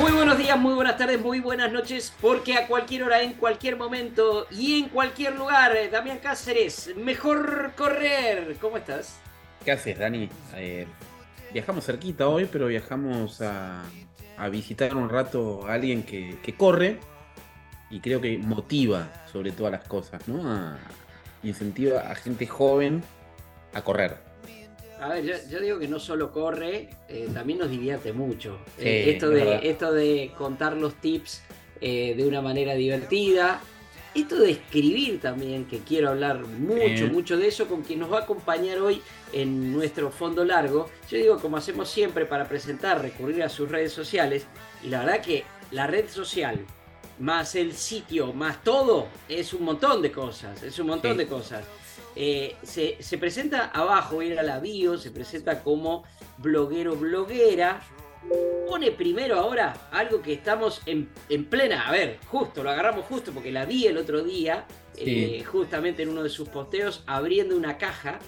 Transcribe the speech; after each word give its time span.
Muy 0.00 0.12
buenos 0.12 0.38
días, 0.38 0.58
muy 0.58 0.72
buenas 0.72 0.96
tardes, 0.96 1.20
muy 1.20 1.40
buenas 1.40 1.70
noches, 1.70 2.10
porque 2.22 2.54
a 2.54 2.66
cualquier 2.66 3.02
hora, 3.02 3.20
en 3.20 3.34
cualquier 3.34 3.76
momento 3.76 4.46
y 4.50 4.80
en 4.80 4.88
cualquier 4.88 5.36
lugar, 5.36 5.76
eh, 5.76 5.90
Damián 5.90 6.20
Cáceres, 6.20 6.90
mejor 6.96 7.72
correr. 7.76 8.56
¿Cómo 8.62 8.78
estás? 8.78 9.20
¿Qué 9.62 9.72
haces, 9.72 9.98
Dani? 9.98 10.30
Eh, 10.54 10.86
viajamos 11.52 11.84
cerquita 11.84 12.28
hoy, 12.28 12.48
pero 12.50 12.68
viajamos 12.68 13.42
a, 13.42 13.82
visitar 14.50 14.96
un 14.96 15.10
rato 15.10 15.66
a 15.68 15.74
alguien 15.74 16.02
que, 16.02 16.54
corre 16.56 16.98
y 17.90 18.00
creo 18.00 18.22
que 18.22 18.38
motiva 18.38 19.06
sobre 19.30 19.52
todas 19.52 19.70
las 19.70 19.86
cosas, 19.86 20.26
¿no? 20.26 20.78
incentiva 21.42 22.10
a 22.10 22.14
gente 22.14 22.46
joven 22.46 23.04
a 23.74 23.82
correr. 23.82 24.29
A 25.00 25.08
ver, 25.08 25.48
yo, 25.48 25.60
digo 25.60 25.78
que 25.78 25.88
no 25.88 25.98
solo 25.98 26.30
corre, 26.30 26.90
eh, 27.08 27.28
también 27.32 27.58
nos 27.58 27.70
divierte 27.70 28.12
mucho. 28.12 28.58
Eh, 28.78 29.12
esto, 29.14 29.30
de, 29.30 29.60
esto 29.62 29.92
de 29.92 30.30
contar 30.36 30.76
los 30.76 30.94
tips 30.96 31.42
eh, 31.80 32.14
de 32.14 32.26
una 32.26 32.42
manera 32.42 32.74
divertida. 32.74 33.62
Esto 34.14 34.38
de 34.38 34.50
escribir 34.50 35.20
también, 35.20 35.64
que 35.64 35.78
quiero 35.78 36.10
hablar 36.10 36.40
mucho, 36.40 37.06
mucho 37.06 37.38
de 37.38 37.48
eso, 37.48 37.66
con 37.66 37.82
quien 37.82 38.00
nos 38.00 38.12
va 38.12 38.18
a 38.18 38.22
acompañar 38.22 38.78
hoy 38.80 39.00
en 39.32 39.72
nuestro 39.72 40.10
fondo 40.10 40.44
largo. 40.44 40.90
Yo 41.08 41.16
digo, 41.16 41.38
como 41.38 41.56
hacemos 41.56 41.88
siempre 41.88 42.26
para 42.26 42.46
presentar, 42.46 43.00
recurrir 43.00 43.42
a 43.42 43.48
sus 43.48 43.70
redes 43.70 43.92
sociales. 43.92 44.46
Y 44.82 44.88
la 44.88 45.00
verdad 45.04 45.22
que 45.22 45.44
la 45.70 45.86
red 45.86 46.08
social, 46.08 46.58
más 47.20 47.54
el 47.54 47.72
sitio, 47.72 48.32
más 48.34 48.62
todo, 48.62 49.06
es 49.28 49.54
un 49.54 49.62
montón 49.62 50.02
de 50.02 50.12
cosas. 50.12 50.62
Es 50.62 50.78
un 50.78 50.88
montón 50.88 51.16
de 51.16 51.26
cosas. 51.26 51.64
Eh, 52.22 52.54
se, 52.62 53.16
presenta 53.16 53.70
abajo, 53.70 54.20
era 54.20 54.42
la 54.42 54.60
bio, 54.60 54.98
se 54.98 55.10
presenta 55.10 55.62
como 55.62 56.04
bloguero, 56.36 56.94
bloguera. 56.94 57.80
Pone 58.68 58.90
primero 58.90 59.38
ahora 59.38 59.88
algo 59.90 60.20
que 60.20 60.34
estamos 60.34 60.82
en, 60.84 61.08
plena, 61.46 61.88
a 61.88 61.92
ver, 61.92 62.18
justo, 62.26 62.62
lo 62.62 62.68
agarramos 62.68 63.06
justo 63.06 63.32
porque 63.32 63.50
la 63.50 63.64
vi 63.64 63.86
el 63.86 63.96
otro 63.96 64.22
día, 64.22 64.66
eh, 64.98 65.42
justamente 65.44 66.02
en 66.02 66.10
uno 66.10 66.22
de 66.22 66.28
sus 66.28 66.50
posteos, 66.50 67.04
abriendo 67.06 67.56
una 67.56 67.78
caja 67.78 68.18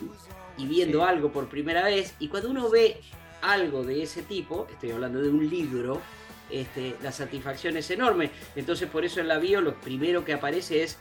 y 0.57 0.65
viendo 0.65 1.05
algo 1.05 1.31
por 1.31 1.51
primera 1.51 1.85
vez. 1.85 2.15
Y 2.19 2.29
cuando 2.29 2.49
uno 2.49 2.71
ve 2.71 2.99
algo 3.43 3.85
de 3.85 4.05
ese 4.05 4.23
tipo, 4.23 4.69
estoy 4.71 4.93
hablando 4.93 5.21
de 5.21 5.29
un 5.29 5.51
libro, 5.51 6.01
este, 6.49 6.97
la 7.03 7.13
satisfacción 7.13 7.77
es 7.77 7.91
enorme. 7.91 8.31
Entonces 8.57 8.89
por 8.89 9.05
eso 9.05 9.21
en 9.21 9.29
la 9.29 9.39
bio 9.39 9.61
lo 9.61 9.79
primero 9.83 10.25
que 10.25 10.33
aparece 10.33 10.83
es 10.83 10.97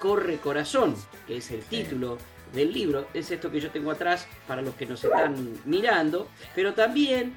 Corre 0.00 0.38
Corazón, 0.38 0.96
que 1.26 1.36
es 1.36 1.50
el 1.50 1.60
título 1.60 2.18
del 2.54 2.72
libro. 2.72 3.06
Es 3.14 3.30
esto 3.30 3.50
que 3.50 3.60
yo 3.60 3.70
tengo 3.70 3.90
atrás 3.90 4.26
para 4.48 4.62
los 4.62 4.74
que 4.74 4.86
nos 4.86 5.04
están 5.04 5.60
mirando, 5.66 6.26
pero 6.54 6.74
también 6.74 7.36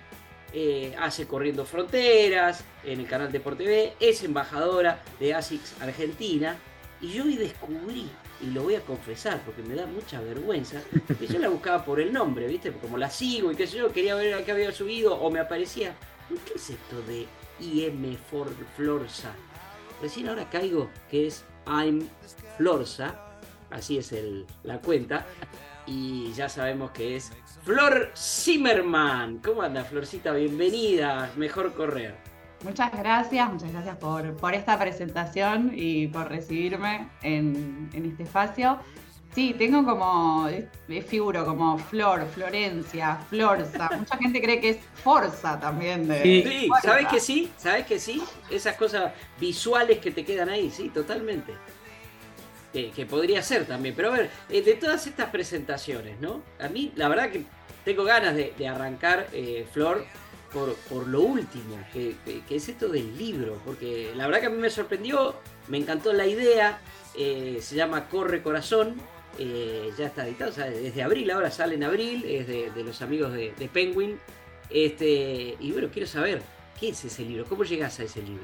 eh, 0.54 0.96
hace 0.98 1.28
Corriendo 1.28 1.66
Fronteras 1.66 2.64
en 2.86 3.02
el 3.02 3.08
canal 3.08 3.32
de 3.32 3.40
TV, 3.40 3.94
es 4.00 4.24
embajadora 4.24 5.02
de 5.20 5.34
ASICS 5.34 5.82
Argentina, 5.82 6.56
y 7.02 7.10
yo 7.10 7.26
hoy 7.26 7.36
descubrí, 7.36 8.10
y 8.42 8.46
lo 8.52 8.64
voy 8.64 8.76
a 8.76 8.82
confesar 8.82 9.42
porque 9.46 9.62
me 9.62 9.76
da 9.76 9.86
mucha 9.86 10.22
vergüenza, 10.22 10.82
que 11.20 11.28
yo 11.28 11.40
la 11.40 11.50
buscaba 11.50 11.84
por 11.84 12.00
el 12.00 12.14
nombre, 12.14 12.48
¿viste? 12.48 12.72
Como 12.72 12.98
la 12.98 13.10
sigo 13.10 13.52
y 13.52 13.56
qué 13.56 13.68
sé 13.68 13.78
yo, 13.78 13.92
quería 13.92 14.16
ver 14.16 14.34
a 14.36 14.46
qué 14.46 14.54
había 14.54 14.72
subido 14.72 15.16
o 15.16 15.30
me 15.30 15.40
aparecía. 15.40 15.96
¿Qué 16.46 16.54
es 16.56 16.70
esto 16.70 17.02
de 17.02 17.28
IM 17.60 18.18
Florza? 18.78 19.34
Recién 20.02 20.30
ahora 20.30 20.50
caigo 20.50 20.90
que 21.10 21.28
es 21.28 21.44
I'm 21.66 22.08
Florza, 22.58 23.16
así 23.70 23.98
es 23.98 24.12
el, 24.12 24.46
la 24.64 24.80
cuenta, 24.80 25.26
y 25.86 26.32
ya 26.34 26.50
sabemos 26.50 26.92
que 26.92 27.16
es 27.16 27.32
Flor 27.64 28.12
Zimmerman. 28.16 29.40
¿Cómo 29.40 29.62
anda, 29.62 29.84
Florcita? 29.84 30.34
Bienvenida, 30.34 31.32
mejor 31.36 31.74
correr. 31.74 32.16
Muchas 32.64 32.92
gracias, 32.92 33.52
muchas 33.52 33.72
gracias 33.74 33.98
por, 33.98 34.36
por 34.38 34.54
esta 34.54 34.80
presentación 34.80 35.72
y 35.76 36.08
por 36.08 36.30
recibirme 36.30 37.10
en, 37.22 37.90
en 37.94 38.06
este 38.06 38.24
espacio. 38.24 38.80
Sí, 39.36 39.56
tengo 39.58 39.84
como, 39.84 40.48
figuro 41.08 41.44
como 41.44 41.80
Flor, 41.80 42.28
Florencia, 42.28 43.18
Florza. 43.30 43.90
Mucha 43.98 44.18
gente 44.18 44.40
cree 44.40 44.62
que 44.62 44.70
es 44.70 44.78
Forza 45.04 45.60
también. 45.60 46.08
De, 46.08 46.22
sí, 46.22 46.70
¿sabes 46.84 47.08
que 47.08 47.20
sí? 47.20 47.52
¿Sabes 47.58 47.88
que 47.88 48.00
sí? 48.00 48.22
Esas 48.52 48.76
cosas 48.76 49.12
visuales 49.40 49.98
que 49.98 50.12
te 50.12 50.24
quedan 50.24 50.50
ahí, 50.50 50.70
sí, 50.70 50.90
totalmente. 50.90 51.54
Que, 52.74 53.06
podría 53.06 53.42
ser 53.44 53.66
también. 53.66 53.96
Pero 53.96 54.12
a 54.12 54.18
ver, 54.18 54.30
eh, 54.50 54.62
de 54.62 54.74
todas 54.74 55.06
estas 55.06 55.30
presentaciones, 55.30 56.20
¿no? 56.20 56.42
A 56.60 56.68
mí, 56.68 56.92
la 56.96 57.08
verdad 57.08 57.30
que 57.30 57.44
tengo 57.86 58.04
ganas 58.04 58.36
de, 58.36 58.68
arrancar, 58.68 59.28
eh, 59.32 59.66
Flor, 59.72 60.06
por, 60.52 60.76
por, 60.90 61.08
lo 61.08 61.22
último, 61.22 61.78
que, 61.94 62.16
que, 62.48 62.56
es 62.56 62.70
esto 62.70 62.90
del 62.90 63.18
libro. 63.18 63.62
Porque 63.64 64.12
la 64.16 64.26
verdad 64.26 64.42
que 64.42 64.48
a 64.48 64.50
mí 64.50 64.58
me 64.58 64.72
sorprendió, 64.72 65.36
me 65.68 65.78
encantó 65.78 66.14
la 66.14 66.26
idea. 66.26 66.80
Eh, 67.16 67.60
se 67.62 67.76
llama 67.76 68.10
Corre 68.10 68.42
Corazón 68.42 69.00
eh, 69.40 69.92
ya 69.98 70.08
está 70.08 70.28
editado, 70.28 70.52
desde 70.52 71.02
abril, 71.02 71.32
ahora 71.32 71.50
sale 71.50 71.76
en 71.76 71.84
abril, 71.84 72.24
es 72.26 72.48
de, 72.48 72.84
los 72.84 73.02
amigos 73.02 73.34
de, 73.34 73.70
Penguin. 73.72 74.20
Este, 74.70 75.58
y 75.60 75.72
bueno, 75.72 75.90
quiero 75.92 76.08
saber, 76.08 76.42
¿qué 76.80 76.90
es 76.90 77.04
ese 77.06 77.24
libro? 77.24 77.46
¿Cómo 77.46 77.64
llegas 77.64 78.00
a 78.00 78.04
ese 78.04 78.22
libro? 78.22 78.44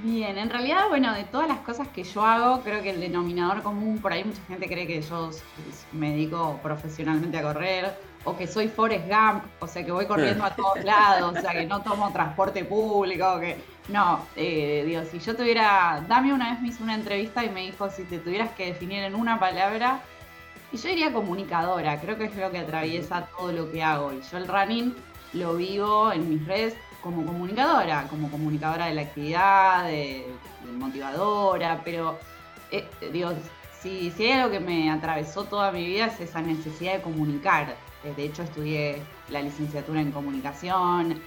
Bien, 0.00 0.38
en 0.38 0.48
realidad, 0.48 0.88
bueno, 0.88 1.12
de 1.12 1.24
todas 1.24 1.48
las 1.48 1.58
cosas 1.58 1.88
que 1.88 2.04
yo 2.04 2.24
hago, 2.24 2.62
creo 2.62 2.80
que 2.82 2.90
el 2.90 3.00
denominador 3.00 3.64
común, 3.64 3.98
por 3.98 4.12
ahí 4.12 4.22
mucha 4.22 4.40
gente 4.46 4.68
cree 4.68 4.86
que 4.86 5.02
yo 5.02 5.30
me 5.90 6.10
dedico 6.10 6.60
profesionalmente 6.62 7.36
a 7.36 7.42
correr, 7.42 7.98
o 8.22 8.36
que 8.36 8.46
soy 8.46 8.68
Forrest 8.68 9.08
Gump, 9.08 9.42
o 9.58 9.66
sea, 9.66 9.84
que 9.84 9.90
voy 9.90 10.06
corriendo 10.06 10.44
a 10.44 10.54
todos 10.54 10.84
lados, 10.84 11.36
o 11.36 11.40
sea, 11.40 11.50
que 11.50 11.66
no 11.66 11.82
tomo 11.82 12.12
transporte 12.12 12.64
público, 12.64 13.40
que 13.40 13.56
no, 13.88 14.24
eh, 14.36 14.84
digo, 14.86 15.02
si 15.10 15.18
yo 15.18 15.34
tuviera, 15.34 16.04
Dami 16.06 16.30
una 16.30 16.52
vez 16.52 16.60
me 16.60 16.68
hizo 16.68 16.84
una 16.84 16.94
entrevista 16.94 17.44
y 17.44 17.50
me 17.50 17.62
dijo, 17.62 17.90
si 17.90 18.04
te 18.04 18.18
tuvieras 18.18 18.52
que 18.52 18.66
definir 18.66 19.02
en 19.02 19.16
una 19.16 19.40
palabra, 19.40 19.98
y 20.70 20.76
yo 20.76 20.90
diría 20.90 21.12
comunicadora, 21.12 22.00
creo 22.00 22.16
que 22.16 22.26
es 22.26 22.36
lo 22.36 22.52
que 22.52 22.58
atraviesa 22.58 23.26
todo 23.36 23.50
lo 23.50 23.72
que 23.72 23.82
hago, 23.82 24.12
y 24.12 24.20
yo 24.30 24.38
el 24.38 24.46
running 24.46 24.94
lo 25.32 25.56
vivo 25.56 26.12
en 26.12 26.28
mis 26.28 26.46
redes 26.46 26.76
como 27.02 27.24
comunicadora, 27.24 28.06
como 28.08 28.30
comunicadora 28.30 28.86
de 28.86 28.94
la 28.94 29.02
actividad, 29.02 29.84
de, 29.86 30.26
motivadora, 30.78 31.80
pero 31.84 32.18
eh, 32.70 32.86
digo, 33.12 33.32
si, 33.80 34.10
si 34.10 34.24
hay 34.24 34.32
algo 34.32 34.50
que 34.50 34.60
me 34.60 34.90
atravesó 34.90 35.44
toda 35.44 35.72
mi 35.72 35.86
vida 35.86 36.06
es 36.06 36.20
esa 36.20 36.40
necesidad 36.40 36.94
de 36.94 37.02
comunicar. 37.02 37.76
Eh, 38.04 38.12
de 38.16 38.24
hecho, 38.24 38.42
estudié 38.42 39.02
la 39.30 39.40
licenciatura 39.42 40.00
en 40.00 40.12
comunicación 40.12 41.20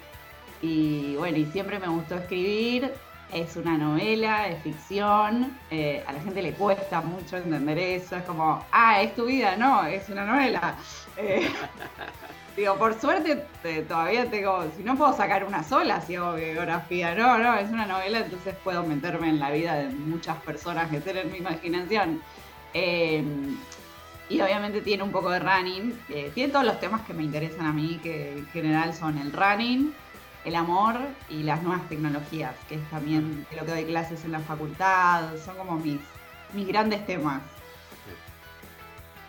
y 0.61 1.15
bueno, 1.15 1.37
y 1.37 1.45
siempre 1.45 1.79
me 1.79 1.87
gustó 1.87 2.15
escribir. 2.15 2.93
Es 3.33 3.55
una 3.55 3.77
novela, 3.77 4.47
es 4.47 4.61
ficción. 4.61 5.57
Eh, 5.69 6.03
a 6.05 6.13
la 6.13 6.19
gente 6.21 6.41
le 6.41 6.53
cuesta 6.53 7.01
mucho 7.01 7.37
entender 7.37 7.77
eso. 7.77 8.15
Es 8.15 8.23
como, 8.23 8.63
ah, 8.71 9.01
es 9.01 9.15
tu 9.15 9.25
vida, 9.25 9.55
no, 9.55 9.85
es 9.85 10.09
una 10.09 10.25
novela. 10.25 10.75
Eh, 11.17 11.49
digo, 12.57 12.75
por 12.77 12.99
suerte 12.99 13.45
todavía 13.87 14.29
tengo, 14.29 14.65
si 14.75 14.83
no 14.83 14.97
puedo 14.97 15.15
sacar 15.15 15.45
una 15.45 15.63
sola 15.63 16.01
si 16.01 16.15
hago 16.15 16.35
biografía, 16.35 17.15
no, 17.15 17.37
no, 17.37 17.55
es 17.55 17.69
una 17.69 17.85
novela, 17.85 18.19
entonces 18.19 18.55
puedo 18.63 18.83
meterme 18.83 19.29
en 19.29 19.39
la 19.39 19.51
vida 19.51 19.75
de 19.75 19.87
muchas 19.89 20.37
personas 20.37 20.89
que 20.89 20.99
tienen 20.99 21.31
mi 21.31 21.37
imaginación. 21.37 22.21
Y 24.31 24.39
obviamente 24.39 24.79
tiene 24.79 25.03
un 25.03 25.11
poco 25.11 25.29
de 25.29 25.39
running. 25.39 25.99
Eh, 26.07 26.31
tiene 26.33 26.53
todos 26.53 26.65
los 26.65 26.79
temas 26.79 27.01
que 27.01 27.13
me 27.13 27.21
interesan 27.21 27.65
a 27.65 27.73
mí, 27.73 27.99
que 28.01 28.31
en 28.37 28.47
general 28.47 28.93
son 28.93 29.17
el 29.17 29.33
running, 29.33 29.93
el 30.45 30.55
amor 30.55 30.95
y 31.29 31.43
las 31.43 31.61
nuevas 31.63 31.87
tecnologías, 31.89 32.55
que 32.67 32.75
es 32.75 32.89
también 32.89 33.45
de 33.49 33.57
lo 33.57 33.65
que 33.65 33.71
doy 33.71 33.85
clases 33.85 34.23
en 34.25 34.31
la 34.31 34.39
facultad. 34.39 35.37
Son 35.43 35.55
como 35.57 35.77
mis, 35.77 35.99
mis 36.53 36.67
grandes 36.67 37.05
temas. 37.05 37.41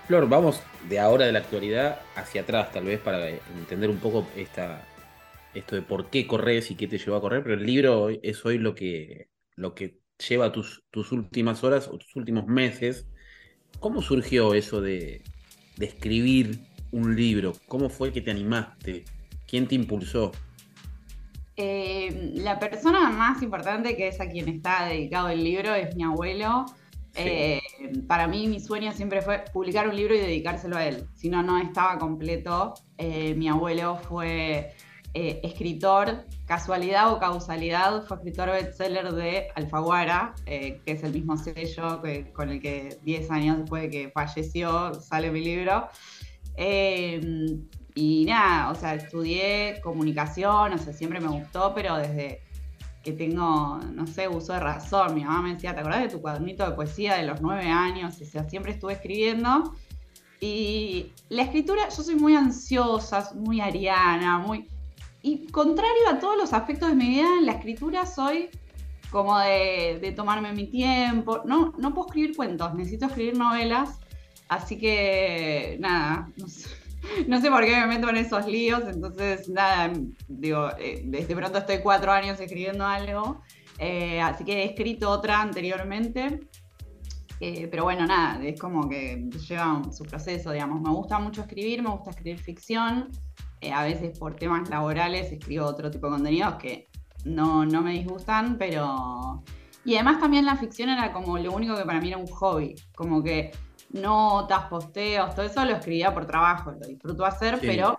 Flor, 0.06 0.28
vamos 0.28 0.60
de 0.88 0.98
ahora 0.98 1.26
de 1.26 1.32
la 1.32 1.38
actualidad 1.40 2.00
hacia 2.16 2.42
atrás, 2.42 2.72
tal 2.72 2.84
vez, 2.84 3.00
para 3.00 3.28
entender 3.28 3.88
un 3.88 3.98
poco 3.98 4.26
esta, 4.36 4.84
esto 5.54 5.76
de 5.76 5.82
por 5.82 6.10
qué 6.10 6.26
corres 6.26 6.70
y 6.70 6.74
qué 6.74 6.88
te 6.88 6.98
llevó 6.98 7.16
a 7.16 7.20
correr, 7.20 7.42
pero 7.42 7.54
el 7.54 7.64
libro 7.64 8.08
es 8.10 8.44
hoy 8.44 8.58
lo 8.58 8.74
que, 8.74 9.28
lo 9.54 9.74
que 9.74 9.98
lleva 10.28 10.50
tus, 10.50 10.82
tus 10.90 11.12
últimas 11.12 11.62
horas 11.62 11.88
o 11.88 11.98
tus 11.98 12.16
últimos 12.16 12.46
meses 12.46 13.06
¿Cómo 13.80 14.00
surgió 14.00 14.54
eso 14.54 14.80
de, 14.80 15.22
escribir 15.80 16.60
un 16.92 17.16
libro? 17.16 17.52
¿Cómo 17.66 17.88
fue 17.88 18.12
que 18.12 18.20
te 18.20 18.30
animaste? 18.30 19.04
¿Quién 19.48 19.66
te 19.66 19.74
impulsó? 19.74 20.30
Eh, 21.56 22.32
la 22.36 22.58
persona 22.58 23.10
más 23.10 23.42
importante 23.42 23.94
que 23.96 24.08
es 24.08 24.20
a 24.20 24.28
quien 24.28 24.48
está 24.48 24.86
dedicado 24.86 25.28
el 25.28 25.44
libro 25.44 25.74
es 25.74 25.94
mi 25.96 26.04
abuelo. 26.04 26.66
Eh, 27.14 27.60
para 28.08 28.26
mí 28.26 28.48
mi 28.48 28.58
sueño 28.58 28.92
siempre 28.92 29.20
fue 29.20 29.44
publicar 29.52 29.86
un 29.86 29.94
libro 29.94 30.14
y 30.14 30.18
dedicárselo 30.18 30.76
a 30.76 30.86
él. 30.86 31.06
Si 31.14 31.28
no, 31.28 31.42
no 31.42 31.58
estaba 31.58 31.98
completo. 31.98 32.74
Eh, 32.96 33.34
mi 33.34 33.48
abuelo 33.48 33.96
fue 33.96 34.74
escritor, 35.14 36.24
casualidad 36.46 37.12
o 37.12 37.18
causalidad, 37.18 38.06
fue 38.06 38.16
escritor 38.16 38.48
bestseller 38.48 39.12
de 39.12 39.48
Alfaguara, 39.56 40.34
que 40.46 40.80
es 40.86 41.04
el 41.04 41.12
mismo 41.12 41.36
sello 41.36 42.00
con 42.32 42.48
el 42.48 42.62
que 42.62 42.98
10 43.02 43.30
años 43.30 43.58
después 43.58 43.82
de 43.82 43.90
que 43.90 44.10
falleció 44.10 44.94
sale 44.94 45.30
mi 45.30 45.44
libro. 45.44 45.90
Y 47.94 48.24
nada, 48.24 48.70
o 48.70 48.74
sea, 48.74 48.94
estudié 48.94 49.80
comunicación, 49.82 50.72
o 50.72 50.78
sea, 50.78 50.92
siempre 50.92 51.20
me 51.20 51.28
gustó, 51.28 51.74
pero 51.74 51.96
desde 51.98 52.40
que 53.02 53.12
tengo, 53.12 53.80
no 53.92 54.06
sé, 54.06 54.28
uso 54.28 54.52
de 54.54 54.60
razón. 54.60 55.14
Mi 55.14 55.24
mamá 55.24 55.42
me 55.42 55.54
decía, 55.54 55.74
¿te 55.74 55.80
acordás 55.80 56.02
de 56.02 56.08
tu 56.08 56.20
cuadernito 56.20 56.64
de 56.68 56.74
poesía 56.74 57.16
de 57.16 57.24
los 57.24 57.42
nueve 57.42 57.68
años? 57.68 58.20
O 58.20 58.24
sea, 58.24 58.48
siempre 58.48 58.72
estuve 58.72 58.94
escribiendo. 58.94 59.74
Y 60.40 61.12
la 61.28 61.42
escritura, 61.42 61.88
yo 61.88 62.02
soy 62.02 62.14
muy 62.14 62.34
ansiosa, 62.34 63.30
muy 63.34 63.60
ariana, 63.60 64.38
muy... 64.38 64.68
Y 65.22 65.46
contrario 65.48 66.08
a 66.10 66.18
todos 66.18 66.36
los 66.36 66.52
aspectos 66.52 66.88
de 66.88 66.94
mi 66.94 67.08
vida, 67.08 67.28
en 67.38 67.46
la 67.46 67.52
escritura 67.52 68.06
soy 68.06 68.48
como 69.10 69.38
de, 69.38 69.98
de 70.00 70.12
tomarme 70.12 70.52
mi 70.52 70.66
tiempo. 70.66 71.42
No, 71.44 71.74
no 71.78 71.94
puedo 71.94 72.08
escribir 72.08 72.36
cuentos, 72.36 72.74
necesito 72.74 73.06
escribir 73.06 73.36
novelas. 73.36 73.98
Así 74.48 74.78
que, 74.78 75.76
nada, 75.80 76.28
no 76.36 76.48
sé 76.48 76.81
no 77.28 77.40
sé 77.40 77.50
por 77.50 77.64
qué 77.64 77.72
me 77.72 77.86
meto 77.86 78.08
en 78.08 78.16
esos 78.16 78.46
líos, 78.46 78.82
entonces 78.86 79.48
nada, 79.48 79.92
digo, 80.28 80.70
eh, 80.78 81.02
desde 81.04 81.34
pronto 81.34 81.58
estoy 81.58 81.78
cuatro 81.78 82.12
años 82.12 82.40
escribiendo 82.40 82.86
algo, 82.86 83.42
eh, 83.78 84.20
así 84.20 84.44
que 84.44 84.62
he 84.62 84.64
escrito 84.66 85.10
otra 85.10 85.40
anteriormente, 85.40 86.40
eh, 87.40 87.66
pero 87.68 87.84
bueno, 87.84 88.06
nada, 88.06 88.42
es 88.44 88.60
como 88.60 88.88
que 88.88 89.28
lleva 89.48 89.82
su 89.92 90.04
proceso, 90.04 90.52
digamos, 90.52 90.80
me 90.80 90.90
gusta 90.90 91.18
mucho 91.18 91.42
escribir, 91.42 91.82
me 91.82 91.90
gusta 91.90 92.10
escribir 92.10 92.38
ficción, 92.38 93.08
a 93.72 93.84
veces 93.84 94.18
por 94.18 94.34
temas 94.34 94.68
laborales 94.68 95.30
escribo 95.30 95.66
otro 95.66 95.88
tipo 95.88 96.06
de 96.06 96.12
contenidos 96.14 96.56
que 96.56 96.88
no, 97.24 97.64
no 97.64 97.80
me 97.82 97.92
disgustan, 97.92 98.58
pero... 98.58 99.42
Y 99.84 99.94
además 99.94 100.20
también 100.20 100.46
la 100.46 100.56
ficción 100.56 100.88
era 100.88 101.12
como 101.12 101.38
lo 101.38 101.52
único 101.52 101.76
que 101.76 101.84
para 101.84 102.00
mí 102.00 102.08
era 102.08 102.16
un 102.16 102.26
hobby, 102.26 102.74
como 102.94 103.22
que 103.22 103.50
notas, 103.92 104.64
posteos, 104.64 105.34
todo 105.34 105.46
eso 105.46 105.64
lo 105.64 105.72
escribía 105.72 106.12
por 106.14 106.26
trabajo, 106.26 106.72
lo 106.72 106.86
disfruto 106.86 107.24
hacer, 107.24 107.58
pero 107.60 107.98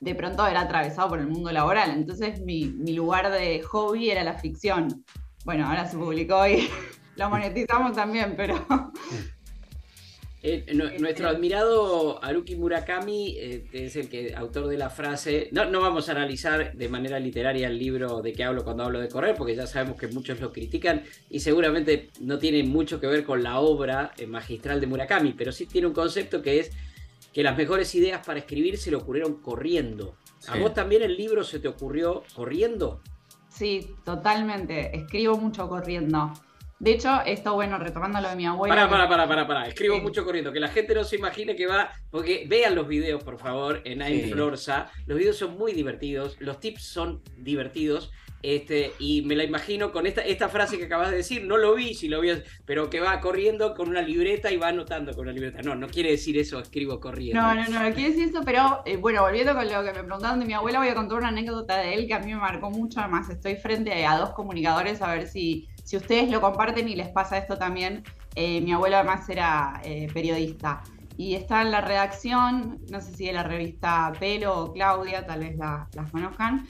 de 0.00 0.14
pronto 0.14 0.46
era 0.46 0.62
atravesado 0.62 1.08
por 1.08 1.18
el 1.18 1.28
mundo 1.28 1.50
laboral. 1.50 1.90
Entonces 1.90 2.40
mi, 2.40 2.66
mi, 2.66 2.92
lugar 2.92 3.30
de 3.30 3.62
hobby 3.62 4.10
era 4.10 4.24
la 4.24 4.34
ficción. 4.34 5.04
Bueno, 5.44 5.66
ahora 5.66 5.86
se 5.86 5.96
publicó 5.96 6.46
y 6.46 6.68
lo 7.16 7.30
monetizamos 7.30 7.92
también, 7.92 8.34
pero 8.36 8.64
Eh, 10.40 10.72
nuestro 11.00 11.28
admirado 11.28 12.22
Haruki 12.22 12.54
Murakami 12.54 13.34
eh, 13.36 13.66
es 13.72 13.96
el 13.96 14.08
que 14.08 14.34
autor 14.36 14.68
de 14.68 14.78
la 14.78 14.88
frase. 14.88 15.48
No, 15.50 15.64
no 15.64 15.80
vamos 15.80 16.08
a 16.08 16.12
analizar 16.12 16.74
de 16.74 16.88
manera 16.88 17.18
literaria 17.18 17.66
el 17.66 17.76
libro 17.76 18.22
de 18.22 18.32
que 18.32 18.44
hablo 18.44 18.62
cuando 18.62 18.84
hablo 18.84 19.00
de 19.00 19.08
correr, 19.08 19.34
porque 19.36 19.56
ya 19.56 19.66
sabemos 19.66 19.98
que 19.98 20.06
muchos 20.06 20.40
lo 20.40 20.52
critican 20.52 21.02
y 21.28 21.40
seguramente 21.40 22.10
no 22.20 22.38
tiene 22.38 22.62
mucho 22.62 23.00
que 23.00 23.08
ver 23.08 23.24
con 23.24 23.42
la 23.42 23.58
obra 23.58 24.12
eh, 24.16 24.26
magistral 24.26 24.80
de 24.80 24.86
Murakami, 24.86 25.32
pero 25.32 25.50
sí 25.50 25.66
tiene 25.66 25.88
un 25.88 25.92
concepto 25.92 26.40
que 26.40 26.60
es 26.60 26.70
que 27.32 27.42
las 27.42 27.56
mejores 27.56 27.92
ideas 27.96 28.24
para 28.24 28.38
escribir 28.38 28.78
se 28.78 28.90
le 28.90 28.96
ocurrieron 28.96 29.40
corriendo. 29.40 30.14
¿A 30.46 30.56
vos 30.56 30.72
también 30.72 31.02
el 31.02 31.16
libro 31.16 31.42
se 31.42 31.58
te 31.58 31.66
ocurrió 31.66 32.22
corriendo? 32.34 33.02
Sí, 33.48 33.90
totalmente. 34.04 34.96
Escribo 34.96 35.36
mucho 35.36 35.68
corriendo. 35.68 36.32
De 36.80 36.92
hecho, 36.92 37.20
esto, 37.26 37.54
bueno, 37.54 37.78
retomando 37.78 38.20
lo 38.20 38.28
de 38.28 38.36
mi 38.36 38.46
abuela. 38.46 38.74
Para, 38.74 38.88
para, 38.88 39.08
para, 39.08 39.28
para, 39.28 39.46
para. 39.46 39.68
Escribo 39.68 39.98
mucho 40.00 40.24
corriendo. 40.24 40.52
Que 40.52 40.60
la 40.60 40.68
gente 40.68 40.94
no 40.94 41.04
se 41.04 41.16
imagine 41.16 41.56
que 41.56 41.66
va. 41.66 41.90
Porque 42.10 42.46
vean 42.48 42.74
los 42.74 42.86
videos, 42.86 43.22
por 43.24 43.38
favor, 43.38 43.82
en 43.84 44.30
Florsa. 44.30 44.90
Los 45.06 45.18
videos 45.18 45.36
son 45.36 45.58
muy 45.58 45.72
divertidos. 45.72 46.36
Los 46.40 46.60
tips 46.60 46.82
son 46.82 47.22
divertidos. 47.36 48.12
Este, 48.40 48.92
y 49.00 49.22
me 49.22 49.34
la 49.34 49.42
imagino 49.42 49.90
con 49.90 50.06
esta, 50.06 50.20
esta 50.20 50.48
frase 50.48 50.78
que 50.78 50.84
acabas 50.84 51.10
de 51.10 51.16
decir, 51.16 51.44
no 51.44 51.56
lo 51.56 51.74
vi, 51.74 51.94
si 51.94 52.08
lo 52.08 52.20
vi, 52.20 52.30
pero 52.64 52.88
que 52.88 53.00
va 53.00 53.18
corriendo 53.18 53.74
con 53.74 53.88
una 53.88 54.00
libreta 54.00 54.52
y 54.52 54.56
va 54.56 54.68
anotando 54.68 55.12
con 55.12 55.22
una 55.22 55.32
libreta. 55.32 55.60
No, 55.62 55.74
no 55.74 55.88
quiere 55.88 56.12
decir 56.12 56.38
eso, 56.38 56.60
escribo 56.60 57.00
corriendo. 57.00 57.40
No, 57.42 57.54
no, 57.54 57.64
no, 57.68 57.82
no 57.82 57.94
quiere 57.94 58.10
decir 58.10 58.28
eso, 58.28 58.42
pero 58.44 58.82
eh, 58.86 58.96
bueno, 58.96 59.22
volviendo 59.22 59.54
con 59.54 59.64
lo 59.64 59.82
que 59.82 59.92
me 59.92 60.04
preguntaron 60.04 60.38
de 60.38 60.46
mi 60.46 60.52
abuela, 60.52 60.78
voy 60.78 60.88
a 60.88 60.94
contar 60.94 61.18
una 61.18 61.28
anécdota 61.28 61.78
de 61.78 61.94
él 61.94 62.06
que 62.06 62.14
a 62.14 62.20
mí 62.20 62.26
me 62.26 62.36
marcó 62.36 62.70
mucho. 62.70 63.00
Además, 63.00 63.28
estoy 63.28 63.56
frente 63.56 64.06
a 64.06 64.16
dos 64.16 64.30
comunicadores 64.30 65.02
a 65.02 65.12
ver 65.12 65.26
si 65.26 65.68
si 65.88 65.96
ustedes 65.96 66.28
lo 66.28 66.42
comparten 66.42 66.86
y 66.86 66.96
les 66.96 67.08
pasa 67.08 67.38
esto 67.38 67.56
también, 67.56 68.04
eh, 68.34 68.60
mi 68.60 68.72
abuelo 68.72 68.96
además 68.96 69.26
era 69.30 69.80
eh, 69.82 70.06
periodista 70.12 70.82
y 71.16 71.34
está 71.34 71.62
en 71.62 71.70
la 71.70 71.80
redacción, 71.80 72.78
no 72.90 73.00
sé 73.00 73.16
si 73.16 73.24
de 73.24 73.32
la 73.32 73.42
revista 73.42 74.12
Pelo 74.20 74.64
o 74.64 74.72
Claudia, 74.74 75.24
tal 75.24 75.40
vez 75.40 75.56
las 75.56 76.10
conozcan, 76.10 76.66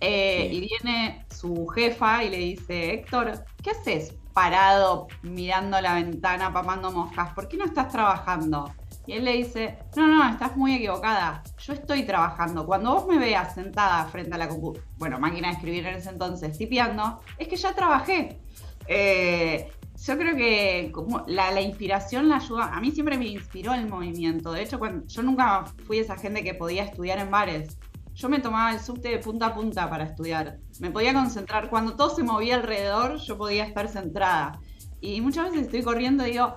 eh, 0.00 0.48
y 0.50 0.60
viene 0.60 1.26
su 1.28 1.66
jefa 1.66 2.24
y 2.24 2.30
le 2.30 2.38
dice, 2.38 2.94
Héctor, 2.94 3.44
¿qué 3.62 3.72
haces 3.72 4.14
parado 4.32 5.06
mirando 5.20 5.78
la 5.82 5.92
ventana, 5.92 6.50
papando 6.50 6.90
moscas? 6.90 7.34
¿Por 7.34 7.48
qué 7.48 7.58
no 7.58 7.66
estás 7.66 7.92
trabajando? 7.92 8.72
Y 9.06 9.12
él 9.12 9.24
le 9.24 9.32
dice, 9.34 9.80
no, 9.96 10.06
no, 10.06 10.26
estás 10.30 10.56
muy 10.56 10.76
equivocada. 10.76 11.42
Yo 11.58 11.74
estoy 11.74 12.04
trabajando. 12.04 12.64
Cuando 12.64 12.94
vos 12.94 13.06
me 13.06 13.18
veas 13.18 13.54
sentada 13.54 14.06
frente 14.06 14.34
a 14.34 14.38
la 14.38 14.48
bueno, 14.96 15.18
máquina 15.18 15.48
de 15.48 15.54
escribir 15.54 15.86
en 15.86 15.96
ese 15.96 16.08
entonces, 16.08 16.56
tipeando, 16.56 17.20
es 17.36 17.48
que 17.48 17.56
ya 17.56 17.74
trabajé. 17.74 18.41
Eh, 18.86 19.70
yo 20.04 20.18
creo 20.18 20.34
que 20.34 20.90
como 20.92 21.24
la, 21.26 21.60
inspiración 21.60 22.28
la 22.28 22.36
ayuda. 22.36 22.74
A 22.74 22.80
mí 22.80 22.90
siempre 22.90 23.18
me 23.18 23.26
inspiró 23.26 23.72
el 23.74 23.88
movimiento. 23.88 24.52
De 24.52 24.62
hecho, 24.62 24.78
cuando, 24.78 25.06
yo 25.06 25.22
nunca 25.22 25.64
fui 25.86 25.98
esa 25.98 26.16
gente 26.16 26.42
que 26.42 26.54
podía 26.54 26.84
estudiar 26.84 27.18
en 27.18 27.30
bares. 27.30 27.78
Yo 28.14 28.28
me 28.28 28.40
tomaba 28.40 28.72
el 28.72 28.80
subte 28.80 29.08
de 29.08 29.18
punta 29.18 29.46
a 29.46 29.54
punta 29.54 29.88
para 29.88 30.04
estudiar. 30.04 30.58
Me 30.80 30.90
podía 30.90 31.14
concentrar. 31.14 31.70
Cuando 31.70 31.96
todo 31.96 32.14
se 32.14 32.22
movía 32.22 32.56
alrededor, 32.56 33.18
yo 33.18 33.38
podía 33.38 33.64
estar 33.64 33.88
centrada. 33.88 34.60
Y 35.00 35.20
muchas 35.20 35.50
veces 35.50 35.66
estoy 35.66 35.82
corriendo 35.82 36.26
y 36.26 36.32
digo, 36.32 36.54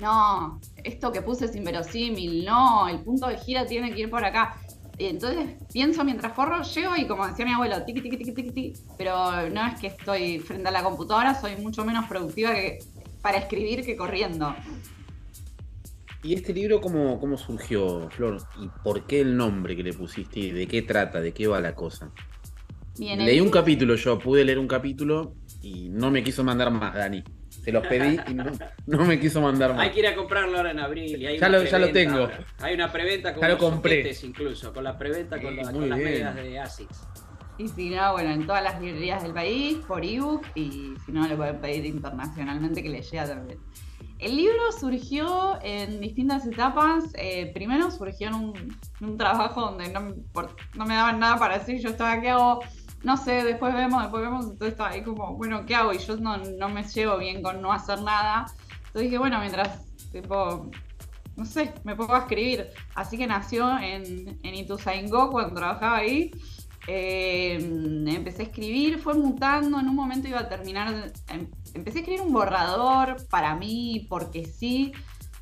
no, 0.00 0.60
esto 0.82 1.12
que 1.12 1.22
puse 1.22 1.44
es 1.44 1.54
inverosímil, 1.54 2.44
no, 2.44 2.88
el 2.88 3.00
punto 3.02 3.28
de 3.28 3.36
gira 3.36 3.66
tiene 3.66 3.92
que 3.92 4.00
ir 4.00 4.10
por 4.10 4.24
acá 4.24 4.56
entonces 5.06 5.56
pienso 5.72 6.04
mientras 6.04 6.32
corro, 6.32 6.62
llego 6.62 6.96
y 6.96 7.06
como 7.06 7.26
decía 7.26 7.44
mi 7.44 7.52
abuelo, 7.52 7.82
tiqui, 7.84 8.02
tiqui, 8.02 8.16
tiqui, 8.18 8.42
tiqui, 8.42 8.72
pero 8.98 9.48
no 9.50 9.66
es 9.66 9.80
que 9.80 9.88
estoy 9.88 10.38
frente 10.40 10.68
a 10.68 10.70
la 10.70 10.82
computadora, 10.82 11.40
soy 11.40 11.56
mucho 11.56 11.84
menos 11.84 12.06
productiva 12.06 12.52
que 12.52 12.80
para 13.22 13.38
escribir 13.38 13.84
que 13.84 13.96
corriendo. 13.96 14.54
¿Y 16.22 16.34
este 16.34 16.52
libro 16.52 16.80
cómo, 16.80 17.18
cómo 17.18 17.38
surgió, 17.38 18.10
Flor? 18.10 18.38
¿Y 18.60 18.68
por 18.84 19.06
qué 19.06 19.22
el 19.22 19.36
nombre 19.36 19.74
que 19.74 19.82
le 19.82 19.94
pusiste? 19.94 20.52
¿De 20.52 20.66
qué 20.66 20.82
trata? 20.82 21.20
¿De 21.20 21.32
qué 21.32 21.46
va 21.46 21.60
la 21.60 21.74
cosa? 21.74 22.12
Leí 22.98 23.40
un 23.40 23.50
capítulo 23.50 23.94
yo, 23.94 24.18
pude 24.18 24.44
leer 24.44 24.58
un 24.58 24.68
capítulo 24.68 25.34
y 25.62 25.88
no 25.88 26.10
me 26.10 26.22
quiso 26.22 26.44
mandar 26.44 26.70
más, 26.70 26.94
Dani. 26.94 27.24
Se 27.62 27.72
los 27.72 27.86
pedí 27.86 28.18
y 28.28 28.34
no, 28.34 29.04
me 29.04 29.20
quiso 29.20 29.40
mandar 29.40 29.74
más. 29.74 29.80
Hay 29.80 29.90
que 29.90 30.00
ir 30.00 30.06
a 30.06 30.14
comprarlo 30.14 30.56
ahora 30.56 30.70
en 30.70 30.80
abril. 30.80 31.18
ya, 31.18 31.48
lo, 31.48 31.92
tengo. 31.92 32.28
Hay 32.58 32.74
una 32.74 32.90
preventa 32.90 33.34
con 33.34 33.42
ya 33.42 33.48
los 33.48 34.24
incluso, 34.24 34.72
con 34.72 34.84
la 34.84 34.96
preventa 34.96 35.40
con, 35.40 35.56
las 35.56 35.72
medidas 35.72 36.34
de 36.34 36.58
ASICS. 36.58 37.06
Y 37.58 37.68
si 37.68 37.90
no, 37.90 38.12
bueno, 38.12 38.30
en 38.30 38.46
todas 38.46 38.64
las 38.64 38.80
librerías 38.80 39.22
del 39.22 39.34
país, 39.34 39.76
por 39.86 40.02
ebook, 40.02 40.46
y 40.54 40.94
si 41.04 41.12
no, 41.12 41.28
le 41.28 41.36
pueden 41.36 41.60
pedir 41.60 41.84
internacionalmente 41.84 42.82
que 42.82 42.88
le 42.88 43.02
llegue 43.02 43.26
también. 43.26 43.58
El 44.18 44.36
libro 44.36 44.70
surgió 44.78 45.58
en 45.62 46.00
distintas 46.00 46.46
etapas. 46.46 47.04
Eh, 47.14 47.50
primero 47.54 47.90
surgió 47.90 48.28
en 48.28 48.34
un, 48.34 49.16
trabajo 49.16 49.62
donde 49.62 49.90
no, 49.90 50.14
no, 50.74 50.86
me 50.86 50.94
daban 50.94 51.18
nada 51.18 51.38
para 51.38 51.58
decir, 51.58 51.80
yo 51.80 51.88
estaba, 51.88 52.20
¿qué 52.20 52.28
hago? 52.28 52.60
No 53.02 53.16
sé, 53.16 53.42
después 53.44 53.74
vemos, 53.74 54.02
después 54.02 54.22
vemos, 54.22 54.44
entonces 54.44 54.72
estaba 54.72 54.90
ahí 54.90 55.02
como, 55.02 55.36
bueno, 55.36 55.64
¿qué 55.66 55.74
hago? 55.74 55.92
Y 55.92 55.98
yo 55.98 56.16
no, 56.16 56.36
no 56.36 56.68
me 56.68 56.82
llevo 56.82 57.18
bien 57.18 57.42
con 57.42 57.62
no 57.62 57.72
hacer 57.72 58.00
nada. 58.02 58.46
Entonces 58.78 59.02
dije, 59.02 59.18
bueno, 59.18 59.38
mientras, 59.40 59.86
tipo, 60.12 60.70
no 61.36 61.44
sé, 61.44 61.72
me 61.84 61.96
pongo 61.96 62.14
a 62.14 62.20
escribir. 62.20 62.68
Así 62.94 63.16
que 63.16 63.26
nació 63.26 63.78
en, 63.78 64.38
en 64.42 64.54
Ituzaingó 64.54 65.30
cuando 65.30 65.54
trabajaba 65.54 65.98
ahí. 65.98 66.30
Eh, 66.86 67.58
empecé 68.06 68.42
a 68.42 68.46
escribir, 68.46 68.98
fue 68.98 69.14
mutando, 69.14 69.78
en 69.78 69.88
un 69.88 69.94
momento 69.94 70.28
iba 70.28 70.40
a 70.40 70.48
terminar, 70.48 71.12
em, 71.28 71.48
empecé 71.74 71.98
a 71.98 72.00
escribir 72.00 72.22
un 72.22 72.32
borrador 72.32 73.16
para 73.28 73.54
mí, 73.54 74.06
porque 74.08 74.44
sí. 74.44 74.92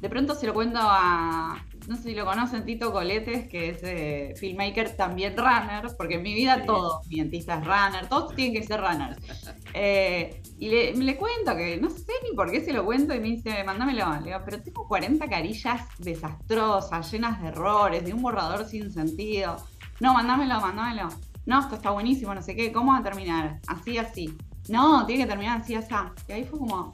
De 0.01 0.09
pronto 0.09 0.35
se 0.35 0.47
lo 0.47 0.55
cuento 0.55 0.79
a, 0.81 1.65
no 1.89 1.97
sé 1.97 2.03
si 2.03 2.15
lo 2.15 2.27
conocen, 2.27 2.67
Tito 2.67 2.93
Coletes, 2.93 3.49
que 3.49 3.71
es 3.71 3.79
eh, 3.83 4.35
filmmaker, 4.37 4.95
también 4.95 5.35
runner, 5.35 5.87
porque 5.97 6.17
en 6.17 6.23
mi 6.23 6.35
vida 6.35 6.65
todo 6.67 7.01
mi 7.09 7.17
dentista 7.17 7.59
es 7.59 7.65
runner, 7.65 8.09
todos 8.11 8.35
tienen 8.35 8.61
que 8.61 8.67
ser 8.67 8.81
runners. 8.81 9.19
Eh, 9.75 10.43
y 10.59 10.71
le, 10.71 11.17
cuento 11.17 11.55
que 11.55 11.77
no 11.77 11.91
sé 11.91 12.13
ni 12.25 12.35
por 12.35 12.51
qué 12.51 12.65
se 12.65 12.73
lo 12.73 12.85
cuento 12.85 13.15
y 13.15 13.21
me 13.21 13.29
dice, 13.29 13.63
mándamelo. 13.65 14.11
Le 14.19 14.31
digo, 14.31 14.39
pero 14.45 14.61
tengo 14.63 14.89
40 14.89 15.29
carillas 15.29 15.83
desastrosas, 15.99 17.13
llenas 17.13 17.41
de 17.41 17.49
errores, 17.49 18.05
de 18.05 18.13
un 18.13 18.23
borrador 18.23 18.65
sin 18.67 18.91
sentido. 18.91 19.57
No, 20.01 20.15
mándamelo, 20.15 20.59
mándamelo. 20.61 21.11
No, 21.47 21.61
esto 21.61 21.77
está 21.77 21.91
buenísimo, 21.91 22.35
no 22.35 22.43
sé 22.43 22.57
qué, 22.57 22.73
¿cómo 22.73 22.93
va 22.93 22.99
a 22.99 23.03
terminar? 23.03 23.61
Así, 23.69 23.99
así. 23.99 24.37
No, 24.69 25.07
tiene 25.07 25.25
que 25.25 25.29
terminar 25.29 25.61
así, 25.61 25.75
así. 25.75 25.95
Y 26.29 26.33
ahí 26.33 26.45
fue 26.45 26.59
como, 26.59 26.91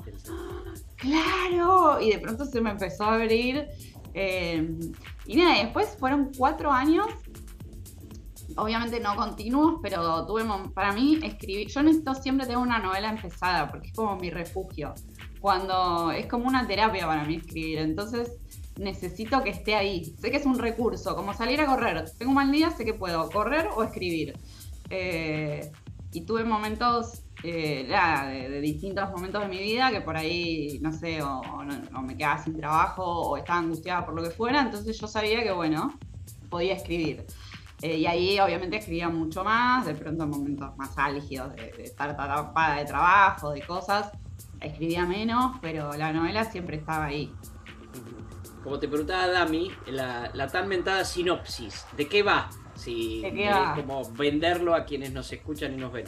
claro. 0.96 2.00
Y 2.00 2.10
de 2.10 2.18
pronto 2.18 2.44
se 2.44 2.60
me 2.60 2.70
empezó 2.70 3.04
a 3.04 3.14
abrir 3.14 3.66
eh, 4.14 4.78
y 5.26 5.36
nada, 5.36 5.62
después 5.62 5.96
fueron 5.98 6.30
cuatro 6.36 6.70
años, 6.70 7.06
obviamente 8.56 9.00
no 9.00 9.16
continuos, 9.16 9.80
pero 9.82 10.24
tuve, 10.26 10.44
para 10.72 10.92
mí, 10.92 11.18
escribir, 11.22 11.68
yo 11.68 11.82
necesito 11.82 12.14
siempre 12.14 12.46
tengo 12.46 12.60
una 12.60 12.78
novela 12.78 13.10
empezada, 13.10 13.68
porque 13.68 13.88
es 13.88 13.94
como 13.94 14.16
mi 14.16 14.30
refugio, 14.30 14.94
cuando 15.40 16.12
es 16.12 16.26
como 16.26 16.46
una 16.46 16.66
terapia 16.66 17.06
para 17.06 17.24
mí 17.24 17.36
escribir, 17.36 17.78
entonces 17.78 18.32
necesito 18.78 19.42
que 19.42 19.50
esté 19.50 19.74
ahí, 19.74 20.04
sé 20.04 20.30
que 20.30 20.36
es 20.36 20.46
un 20.46 20.58
recurso, 20.58 21.16
como 21.16 21.34
salir 21.34 21.60
a 21.60 21.66
correr, 21.66 22.04
tengo 22.16 22.30
un 22.30 22.36
mal 22.36 22.52
día, 22.52 22.70
sé 22.70 22.84
que 22.84 22.94
puedo 22.94 23.28
correr 23.30 23.68
o 23.74 23.82
escribir. 23.82 24.38
Eh, 24.90 25.72
y 26.12 26.20
tuve 26.20 26.44
momentos 26.44 27.23
eh, 27.46 28.48
de, 28.50 28.60
distintos 28.62 29.10
momentos 29.10 29.42
de 29.42 29.48
mi 29.48 29.58
vida 29.58 29.90
que 29.90 30.00
por 30.00 30.16
ahí, 30.16 30.78
no 30.80 30.90
sé, 30.92 31.22
o, 31.22 31.42
me 32.02 32.16
quedaba 32.16 32.42
sin 32.42 32.56
trabajo 32.56 33.04
o 33.04 33.36
estaba 33.36 33.58
angustiada 33.58 34.06
por 34.06 34.14
lo 34.14 34.22
que 34.22 34.30
fuera, 34.30 34.62
entonces 34.62 34.98
yo 34.98 35.06
sabía 35.06 35.42
que, 35.42 35.52
bueno, 35.52 35.92
podía 36.48 36.72
escribir. 36.72 37.26
Eh, 37.82 37.98
y 37.98 38.06
ahí 38.06 38.40
obviamente 38.40 38.78
escribía 38.78 39.10
mucho 39.10 39.44
más, 39.44 39.84
de 39.84 39.94
pronto 39.94 40.24
en 40.24 40.30
momentos 40.30 40.74
más 40.78 40.96
álgidos, 40.96 41.54
de, 41.54 41.70
estar 41.82 42.08
atrapada 42.08 42.76
de 42.76 42.86
trabajo, 42.86 43.50
de 43.50 43.60
cosas, 43.60 44.10
escribía 44.58 45.04
menos, 45.04 45.58
pero 45.60 45.92
la 45.92 46.14
novela 46.14 46.44
siempre 46.44 46.78
estaba 46.78 47.04
ahí. 47.04 47.30
Como 48.62 48.78
te 48.78 48.88
preguntaba 48.88 49.26
Dami, 49.26 49.70
la, 49.88 50.30
la 50.32 50.46
tan 50.46 50.66
mentada 50.66 51.04
sinopsis, 51.04 51.84
¿de 51.94 52.08
qué 52.08 52.22
va? 52.22 52.48
Si 52.74 53.20
¿De 53.20 53.34
qué 53.34 53.50
va? 53.50 53.74
como 53.74 54.02
venderlo 54.12 54.74
a 54.74 54.86
quienes 54.86 55.12
nos 55.12 55.30
escuchan 55.30 55.74
y 55.74 55.76
nos 55.76 55.92
ven. 55.92 56.06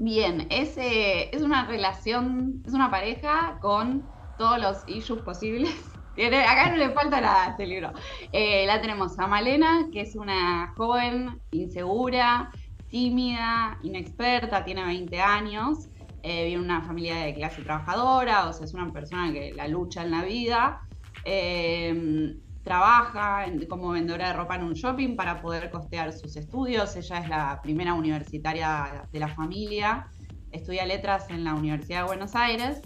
Bien, 0.00 0.46
es, 0.48 0.76
es 0.78 1.42
una 1.42 1.66
relación, 1.66 2.62
es 2.64 2.72
una 2.72 2.88
pareja 2.88 3.58
con 3.60 4.08
todos 4.36 4.60
los 4.60 4.84
issues 4.86 5.20
posibles. 5.22 5.74
Acá 6.16 6.70
no 6.70 6.76
le 6.76 6.90
falta 6.90 7.20
nada 7.20 7.46
a 7.46 7.50
este 7.50 7.66
libro. 7.66 7.92
Eh, 8.30 8.64
la 8.66 8.80
tenemos 8.80 9.18
a 9.18 9.26
Malena, 9.26 9.88
que 9.92 10.02
es 10.02 10.14
una 10.14 10.72
joven 10.76 11.40
insegura, 11.50 12.50
tímida, 12.88 13.76
inexperta, 13.82 14.64
tiene 14.64 14.84
20 14.84 15.20
años, 15.20 15.88
eh, 16.22 16.44
vive 16.44 16.54
en 16.54 16.60
una 16.60 16.82
familia 16.82 17.16
de 17.16 17.34
clase 17.34 17.62
trabajadora, 17.62 18.48
o 18.48 18.52
sea, 18.52 18.66
es 18.66 18.74
una 18.74 18.92
persona 18.92 19.32
que 19.32 19.52
la 19.52 19.66
lucha 19.66 20.02
en 20.04 20.12
la 20.12 20.22
vida. 20.22 20.80
Eh, 21.24 22.36
trabaja 22.68 23.46
como 23.66 23.88
vendedora 23.88 24.28
de 24.28 24.34
ropa 24.34 24.56
en 24.56 24.64
un 24.64 24.74
shopping 24.74 25.16
para 25.16 25.40
poder 25.40 25.70
costear 25.70 26.12
sus 26.12 26.36
estudios. 26.36 26.94
Ella 26.96 27.18
es 27.20 27.28
la 27.30 27.60
primera 27.62 27.94
universitaria 27.94 29.06
de 29.10 29.18
la 29.18 29.28
familia, 29.28 30.06
estudia 30.52 30.84
letras 30.84 31.30
en 31.30 31.44
la 31.44 31.54
Universidad 31.54 32.00
de 32.02 32.06
Buenos 32.08 32.34
Aires. 32.36 32.82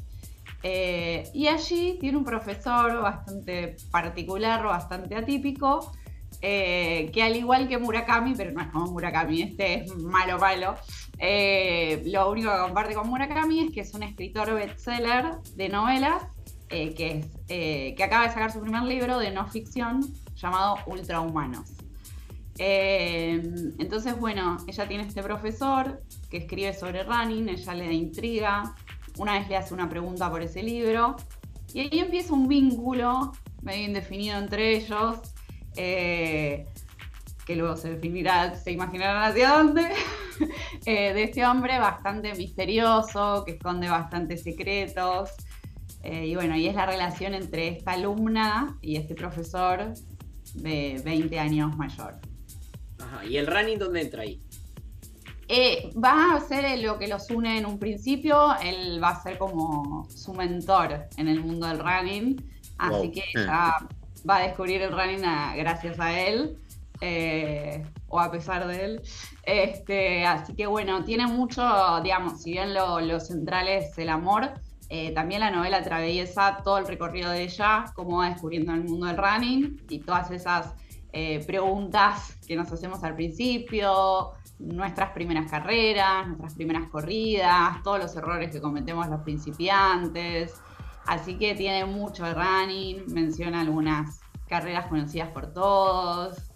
Eh, 0.63 1.29
y 1.35 1.49
allí 1.49 1.99
tiene 2.01 2.17
un 2.17 2.25
profesor 2.25 3.03
bastante 3.03 3.77
particular, 3.91 4.63
bastante 4.63 5.17
atípico, 5.17 5.91
eh, 6.41 7.11
que 7.13 7.21
al 7.25 7.35
igual 7.35 7.67
que 7.67 7.77
Murakami, 7.79 8.35
pero 8.37 8.53
no 8.53 8.61
es 8.61 8.69
como 8.69 8.87
Murakami, 8.93 9.43
este 9.43 9.81
es 9.81 9.97
malo, 9.97 10.39
malo. 10.39 10.77
Eh, 11.19 12.05
lo 12.07 12.31
único 12.31 12.53
que 12.53 12.59
comparte 12.59 12.95
con 12.95 13.09
Murakami 13.09 13.65
es 13.65 13.73
que 13.73 13.81
es 13.81 13.93
un 13.95 14.05
escritor 14.05 14.55
bestseller 14.55 15.41
de 15.57 15.69
novelas 15.69 16.23
eh, 16.73 17.29
eh, 17.49 17.95
que 17.95 18.03
acaba 18.03 18.27
de 18.27 18.33
sacar 18.33 18.51
su 18.51 18.63
primer 18.63 18.85
libro 18.85 19.19
de 19.19 19.31
no 19.31 19.47
ficción 19.47 20.01
llamado 20.35 20.79
Ultrahumanos. 20.87 21.71
Eh, 22.57 23.43
entonces, 23.79 24.19
bueno, 24.19 24.57
ella 24.67 24.89
tiene 24.89 25.05
este 25.05 25.23
profesor 25.23 26.03
que 26.31 26.39
escribe 26.39 26.73
sobre 26.73 27.03
running, 27.03 27.51
ella 27.51 27.75
le 27.75 27.87
da 27.87 27.93
intriga, 27.93 28.75
una 29.19 29.39
vez 29.39 29.51
le 29.51 29.57
hace 29.59 29.75
una 29.75 29.87
pregunta 29.87 30.31
por 30.31 30.41
ese 30.41 30.63
libro, 30.63 31.17
y 31.75 31.81
ahí 31.81 31.99
empieza 31.99 32.33
un 32.33 32.49
vínculo 32.49 33.33
medio 33.61 33.85
indefinido 33.85 34.39
entre 34.39 34.77
ellos, 34.77 35.21
que 35.75 36.67
luego 37.55 37.77
se 37.77 37.95
definirá, 37.95 38.55
se 38.55 38.73
imaginarán 38.73 39.31
hacia 39.31 39.51
dónde, 39.51 39.91
de 40.87 41.23
este 41.23 41.45
hombre 41.45 41.79
bastante 41.79 42.35
misterioso, 42.35 43.45
que 43.45 43.53
esconde 43.53 43.91
bastantes 43.91 44.43
secretos, 44.43 45.31
eh, 46.03 46.27
y 46.27 46.35
bueno, 46.35 46.57
y 46.57 46.67
es 46.67 46.75
la 46.75 46.87
relación 46.87 47.35
entre 47.35 47.69
esta 47.69 47.93
alumna 47.93 48.77
y 48.81 48.97
este 48.97 49.15
profesor 49.15 49.95
de 50.55 51.01
20 51.05 51.39
años 51.39 51.77
mayor. 51.77 52.19
Ajá, 52.99 53.25
¿y 53.25 53.37
el 53.37 53.47
running 53.47 53.79
dónde 53.79 54.03
entra 54.03 54.23
ahí? 54.23 54.41
Eh, 55.49 55.91
va 56.03 56.35
a 56.35 56.41
ser 56.41 56.79
lo 56.81 56.99
que 56.99 57.09
los 57.09 57.31
une 57.31 57.59
en 57.59 57.67
un 57.67 57.79
principio, 57.79 58.57
él 58.63 59.03
va 59.03 59.11
a 59.11 59.23
ser 59.23 59.39
como 59.39 60.09
su 60.11 60.33
mentor 60.33 61.09
en 61.17 61.29
el 61.29 61.41
mundo 61.41 61.67
del 61.67 61.79
running, 61.79 62.37
así 62.79 63.11
que 63.11 63.23
ya 63.35 63.77
va 64.29 64.37
a 64.37 64.43
descubrir 64.43 64.83
el 64.83 64.93
running 64.93 65.23
gracias 65.57 66.01
a 66.01 66.19
él. 66.19 66.57
Eh, 67.05 67.85
o 68.13 68.21
a 68.21 68.31
pesar 68.31 68.69
de 68.69 68.85
él. 68.85 69.03
Este, 69.43 70.25
así 70.25 70.55
que 70.55 70.67
bueno, 70.67 71.03
tiene 71.03 71.27
mucho, 71.27 71.63
digamos, 72.05 72.43
si 72.43 72.53
bien 72.53 72.75
lo, 72.75 73.01
lo 73.01 73.19
central 73.19 73.67
es 73.67 73.99
el 73.99 74.11
amor, 74.11 74.53
eh, 74.95 75.11
también 75.13 75.41
la 75.41 75.51
novela 75.51 75.79
atraviesa 75.79 76.59
todo 76.63 76.77
el 76.77 76.87
recorrido 76.87 77.31
de 77.31 77.45
ella, 77.45 77.87
cómo 77.95 78.19
va 78.19 78.29
descubriendo 78.29 78.75
el 78.75 78.85
mundo 78.85 79.07
del 79.07 79.17
running 79.17 79.81
y 79.89 80.01
todas 80.01 80.31
esas 80.31 80.75
eh, 81.15 81.43
preguntas 81.47 82.39
que 82.47 82.57
nos 82.57 82.71
hacemos 82.71 83.03
al 83.03 83.15
principio, 83.15 84.33
nuestras 84.59 85.13
primeras 85.13 85.51
carreras, 85.51 86.27
nuestras 86.27 86.53
primeras 86.53 86.91
corridas, 86.91 87.83
todos 87.83 88.01
los 88.01 88.15
errores 88.17 88.51
que 88.51 88.61
cometemos 88.61 89.09
los 89.09 89.23
principiantes. 89.23 90.61
Así 91.07 91.39
que 91.39 91.55
tiene 91.55 91.87
mucho 91.87 92.27
de 92.27 92.35
running, 92.35 93.05
menciona 93.15 93.63
algunas 93.63 94.21
carreras 94.47 94.89
conocidas 94.89 95.31
por 95.31 95.55
todos. 95.55 96.53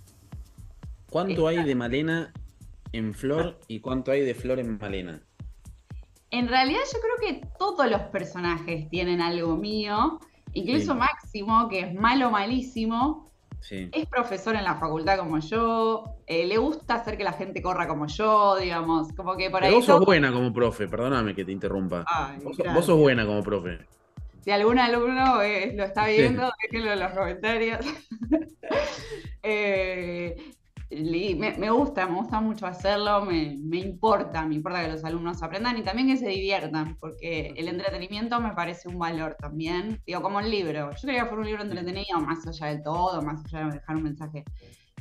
¿Cuánto 1.09 1.49
hay 1.49 1.65
de 1.65 1.75
Malena 1.75 2.35
en 2.93 3.15
Flor 3.15 3.59
y 3.67 3.81
cuánto 3.81 4.11
hay 4.11 4.21
de 4.21 4.35
Flor 4.35 4.59
en 4.59 4.77
Malena? 4.77 5.23
En 6.31 6.49
realidad 6.49 6.81
yo 6.93 6.99
creo 7.01 7.41
que 7.41 7.47
todos 7.59 7.91
los 7.91 8.01
personajes 8.03 8.89
tienen 8.89 9.21
algo 9.21 9.57
mío, 9.57 10.21
incluso 10.53 10.95
Máximo, 10.95 11.69
que 11.69 11.81
es 11.81 11.95
malo 11.95 12.31
malísimo, 12.31 13.27
es 13.71 14.07
profesor 14.07 14.55
en 14.55 14.65
la 14.65 14.77
facultad 14.77 15.19
como 15.19 15.39
yo, 15.41 16.05
eh, 16.27 16.47
le 16.47 16.57
gusta 16.57 16.95
hacer 16.95 17.17
que 17.17 17.25
la 17.25 17.33
gente 17.33 17.63
corra 17.63 17.89
como 17.89 18.07
yo, 18.07 18.57
digamos, 18.57 19.13
como 19.13 19.37
que 19.37 19.51
por 19.51 19.65
ahí... 19.65 19.75
vos 19.75 19.85
sos 19.85 20.05
buena 20.05 20.33
como 20.33 20.53
profe, 20.53 20.87
perdóname 20.87 21.35
que 21.35 21.45
te 21.45 21.53
interrumpa. 21.53 22.05
vos, 22.75 22.87
sos 22.87 22.99
buena 22.99 23.27
como 23.27 23.43
profe. 23.43 23.79
Si 24.41 24.53
algún 24.53 24.79
alumno 24.79 25.43
eh, 25.43 25.73
lo 25.75 25.83
está 25.83 26.07
viendo, 26.07 26.49
déjenlo 26.63 26.93
en 26.93 27.01
los 27.01 27.13
comentarios. 27.13 27.81
eh, 29.43 30.37
me, 30.91 31.71
gusta, 31.71 32.07
me 32.07 32.17
gusta 32.17 32.41
mucho 32.41 32.67
hacerlo, 32.67 33.25
me, 33.25 33.79
importa, 33.79 34.47
me 34.47 34.55
importa 34.55 34.83
que 34.83 34.93
los 34.93 35.05
alumnos 35.05 35.43
aprendan 35.43 35.77
y 35.77 35.83
también 35.83 36.09
que 36.09 36.17
se 36.17 36.29
diviertan, 36.29 36.97
porque 37.01 37.53
el 37.57 37.69
entretenimiento 37.69 38.41
me 38.41 38.53
parece 38.53 38.89
un 38.89 38.99
valor 38.99 39.37
también, 39.39 40.01
digo, 40.07 40.23
como 40.23 40.41
el 40.41 40.51
libro. 40.51 40.91
Yo 40.93 41.01
quería 41.01 41.23
que 41.23 41.29
fuera 41.29 41.41
un 41.41 41.47
libro 41.47 41.63
entretenido, 41.63 42.21
más 42.21 42.47
allá 42.47 42.67
de 42.67 42.79
todo, 42.79 43.21
más 43.23 43.45
allá 43.47 43.67
de 43.67 43.73
dejar 43.73 43.97
un 43.97 44.03
mensaje. 44.05 44.45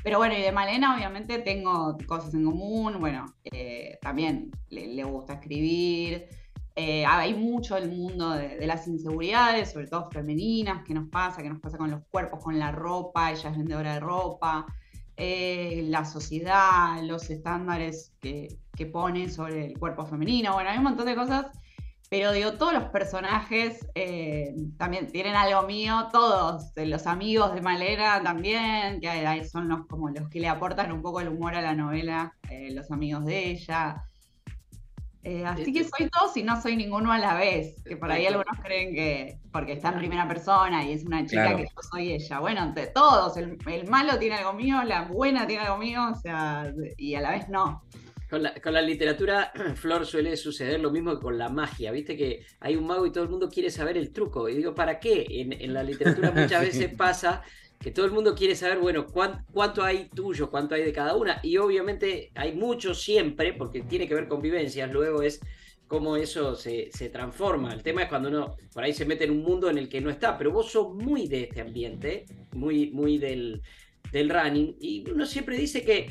Pero 0.04 0.18
bueno, 0.18 0.36
y 0.36 0.42
de 0.42 0.52
Malena 0.52 0.96
obviamente 0.96 1.40
tengo 1.40 1.98
cosas 2.08 2.34
en 2.34 2.46
común, 2.46 3.00
bueno, 3.00 3.26
eh, 3.44 3.98
también 4.02 4.52
le, 4.70 5.04
gusta 5.04 5.34
escribir, 5.34 6.28
eh, 6.76 7.06
hay 7.06 7.34
mucho 7.34 7.78
el 7.78 7.90
mundo 7.90 8.32
de, 8.32 8.58
de, 8.58 8.68
las 8.68 8.88
inseguridades, 8.88 9.72
sobre 9.72 9.88
todo 9.88 10.10
femeninas, 10.12 10.84
que 10.84 10.94
nos 10.94 11.10
pasa, 11.10 11.42
que 11.42 11.50
nos 11.50 11.60
pasa 11.60 11.78
con 11.78 11.90
los 11.90 12.02
cuerpos, 12.12 12.44
con 12.44 12.60
la 12.60 12.72
ropa, 12.72 13.32
ella 13.32 13.50
es 13.50 13.58
vendedora 13.58 13.94
de 13.96 14.00
ropa. 14.00 14.66
Eh, 15.18 15.86
la 15.88 16.04
sociedad, 16.04 17.02
los 17.04 17.30
estándares 17.30 18.14
que, 18.20 18.58
que 18.76 18.86
pone 18.86 19.30
sobre 19.30 19.68
el 19.68 19.80
cuerpo 19.80 20.06
femenino. 20.06 20.54
Bueno, 20.54 20.70
hay 20.70 20.78
un 20.78 20.84
montón 20.84 21.06
de 21.06 21.16
cosas, 21.16 21.48
pero 22.10 22.32
digo, 22.32 22.54
todos 22.54 22.74
los 22.74 22.84
personajes 22.86 23.88
eh, 23.96 24.54
también 24.78 25.08
tienen 25.12 25.36
algo 25.36 25.64
mío, 25.64 26.10
todos, 26.12 26.72
los 26.76 27.08
amigos 27.08 27.54
de 27.54 27.62
Malera 27.62 28.22
también, 28.24 29.02
que 29.02 29.46
son 29.50 29.70
los, 29.70 29.88
como 29.88 30.10
los 30.10 30.30
que 30.30 30.40
le 30.40 30.48
aportan 30.48 30.92
un 30.92 31.02
poco 31.02 31.22
el 31.22 31.30
humor 31.30 31.56
a 31.56 31.62
la 31.62 31.74
novela, 31.74 32.36
eh, 32.50 32.72
los 32.72 32.92
amigos 32.92 33.26
de 33.26 33.52
ella. 33.52 34.04
Eh, 35.28 35.44
así 35.44 35.74
que 35.74 35.84
soy 35.84 36.08
todos 36.08 36.38
y 36.38 36.44
no 36.44 36.62
soy 36.62 36.76
ninguno 36.76 37.12
a 37.12 37.18
la 37.18 37.34
vez. 37.34 37.82
Que 37.84 37.98
por 37.98 38.12
ahí 38.12 38.28
algunos 38.28 38.60
creen 38.64 38.94
que 38.94 39.40
porque 39.52 39.72
está 39.72 39.90
en 39.90 39.98
primera 39.98 40.28
persona 40.28 40.86
y 40.86 40.94
es 40.94 41.04
una 41.04 41.26
chica 41.26 41.58
que 41.58 41.64
yo 41.64 41.82
soy 41.92 42.14
ella. 42.14 42.40
Bueno, 42.40 42.64
entre 42.64 42.88
todos, 42.88 43.36
el, 43.38 43.58
malo 43.90 44.20
tiene 44.20 44.36
algo 44.36 44.54
mío, 44.54 44.84
la 44.84 45.02
buena 45.06 45.48
tiene 45.48 45.64
algo 45.64 45.80
mío, 45.80 46.12
o 46.12 46.16
sea, 46.16 46.72
y 46.98 47.16
a 47.16 47.22
la 47.22 47.32
vez 47.32 47.50
no. 47.50 47.84
Con 48.30 48.44
la, 48.44 48.82
literatura, 48.84 49.52
Flor, 49.76 50.06
suele 50.06 50.38
suceder 50.38 50.80
lo 50.80 50.92
mismo 50.92 51.16
que 51.16 51.22
con 51.22 51.40
la 51.40 51.50
magia. 51.50 51.92
Viste 51.92 52.16
que 52.16 52.46
hay 52.60 52.76
un 52.76 52.86
mago 52.86 53.08
y 53.08 53.12
todo 53.12 53.24
el 53.24 53.30
mundo 53.32 53.50
quiere 53.50 53.72
saber 53.72 53.98
el 53.98 54.14
truco. 54.14 54.48
Y 54.48 54.56
digo, 54.56 54.76
¿para 54.76 55.00
qué? 55.00 55.26
En, 55.28 55.74
la 55.74 55.82
literatura 55.82 56.30
muchas 56.32 56.62
veces 56.62 56.94
pasa 56.96 57.42
que 57.86 57.92
todo 57.92 58.08
el 58.08 58.14
mundo 58.14 58.34
quiere 58.34 58.56
saber, 58.56 58.80
bueno, 58.80 59.06
cuánto 59.06 59.84
hay 59.84 60.10
tuyo, 60.10 60.50
cuánto 60.50 60.74
hay 60.74 60.82
de 60.82 60.92
cada 60.92 61.16
una. 61.16 61.40
Y 61.44 61.58
obviamente 61.58 62.32
hay 62.34 62.52
mucho 62.56 62.96
siempre, 62.96 63.54
porque 63.54 63.82
tiene 63.82 64.08
que 64.08 64.16
ver 64.16 64.28
con 64.28 64.42
vivencias. 64.42 64.92
Luego 64.92 65.22
es 65.22 65.40
cómo 65.86 66.18
eso 66.18 66.56
se, 66.56 66.90
transforma. 67.14 67.72
El 67.72 67.84
tema 67.84 68.02
es 68.02 68.10
cuando 68.10 68.30
uno 68.30 68.56
por 68.74 68.84
ahí 68.84 68.92
se 68.92 69.06
mete 69.06 69.26
en 69.26 69.30
un 69.30 69.44
mundo 69.44 69.70
en 69.70 69.78
el 69.78 69.88
que 69.88 70.02
no 70.02 70.10
está. 70.10 70.36
Pero 70.36 70.52
vos 70.52 70.72
sos 70.72 70.96
muy 70.96 71.28
de 71.28 71.44
este 71.44 71.62
ambiente, 71.62 72.26
muy, 72.54 72.90
muy 72.90 73.20
del, 73.20 73.62
del 74.12 74.32
running. 74.32 74.78
Y 74.80 75.08
uno 75.12 75.28
siempre 75.28 75.56
dice 75.56 75.84
que, 75.84 76.10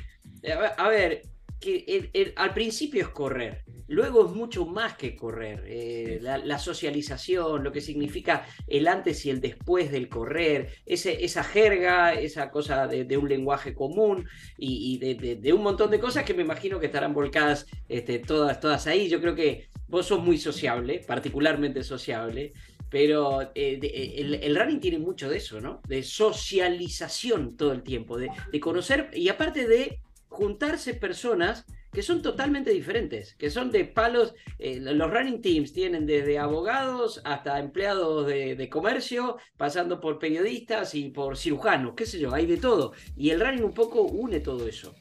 a 0.77 0.89
ver, 0.89 1.23
que 1.65 2.33
al 2.37 2.53
principio 2.53 3.01
es 3.01 3.09
correr, 3.09 3.65
luego 3.89 4.27
es 4.27 4.33
mucho 4.33 4.67
más 4.67 4.97
que 4.97 5.17
correr. 5.17 5.65
Eh, 5.67 6.19
la, 6.21 6.59
socialización, 6.59 7.65
lo 7.65 7.73
que 7.73 7.81
significa 7.81 8.47
el 8.67 8.87
antes 8.87 9.25
y 9.25 9.31
el 9.31 9.41
después 9.41 9.91
del 9.91 10.09
correr, 10.09 10.69
ese, 10.85 11.25
esa 11.25 11.43
jerga, 11.43 12.13
esa 12.13 12.51
cosa 12.51 12.87
de, 12.87 13.17
un 13.17 13.29
lenguaje 13.29 13.75
común 13.75 14.27
y, 14.59 14.99
de, 14.99 15.53
un 15.53 15.63
montón 15.63 15.91
de 15.91 16.01
cosas 16.01 16.25
que 16.25 16.35
me 16.35 16.43
imagino 16.43 16.79
que 16.79 16.87
estarán 16.87 17.15
volcadas 17.15 17.67
este, 17.89 18.19
todas, 18.19 18.61
todas 18.61 18.87
ahí. 18.87 19.09
Yo 19.09 19.21
creo 19.21 19.35
que 19.35 19.69
vos 19.89 20.07
sos 20.07 20.23
muy 20.23 20.37
sociable, 20.37 21.03
particularmente 21.07 21.83
sociable. 21.83 22.53
Pero 22.91 23.43
eh, 23.43 23.81
eh, 23.83 24.15
el, 24.19 24.35
el, 24.35 24.55
running 24.55 24.79
tiene 24.79 24.99
mucho 24.99 25.29
de 25.29 25.39
eso, 25.39 25.61
¿no? 25.61 25.81
De 25.89 26.05
socialización 26.05 27.57
todo 27.57 27.73
el 27.73 27.83
tiempo, 27.83 28.17
de 28.19 28.31
conocer, 28.61 29.11
y 29.15 29.29
aparte 29.29 29.67
de 29.67 29.99
juntarse 30.35 30.95
personas 30.95 31.65
que 31.93 32.03
son 32.03 32.23
totalmente 32.23 32.71
diferentes, 32.73 33.37
que 33.37 33.51
son 33.51 33.71
de 33.71 33.85
palos, 33.85 34.35
eh, 34.59 34.81
los 34.81 35.11
running 35.11 35.41
teams 35.41 35.73
tienen 35.73 36.07
desde 36.07 36.39
abogados 36.39 37.23
hasta 37.25 37.61
empleados 37.61 38.27
de, 38.27 38.69
comercio, 38.69 39.39
pasando 39.57 40.01
por 40.01 40.19
periodistas 40.19 40.95
y 40.97 41.11
por 41.11 41.39
cirujanos, 41.39 41.95
qué 41.97 42.05
sé 42.05 42.19
yo, 42.19 42.35
hay 42.35 42.47
de 42.47 42.57
todo. 42.57 42.93
Y 43.17 43.31
el 43.31 43.41
running 43.41 43.63
un 43.63 43.75
poco 43.75 44.03
une 44.03 44.41
todo 44.41 44.67
eso. 44.67 44.93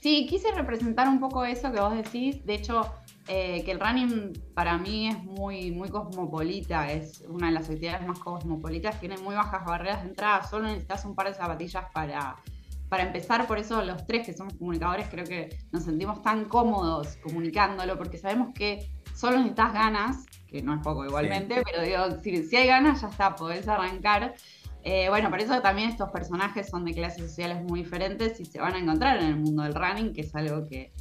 Sí, 0.00 0.26
quise 0.28 0.52
representar 0.52 1.08
un 1.08 1.18
poco 1.18 1.44
eso 1.44 1.72
que 1.72 1.80
vos 1.80 1.96
decís. 1.96 2.44
De 2.44 2.54
hecho, 2.54 2.92
eh, 3.28 3.62
que 3.64 3.70
el 3.70 3.80
running 3.80 4.32
para 4.52 4.76
mí 4.76 5.08
es 5.08 5.22
muy, 5.22 5.70
muy 5.70 5.88
cosmopolita, 5.88 6.92
es 6.92 7.24
una 7.28 7.46
de 7.46 7.52
las 7.54 7.70
actividades 7.70 8.06
más 8.06 8.18
cosmopolitas, 8.18 9.00
tiene 9.00 9.16
muy 9.18 9.34
bajas 9.34 9.64
barreras 9.64 10.02
de 10.02 10.10
entrada, 10.10 10.42
solo 10.42 10.66
necesitas 10.66 11.04
un 11.04 11.14
par 11.14 11.28
de 11.28 11.34
zapatillas 11.34 11.84
para 11.94 12.36
para 12.92 13.04
empezar, 13.04 13.46
por 13.46 13.58
eso 13.58 13.82
los 13.82 14.06
tres 14.06 14.26
que 14.26 14.34
somos 14.34 14.52
comunicadores 14.52 15.08
creo 15.08 15.24
que 15.24 15.58
nos 15.72 15.84
sentimos 15.84 16.20
tan 16.20 16.44
cómodos 16.44 17.16
comunicándolo, 17.22 17.96
porque 17.96 18.18
sabemos 18.18 18.52
que 18.54 18.90
solo 19.16 19.38
necesitas 19.38 19.72
ganas, 19.72 20.26
que 20.46 20.60
no 20.60 20.74
es 20.74 20.82
poco 20.82 21.06
igualmente, 21.06 21.62
pero 21.64 21.82
digo, 21.82 22.20
si, 22.22 22.54
hay 22.54 22.66
ganas 22.66 23.00
ya 23.00 23.08
está, 23.08 23.34
podés 23.34 23.66
arrancar. 23.66 24.34
Eh, 24.84 25.08
bueno, 25.08 25.30
por 25.30 25.40
eso 25.40 25.58
también 25.62 25.88
estos 25.88 26.10
personajes 26.10 26.68
son 26.68 26.84
de 26.84 26.92
clases 26.92 27.22
sociales 27.28 27.62
muy 27.62 27.82
diferentes 27.82 28.38
y 28.38 28.44
se 28.44 28.60
van 28.60 28.74
a 28.74 28.78
encontrar 28.78 29.22
en 29.22 29.28
el 29.28 29.36
mundo 29.36 29.62
del 29.62 29.74
running, 29.74 30.12
que 30.12 30.20
es 30.20 30.34
algo 30.34 30.68
que, 30.68 30.92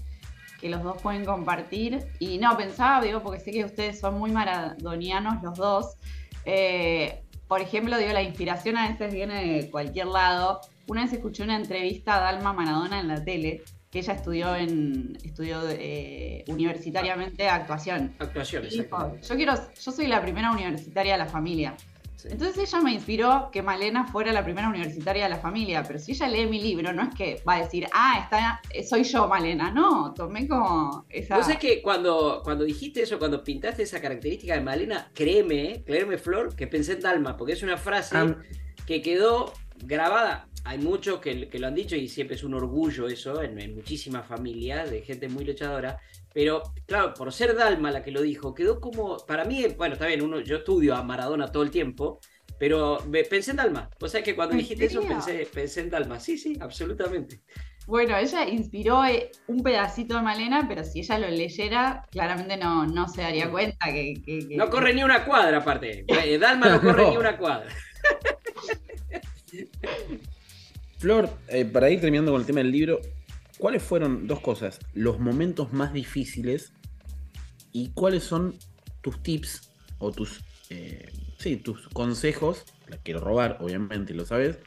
que 0.61 0.69
los 0.69 0.81
dos 0.83 1.01
pueden 1.01 1.25
compartir. 1.25 2.07
Y 2.19 2.37
no, 2.37 2.55
pensaba, 2.55 3.03
digo, 3.03 3.21
porque 3.21 3.41
sé 3.41 3.51
que 3.51 3.65
ustedes 3.65 3.99
son 3.99 4.17
muy 4.17 4.31
maradonianos 4.31 5.43
los 5.43 5.57
dos. 5.57 5.97
Eh, 6.45 7.21
por 7.49 7.59
ejemplo, 7.59 7.97
digo, 7.97 8.13
la 8.13 8.23
inspiración 8.23 8.77
a 8.77 8.87
veces 8.87 9.13
viene 9.13 9.43
de 9.43 9.69
cualquier 9.69 10.07
lado. 10.07 10.61
Una 10.87 11.03
vez 11.03 11.13
escuché 11.13 11.43
una 11.43 11.55
entrevista 11.55 12.17
a 12.17 12.31
Dalma 12.31 12.53
Maradona 12.53 12.99
en 12.99 13.07
la 13.07 13.23
tele, 13.23 13.63
que 13.89 13.99
ella 13.99 14.13
estudió 14.13 14.55
en 14.55 15.17
estudió 15.23 15.61
eh, 15.69 16.43
universitariamente 16.47 17.47
actuación. 17.47 18.13
Actuación, 18.19 18.63
dijo, 18.69 19.17
yo 19.21 19.35
quiero, 19.35 19.53
yo 19.79 19.91
soy 19.91 20.07
la 20.07 20.21
primera 20.21 20.51
universitaria 20.51 21.13
de 21.13 21.19
la 21.19 21.27
familia. 21.27 21.75
Entonces 22.23 22.57
ella 22.57 22.81
me 22.81 22.93
inspiró 22.93 23.49
que 23.51 23.61
Malena 23.61 24.05
fuera 24.05 24.31
la 24.31 24.43
primera 24.43 24.69
universitaria 24.69 25.23
de 25.23 25.29
la 25.29 25.39
familia, 25.39 25.83
pero 25.83 25.99
si 25.99 26.11
ella 26.11 26.27
lee 26.27 26.45
mi 26.45 26.61
libro, 26.61 26.93
no 26.93 27.03
es 27.03 27.15
que 27.15 27.41
va 27.47 27.55
a 27.55 27.63
decir, 27.63 27.87
ah, 27.93 28.19
está, 28.23 28.61
soy 28.87 29.03
yo 29.03 29.27
Malena, 29.27 29.71
no, 29.71 30.13
tomé 30.13 30.47
como 30.47 31.05
esa... 31.09 31.37
No 31.37 31.43
sé 31.43 31.57
que 31.57 31.81
cuando, 31.81 32.41
cuando 32.43 32.63
dijiste 32.63 33.01
eso, 33.01 33.17
cuando 33.17 33.43
pintaste 33.43 33.83
esa 33.83 33.99
característica 33.99 34.53
de 34.53 34.61
Malena, 34.61 35.09
créeme, 35.13 35.83
créeme 35.83 36.17
Flor, 36.17 36.55
que 36.55 36.67
pensé 36.67 36.93
en 36.93 37.01
Dalma, 37.01 37.37
porque 37.37 37.53
es 37.53 37.63
una 37.63 37.77
frase 37.77 38.35
que 38.85 39.01
quedó 39.01 39.53
grabada 39.83 40.47
hay 40.63 40.77
muchos 40.77 41.19
que, 41.19 41.49
lo 41.51 41.67
han 41.67 41.75
dicho 41.75 41.95
y 41.95 42.07
siempre 42.07 42.35
es 42.35 42.43
un 42.43 42.53
orgullo 42.53 43.07
eso 43.07 43.41
en, 43.41 43.75
muchísimas 43.75 44.27
familias 44.27 44.91
de 44.91 45.01
gente 45.01 45.27
muy 45.27 45.43
luchadora. 45.43 45.99
Pero 46.33 46.61
claro, 46.85 47.13
por 47.13 47.33
ser 47.33 47.55
Dalma 47.55 47.91
la 47.91 48.03
que 48.03 48.11
lo 48.11 48.21
dijo, 48.21 48.53
quedó 48.53 48.79
como, 48.79 49.17
para 49.17 49.43
mí, 49.43 49.65
bueno, 49.77 49.93
está 49.93 50.07
bien, 50.07 50.21
uno, 50.21 50.39
yo 50.39 50.57
estudio 50.57 50.95
a 50.95 51.03
Maradona 51.03 51.51
todo 51.51 51.63
el 51.63 51.71
tiempo, 51.71 52.19
pero 52.59 52.99
pensé 53.29 53.51
en 53.51 53.57
Dalma. 53.57 53.89
O 53.99 54.07
sea 54.07 54.21
que 54.21 54.35
cuando 54.35 54.55
dijiste 54.55 54.85
eso 54.85 55.01
pensé, 55.01 55.47
pensé 55.51 55.81
en 55.81 55.89
Dalma. 55.89 56.19
Sí, 56.19 56.37
sí, 56.37 56.57
absolutamente. 56.61 57.41
Bueno, 57.87 58.15
ella 58.15 58.47
inspiró 58.47 59.03
eh, 59.03 59.31
un 59.47 59.63
pedacito 59.63 60.15
de 60.15 60.21
Malena, 60.21 60.67
pero 60.67 60.83
si 60.83 60.99
ella 60.99 61.17
lo 61.17 61.29
leyera, 61.29 62.05
claramente 62.11 62.55
no, 62.55 62.85
no 62.85 63.07
se 63.07 63.23
daría 63.23 63.49
cuenta 63.49 63.87
que, 63.87 64.47
No 64.51 64.69
corre 64.69 64.93
ni 64.93 65.03
una 65.03 65.25
cuadra, 65.25 65.57
aparte. 65.57 66.05
Dalma 66.39 66.69
no 66.69 66.81
corre 66.81 67.09
ni 67.09 67.17
una 67.17 67.37
cuadra. 67.37 67.67
Flor, 71.01 71.35
eh, 71.47 71.65
para 71.65 71.89
ir 71.89 71.99
terminando 71.99 72.31
con 72.31 72.41
el 72.41 72.45
tema 72.45 72.59
del 72.59 72.71
libro, 72.71 73.01
¿cuáles 73.57 73.81
fueron 73.81 74.27
dos 74.27 74.39
cosas? 74.39 74.77
Los 74.93 75.19
momentos 75.19 75.73
más 75.73 75.93
difíciles 75.93 76.73
y 77.71 77.89
cuáles 77.95 78.23
son 78.23 78.53
tus 79.01 79.23
tips 79.23 79.71
o 79.97 80.11
tus, 80.11 80.43
eh, 80.69 81.11
sí, 81.39 81.57
tus 81.57 81.87
consejos, 81.87 82.65
quiero 83.01 83.19
robar, 83.19 83.57
obviamente, 83.61 84.13
lo 84.13 84.27
sabes, 84.27 84.59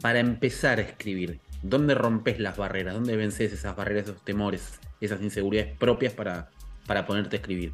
para 0.00 0.18
empezar 0.18 0.80
a 0.80 0.82
escribir. 0.82 1.38
¿Dónde 1.62 1.94
rompes 1.94 2.40
las 2.40 2.56
barreras? 2.56 2.94
¿Dónde 2.94 3.16
vences 3.16 3.52
esas 3.52 3.76
barreras, 3.76 4.08
esos 4.08 4.24
temores, 4.24 4.80
esas 5.00 5.22
inseguridades 5.22 5.78
propias 5.78 6.12
para, 6.12 6.50
para 6.88 7.06
ponerte 7.06 7.36
a 7.36 7.38
escribir? 7.38 7.72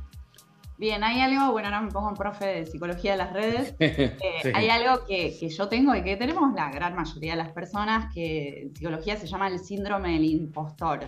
Bien, 0.78 1.02
hay 1.02 1.20
algo, 1.20 1.52
bueno, 1.52 1.68
ahora 1.68 1.80
me 1.80 1.90
pongo 1.90 2.08
un 2.08 2.14
profe 2.14 2.46
de 2.46 2.66
psicología 2.66 3.12
de 3.12 3.18
las 3.18 3.32
redes. 3.32 3.74
Eh, 3.80 4.52
hay 4.54 4.68
algo 4.68 5.04
que, 5.06 5.30
yo 5.48 5.68
tengo 5.68 5.94
y 5.94 6.02
que 6.02 6.16
tenemos 6.16 6.52
la 6.54 6.70
gran 6.70 6.94
mayoría 6.94 7.32
de 7.32 7.38
las 7.38 7.52
personas, 7.52 8.12
que 8.12 8.62
en 8.62 8.76
psicología 8.76 9.16
se 9.16 9.26
llama 9.26 9.48
el 9.48 9.58
síndrome 9.58 10.12
del 10.12 10.24
impostor, 10.24 11.00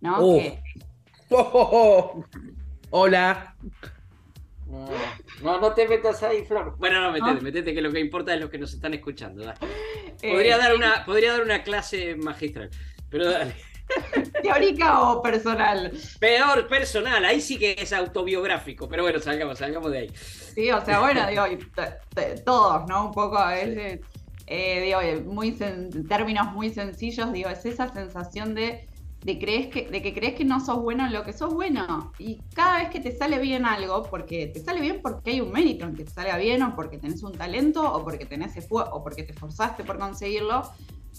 ¿no? 0.00 0.18
Oh. 0.18 0.42
Oh, 1.30 2.24
Hola. 2.90 3.56
No, 5.42 5.60
no 5.60 5.72
te 5.72 5.88
metas 5.88 6.22
ahí, 6.22 6.44
Flor. 6.44 6.76
Bueno, 6.78 7.00
no, 7.00 7.12
metete, 7.12 7.40
metete, 7.40 7.74
que 7.74 7.80
lo 7.80 7.92
que 7.92 8.00
importa 8.00 8.34
es 8.34 8.40
lo 8.40 8.50
que 8.50 8.58
nos 8.58 8.72
están 8.72 8.94
escuchando. 8.94 9.42
Podría, 10.20 10.56
eh, 10.56 10.58
dar 10.58 10.74
una, 10.74 11.04
podría 11.04 11.32
dar 11.32 11.42
una 11.42 11.62
clase 11.62 12.16
magistral, 12.16 12.70
pero 13.10 13.30
dale. 13.30 13.54
¿Teórica 14.42 15.00
o 15.02 15.22
personal? 15.22 15.92
Peor 16.18 16.68
personal, 16.68 17.24
ahí 17.24 17.40
sí 17.40 17.58
que 17.58 17.76
es 17.78 17.92
autobiográfico, 17.92 18.88
pero 18.88 19.02
bueno, 19.02 19.20
salgamos, 19.20 19.58
salgamos 19.58 19.90
de 19.92 19.98
ahí. 19.98 20.10
Sí, 20.14 20.70
o 20.70 20.84
sea, 20.84 21.00
bueno, 21.00 21.26
digo, 21.30 21.44
todos, 22.44 22.86
¿no? 22.88 23.06
Un 23.06 23.12
poco 23.12 23.38
a 23.38 23.52
veces, 23.52 24.00
eh, 24.46 24.80
digo, 24.82 25.30
muy 25.30 25.56
en 25.60 26.06
términos 26.08 26.52
muy 26.52 26.70
sencillos, 26.70 27.32
digo, 27.32 27.50
es 27.50 27.64
esa 27.64 27.92
sensación 27.92 28.54
de, 28.54 28.86
de, 29.26 29.40
crees 29.40 29.66
que, 29.66 29.88
de 29.90 30.00
que 30.02 30.14
crees 30.14 30.34
que 30.34 30.44
no 30.44 30.64
sos 30.64 30.80
bueno 30.80 31.04
en 31.04 31.12
lo 31.12 31.24
que 31.24 31.32
sos 31.32 31.52
bueno. 31.52 32.12
Y 32.16 32.40
cada 32.54 32.78
vez 32.78 32.90
que 32.90 33.00
te 33.00 33.10
sale 33.10 33.40
bien 33.40 33.66
algo, 33.66 34.04
porque 34.04 34.46
te 34.46 34.60
sale 34.60 34.80
bien 34.80 35.00
porque 35.02 35.32
hay 35.32 35.40
un 35.40 35.50
mérito 35.50 35.84
en 35.84 35.96
que 35.96 36.04
te 36.04 36.12
salga 36.12 36.36
bien, 36.36 36.62
o 36.62 36.76
porque 36.76 36.96
tenés 36.96 37.24
un 37.24 37.32
talento, 37.32 37.92
o 37.92 38.04
porque 38.04 38.24
tenés 38.24 38.54
o 38.70 39.02
porque 39.02 39.24
te 39.24 39.32
esforzaste 39.32 39.82
por 39.82 39.98
conseguirlo, 39.98 40.62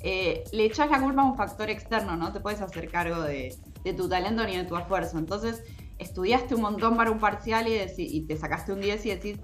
eh, 0.04 0.46
le 0.54 0.64
echas 0.64 0.90
la 0.90 1.02
culpa 1.02 1.22
a 1.22 1.26
un 1.26 1.36
factor 1.36 1.70
externo, 1.70 2.16
no 2.16 2.32
te 2.32 2.40
puedes 2.40 2.62
hacer 2.62 2.90
cargo 2.90 3.22
de, 3.24 3.54
tu 3.98 4.08
talento 4.08 4.46
ni 4.46 4.56
de 4.56 4.64
tu 4.64 4.78
esfuerzo. 4.78 5.18
Entonces, 5.18 5.62
estudiaste 5.98 6.56
un 6.56 6.62
montón 6.62 6.96
para 6.96 7.12
un 7.12 7.20
parcial 7.20 7.68
y, 7.68 8.22
te 8.22 8.38
sacaste 8.38 8.72
un 8.72 8.80
10 8.80 9.06
y 9.06 9.10
decís, 9.10 9.38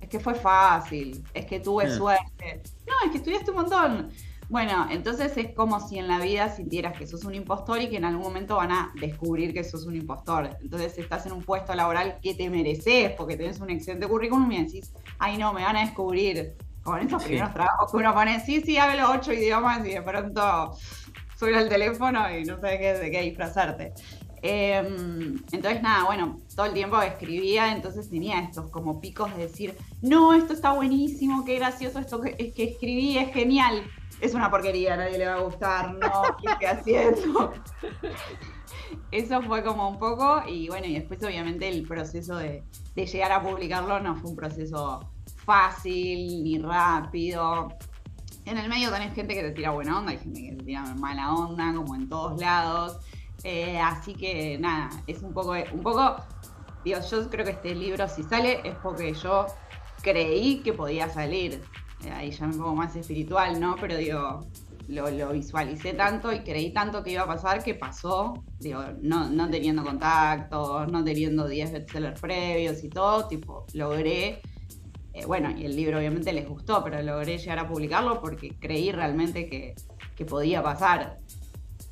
es 0.00 0.08
que 0.08 0.18
fue 0.18 0.34
fácil, 0.34 1.22
es 1.34 1.44
que 1.44 1.60
tuve 1.60 1.88
hmm. 1.88 1.98
suerte. 1.98 2.62
No, 2.86 2.94
es 3.04 3.10
que 3.10 3.18
estudiaste 3.18 3.50
un 3.50 3.56
montón. 3.58 4.10
Bueno, 4.48 4.86
entonces 4.90 5.36
es 5.36 5.52
como 5.54 5.78
si 5.78 5.98
en 5.98 6.08
la 6.08 6.18
vida 6.20 6.48
sintieras 6.48 6.96
que 6.96 7.06
sos 7.06 7.24
un 7.24 7.34
impostor 7.34 7.82
y 7.82 7.90
que 7.90 7.98
en 7.98 8.06
algún 8.06 8.22
momento 8.22 8.56
van 8.56 8.72
a 8.72 8.92
descubrir 8.98 9.52
que 9.52 9.62
sos 9.62 9.84
un 9.84 9.94
impostor. 9.94 10.56
Entonces 10.62 10.96
estás 10.96 11.26
en 11.26 11.32
un 11.32 11.42
puesto 11.42 11.74
laboral 11.74 12.18
que 12.22 12.34
te 12.34 12.48
mereces 12.48 13.12
porque 13.12 13.36
tenés 13.36 13.60
un 13.60 13.68
excelente 13.68 14.06
currículum 14.06 14.50
y 14.52 14.64
decís, 14.64 14.92
ay 15.18 15.36
no, 15.36 15.52
me 15.52 15.64
van 15.64 15.76
a 15.76 15.80
descubrir 15.80 16.56
con 16.82 17.00
esos 17.00 17.22
primeros 17.22 17.52
trabajos 17.52 17.90
que 17.90 17.96
uno 17.98 18.14
pone, 18.14 18.40
sí, 18.40 18.62
sí, 18.62 18.78
hablo 18.78 19.10
ocho 19.12 19.34
idiomas 19.34 19.86
y 19.86 19.90
de 19.90 20.00
pronto 20.00 20.72
suena 21.38 21.60
el 21.60 21.68
teléfono 21.68 22.34
y 22.34 22.44
no 22.44 22.58
sabes 22.58 22.78
qué, 22.78 22.94
de 22.94 23.10
qué 23.10 23.20
disfrazarte. 23.20 23.92
Em, 24.40 25.42
entonces, 25.52 25.82
nada, 25.82 26.04
bueno, 26.04 26.38
todo 26.54 26.66
el 26.66 26.72
tiempo 26.72 27.00
escribía, 27.02 27.72
entonces 27.72 28.08
tenía 28.08 28.40
estos 28.40 28.70
como 28.70 29.00
picos 29.00 29.34
de 29.36 29.42
decir, 29.42 29.76
no, 30.00 30.32
esto 30.32 30.52
está 30.52 30.72
buenísimo, 30.72 31.44
qué 31.44 31.56
gracioso 31.56 31.98
esto 31.98 32.20
que, 32.20 32.36
es 32.38 32.54
que 32.54 32.64
escribí, 32.64 33.18
es 33.18 33.32
genial. 33.34 33.82
Es 34.20 34.34
una 34.34 34.50
porquería, 34.50 34.94
a 34.94 34.96
nadie 34.96 35.18
le 35.18 35.26
va 35.26 35.34
a 35.34 35.40
gustar, 35.40 35.94
no, 35.94 36.22
¿qué 36.42 36.66
estoy 36.66 36.66
haciendo? 36.96 37.52
Eso 39.10 39.42
fue 39.42 39.62
como 39.62 39.88
un 39.88 39.98
poco, 39.98 40.42
y 40.46 40.68
bueno, 40.68 40.86
y 40.86 40.94
después 40.94 41.22
obviamente 41.22 41.68
el 41.68 41.86
proceso 41.86 42.36
de, 42.36 42.62
llegar 42.94 43.30
a 43.30 43.42
publicarlo 43.42 44.00
no 44.00 44.16
fue 44.16 44.30
un 44.30 44.36
proceso 44.36 45.08
fácil 45.36 46.42
ni 46.42 46.58
rápido. 46.58 47.68
En 48.44 48.58
el 48.58 48.68
medio 48.68 48.90
tenés 48.90 49.14
gente 49.14 49.34
que 49.34 49.42
te 49.42 49.52
tira 49.52 49.70
buena 49.70 49.98
onda, 49.98 50.12
hay 50.12 50.18
gente 50.18 50.40
que 50.40 50.56
te 50.56 50.64
tira 50.64 50.82
mala 50.96 51.32
onda, 51.32 51.72
como 51.74 51.94
en 51.94 52.08
todos 52.08 52.40
lados. 52.40 52.98
Eh, 53.44 53.78
así 53.78 54.14
que 54.14 54.58
nada, 54.58 54.90
es 55.06 55.22
un 55.22 55.32
poco, 55.32 55.52
un 55.52 55.80
poco, 55.80 56.16
digo, 56.84 56.98
yo 57.08 57.30
creo 57.30 57.44
que 57.44 57.52
este 57.52 57.74
libro 57.74 58.08
si 58.08 58.24
sale 58.24 58.60
es 58.64 58.74
porque 58.76 59.14
yo 59.14 59.46
creí 60.02 60.60
que 60.60 60.72
podía 60.72 61.08
salir. 61.08 61.62
Eh, 62.04 62.10
ahí 62.10 62.30
ya 62.30 62.46
un 62.46 62.58
poco 62.58 62.74
más 62.74 62.94
espiritual, 62.96 63.60
¿no? 63.60 63.76
Pero 63.80 63.96
digo, 63.96 64.46
lo, 64.88 65.32
visualicé 65.32 65.92
tanto 65.92 66.32
y 66.32 66.40
creí 66.40 66.72
tanto 66.72 67.02
que 67.02 67.12
iba 67.12 67.22
a 67.22 67.26
pasar 67.26 67.62
que 67.62 67.74
pasó, 67.74 68.42
digo, 68.58 68.82
no, 69.02 69.28
no 69.28 69.50
teniendo 69.50 69.84
contacto, 69.84 70.86
no 70.86 71.04
teniendo 71.04 71.46
10 71.46 71.72
bestsellers 71.72 72.20
previos 72.20 72.82
y 72.84 72.88
todo, 72.88 73.28
tipo, 73.28 73.66
logré, 73.74 74.40
eh, 75.12 75.26
bueno, 75.26 75.50
y 75.50 75.64
el 75.64 75.76
libro 75.76 75.98
obviamente 75.98 76.32
les 76.32 76.48
gustó, 76.48 76.82
pero 76.82 77.02
logré 77.02 77.38
llegar 77.38 77.58
a 77.58 77.68
publicarlo 77.68 78.20
porque 78.20 78.56
creí 78.58 78.92
realmente 78.92 79.48
que, 79.48 79.74
que 80.16 80.24
podía 80.24 80.62
pasar. 80.62 81.18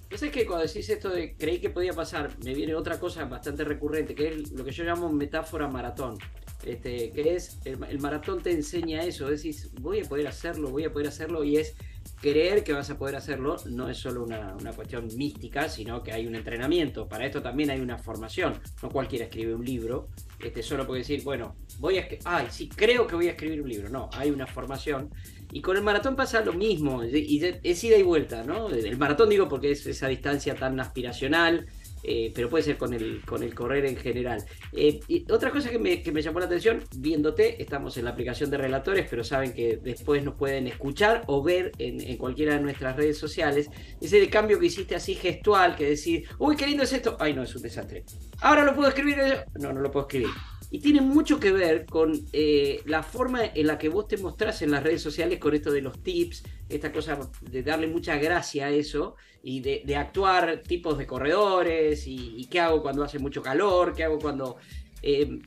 Yo 0.08 0.18
sé 0.18 0.30
que 0.30 0.46
cuando 0.46 0.66
decís 0.66 0.88
esto 0.88 1.10
de 1.10 1.36
creí 1.36 1.60
que 1.60 1.70
podía 1.70 1.92
pasar, 1.92 2.36
me 2.44 2.54
viene 2.54 2.74
otra 2.74 3.00
cosa 3.00 3.24
bastante 3.24 3.64
recurrente, 3.64 4.14
que 4.14 4.28
es 4.28 4.52
lo 4.52 4.64
que 4.64 4.70
yo 4.70 4.84
llamo 4.84 5.10
metáfora 5.12 5.66
maratón. 5.68 6.18
Este, 6.64 7.10
que 7.12 7.34
es, 7.34 7.58
el, 7.64 7.98
maratón 7.98 8.42
te 8.42 8.50
enseña 8.50 9.02
eso, 9.02 9.28
decís, 9.28 9.70
voy 9.80 10.00
a 10.00 10.04
poder 10.04 10.26
hacerlo, 10.28 10.70
voy 10.70 10.84
a 10.84 10.92
poder 10.92 11.08
hacerlo, 11.08 11.44
y 11.44 11.58
es 11.58 11.74
creer 12.20 12.64
que 12.64 12.72
vas 12.72 12.90
a 12.90 12.98
poder 12.98 13.16
hacerlo, 13.16 13.56
no 13.66 13.88
es 13.88 13.98
solo 13.98 14.24
una, 14.24 14.54
una 14.58 14.72
cuestión 14.72 15.08
mística, 15.16 15.68
sino 15.68 16.02
que 16.02 16.12
hay 16.12 16.26
un 16.26 16.34
entrenamiento. 16.34 17.08
Para 17.08 17.26
esto 17.26 17.42
también 17.42 17.70
hay 17.70 17.80
una 17.80 17.98
formación. 17.98 18.60
No 18.82 18.90
cualquiera 18.90 19.26
escribe 19.26 19.54
un 19.54 19.64
libro, 19.64 20.08
este, 20.38 20.62
solo 20.62 20.86
puede 20.86 21.00
decir, 21.00 21.22
bueno, 21.22 21.56
voy 21.78 21.98
a, 21.98 22.08
ay, 22.24 22.46
sí, 22.50 22.68
creo 22.68 23.06
que 23.06 23.14
voy 23.14 23.28
a 23.28 23.32
escribir 23.32 23.62
un 23.62 23.68
libro. 23.68 23.88
No, 23.88 24.08
hay 24.12 24.30
una 24.30 24.46
formación 24.46 25.10
y 25.52 25.60
con 25.60 25.76
el 25.76 25.82
maratón 25.82 26.16
pasa 26.16 26.44
lo 26.44 26.52
mismo, 26.52 27.04
y 27.04 27.42
es 27.62 27.84
ida 27.84 27.96
y 27.96 28.02
vuelta, 28.02 28.42
¿no? 28.42 28.68
El 28.68 28.98
maratón 28.98 29.28
digo 29.28 29.48
porque 29.48 29.70
es 29.70 29.86
esa 29.86 30.08
distancia 30.08 30.54
tan 30.54 30.78
aspiracional, 30.80 31.66
eh, 32.02 32.32
pero 32.34 32.48
puede 32.48 32.64
ser 32.64 32.76
con 32.76 32.92
el, 32.94 33.22
con 33.24 33.42
el 33.42 33.54
correr 33.54 33.86
en 33.86 33.96
general. 33.96 34.44
Eh, 34.72 35.00
otra 35.30 35.50
cosa 35.50 35.70
que 35.70 35.78
me, 35.78 36.02
que 36.02 36.12
me, 36.12 36.22
llamó 36.22 36.40
la 36.40 36.46
atención, 36.46 36.82
viéndote, 36.96 37.62
estamos 37.62 37.96
en 37.96 38.04
la 38.04 38.10
aplicación 38.10 38.50
de 38.50 38.58
relatores, 38.58 39.06
pero 39.08 39.24
saben 39.24 39.52
que 39.52 39.78
después 39.82 40.22
nos 40.22 40.34
pueden 40.34 40.66
escuchar 40.66 41.24
o 41.26 41.42
ver 41.42 41.72
en, 41.78 42.00
en 42.00 42.16
cualquiera 42.16 42.54
de 42.54 42.60
nuestras 42.60 42.96
redes 42.96 43.18
sociales, 43.18 43.70
ese 44.00 44.28
cambio 44.28 44.58
que 44.58 44.66
hiciste 44.66 44.94
así 44.94 45.14
gestual, 45.14 45.76
que 45.76 45.88
decir, 45.90 46.28
uy, 46.38 46.56
qué 46.56 46.66
lindo 46.66 46.82
es 46.82 46.92
esto, 46.92 47.16
ay 47.20 47.34
no, 47.34 47.42
es 47.42 47.54
un 47.54 47.62
desastre. 47.62 48.04
Ahora 48.40 48.64
lo 48.64 48.74
puedo 48.74 48.88
escribir, 48.88 49.16
no, 49.58 49.72
no 49.72 49.80
lo 49.80 49.90
puedo 49.90 50.06
escribir. 50.06 50.30
Y 50.70 50.80
tiene 50.80 51.00
mucho 51.00 51.38
que 51.38 51.52
ver 51.52 51.86
con 51.86 52.12
eh, 52.32 52.82
la 52.86 53.02
forma 53.02 53.44
en 53.44 53.66
la 53.66 53.78
que 53.78 53.88
vos 53.88 54.08
te 54.08 54.16
mostrás 54.16 54.62
en 54.62 54.72
las 54.72 54.82
redes 54.82 55.00
sociales 55.00 55.38
con 55.38 55.54
esto 55.54 55.70
de 55.70 55.80
los 55.80 56.02
tips, 56.02 56.42
esta 56.68 56.92
cosa 56.92 57.18
de 57.40 57.62
darle 57.62 57.86
mucha 57.86 58.16
gracia 58.16 58.66
a 58.66 58.70
eso 58.70 59.14
y 59.42 59.60
de, 59.60 59.96
actuar 59.96 60.62
tipos 60.66 60.98
de 60.98 61.06
corredores 61.06 62.06
y, 62.06 62.46
qué 62.50 62.58
hago 62.58 62.82
cuando 62.82 63.04
hace 63.04 63.18
mucho 63.18 63.42
calor, 63.42 63.94
qué 63.94 64.04
hago 64.04 64.18
cuando... 64.18 64.56
Eh, 65.02 65.38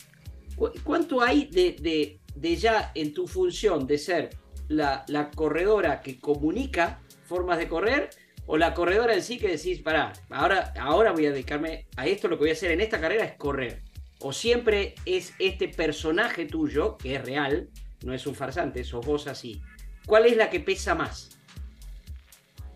¿Cuánto 0.83 1.21
hay 1.21 1.45
de, 1.45 2.57
ya 2.57 2.91
en 2.93 3.13
tu 3.13 3.27
función 3.27 3.87
de 3.87 3.97
ser 3.97 4.29
la, 4.67 5.05
la 5.07 5.31
corredora 5.31 6.01
que 6.01 6.19
comunica 6.19 7.01
formas 7.23 7.59
de 7.59 7.69
correr 7.69 8.09
o 8.45 8.57
la 8.57 8.73
corredora 8.73 9.13
en 9.13 9.21
sí 9.21 9.37
que 9.37 9.47
decís, 9.47 9.79
pará, 9.79 10.11
ahora, 10.31 10.73
ahora 10.79 11.11
voy 11.11 11.27
a 11.27 11.31
dedicarme 11.31 11.85
a 11.95 12.07
esto, 12.07 12.27
lo 12.27 12.35
que 12.35 12.45
voy 12.45 12.49
a 12.49 12.53
hacer 12.53 12.71
en 12.71 12.81
esta 12.81 12.99
carrera 12.99 13.23
es 13.23 13.33
correr? 13.33 13.83
O 14.21 14.33
siempre 14.33 14.95
es 15.05 15.33
este 15.39 15.69
personaje 15.69 16.45
tuyo, 16.45 16.97
que 16.97 17.15
es 17.15 17.25
real, 17.25 17.69
no 18.03 18.13
es 18.13 18.27
un 18.27 18.35
farsante, 18.35 18.83
sos 18.83 19.05
vos 19.05 19.27
así. 19.27 19.61
¿Cuál 20.05 20.25
es 20.25 20.35
la 20.35 20.49
que 20.49 20.59
pesa 20.59 20.95
más? 20.95 21.37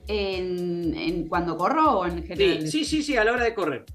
¿En, 0.08 1.27
cuando 1.27 1.58
corro 1.58 1.99
o 1.99 2.06
en 2.06 2.25
general? 2.25 2.67
Sí, 2.67 2.86
sí, 2.86 3.03
sí, 3.03 3.17
a 3.17 3.23
la 3.23 3.34
hora 3.34 3.43
de 3.43 3.53
correr. 3.53 3.86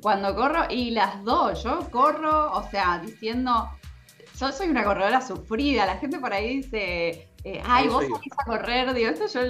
Cuando 0.00 0.34
corro, 0.34 0.64
y 0.70 0.90
las 0.90 1.22
dos, 1.24 1.62
yo 1.62 1.88
corro, 1.90 2.52
o 2.52 2.68
sea, 2.70 3.00
diciendo, 3.04 3.70
yo 4.38 4.50
soy 4.50 4.68
una 4.68 4.82
corredora 4.82 5.20
sufrida, 5.20 5.86
la 5.86 5.98
gente 5.98 6.18
por 6.18 6.32
ahí 6.32 6.56
dice, 6.56 7.28
eh, 7.44 7.60
ay, 7.64 7.88
vos 7.88 8.04
salís 8.04 8.32
a 8.38 8.44
correr, 8.44 8.94
digo, 8.94 9.10
esto 9.10 9.26
yo, 9.26 9.40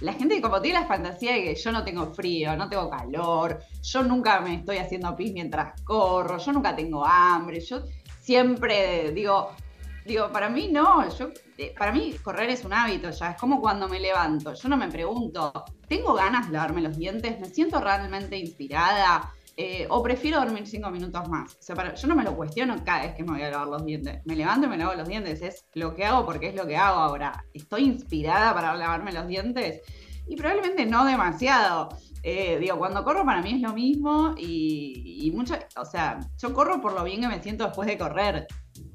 la 0.00 0.12
gente 0.14 0.40
como 0.40 0.62
tiene 0.62 0.80
la 0.80 0.86
fantasía 0.86 1.34
de 1.34 1.42
que 1.42 1.54
yo 1.54 1.72
no 1.72 1.84
tengo 1.84 2.14
frío, 2.14 2.56
no 2.56 2.70
tengo 2.70 2.88
calor, 2.88 3.60
yo 3.82 4.02
nunca 4.02 4.40
me 4.40 4.54
estoy 4.54 4.78
haciendo 4.78 5.14
pis 5.14 5.32
mientras 5.32 5.78
corro, 5.82 6.38
yo 6.38 6.52
nunca 6.52 6.74
tengo 6.74 7.04
hambre, 7.04 7.60
yo 7.60 7.82
siempre 8.20 9.10
digo, 9.12 9.50
digo, 10.06 10.32
para 10.32 10.48
mí 10.48 10.68
no, 10.72 11.06
yo, 11.14 11.28
eh, 11.58 11.74
para 11.76 11.92
mí 11.92 12.14
correr 12.22 12.48
es 12.48 12.64
un 12.64 12.72
hábito 12.72 13.10
ya, 13.10 13.32
es 13.32 13.36
como 13.36 13.60
cuando 13.60 13.88
me 13.88 14.00
levanto, 14.00 14.54
yo 14.54 14.68
no 14.70 14.78
me 14.78 14.88
pregunto, 14.88 15.52
¿tengo 15.86 16.14
ganas 16.14 16.46
de 16.46 16.54
lavarme 16.54 16.80
los 16.80 16.96
dientes? 16.96 17.38
¿Me 17.40 17.48
siento 17.48 17.78
realmente 17.78 18.38
inspirada? 18.38 19.30
Eh, 19.56 19.86
o 19.88 20.02
prefiero 20.02 20.40
dormir 20.40 20.66
cinco 20.66 20.90
minutos 20.90 21.28
más. 21.28 21.56
Yo 22.00 22.08
no 22.08 22.16
me 22.16 22.24
lo 22.24 22.36
cuestiono 22.36 22.76
cada 22.84 23.02
vez 23.02 23.14
que 23.14 23.22
me 23.22 23.32
voy 23.32 23.42
a 23.42 23.50
lavar 23.50 23.68
los 23.68 23.84
dientes. 23.84 24.20
Me 24.24 24.34
levanto 24.34 24.66
y 24.66 24.70
me 24.70 24.76
lavo 24.76 24.94
los 24.94 25.06
dientes. 25.06 25.42
Es 25.42 25.66
lo 25.74 25.94
que 25.94 26.04
hago 26.04 26.26
porque 26.26 26.48
es 26.48 26.54
lo 26.56 26.66
que 26.66 26.76
hago 26.76 26.98
ahora. 26.98 27.44
¿Estoy 27.52 27.84
inspirada 27.84 28.52
para 28.52 28.74
lavarme 28.74 29.12
los 29.12 29.28
dientes? 29.28 29.82
Y 30.26 30.36
probablemente 30.36 30.86
no 30.86 31.04
demasiado. 31.04 31.90
Eh, 32.22 32.58
digo, 32.58 32.78
cuando 32.78 33.04
corro 33.04 33.24
para 33.24 33.42
mí 33.42 33.52
es 33.52 33.60
lo 33.60 33.74
mismo 33.74 34.34
y, 34.38 35.26
y 35.26 35.30
mucho, 35.30 35.54
o 35.76 35.84
sea, 35.84 36.18
yo 36.38 36.54
corro 36.54 36.80
por 36.80 36.94
lo 36.94 37.04
bien 37.04 37.20
que 37.20 37.28
me 37.28 37.42
siento 37.42 37.66
después 37.66 37.86
de 37.86 37.98
correr, 37.98 38.46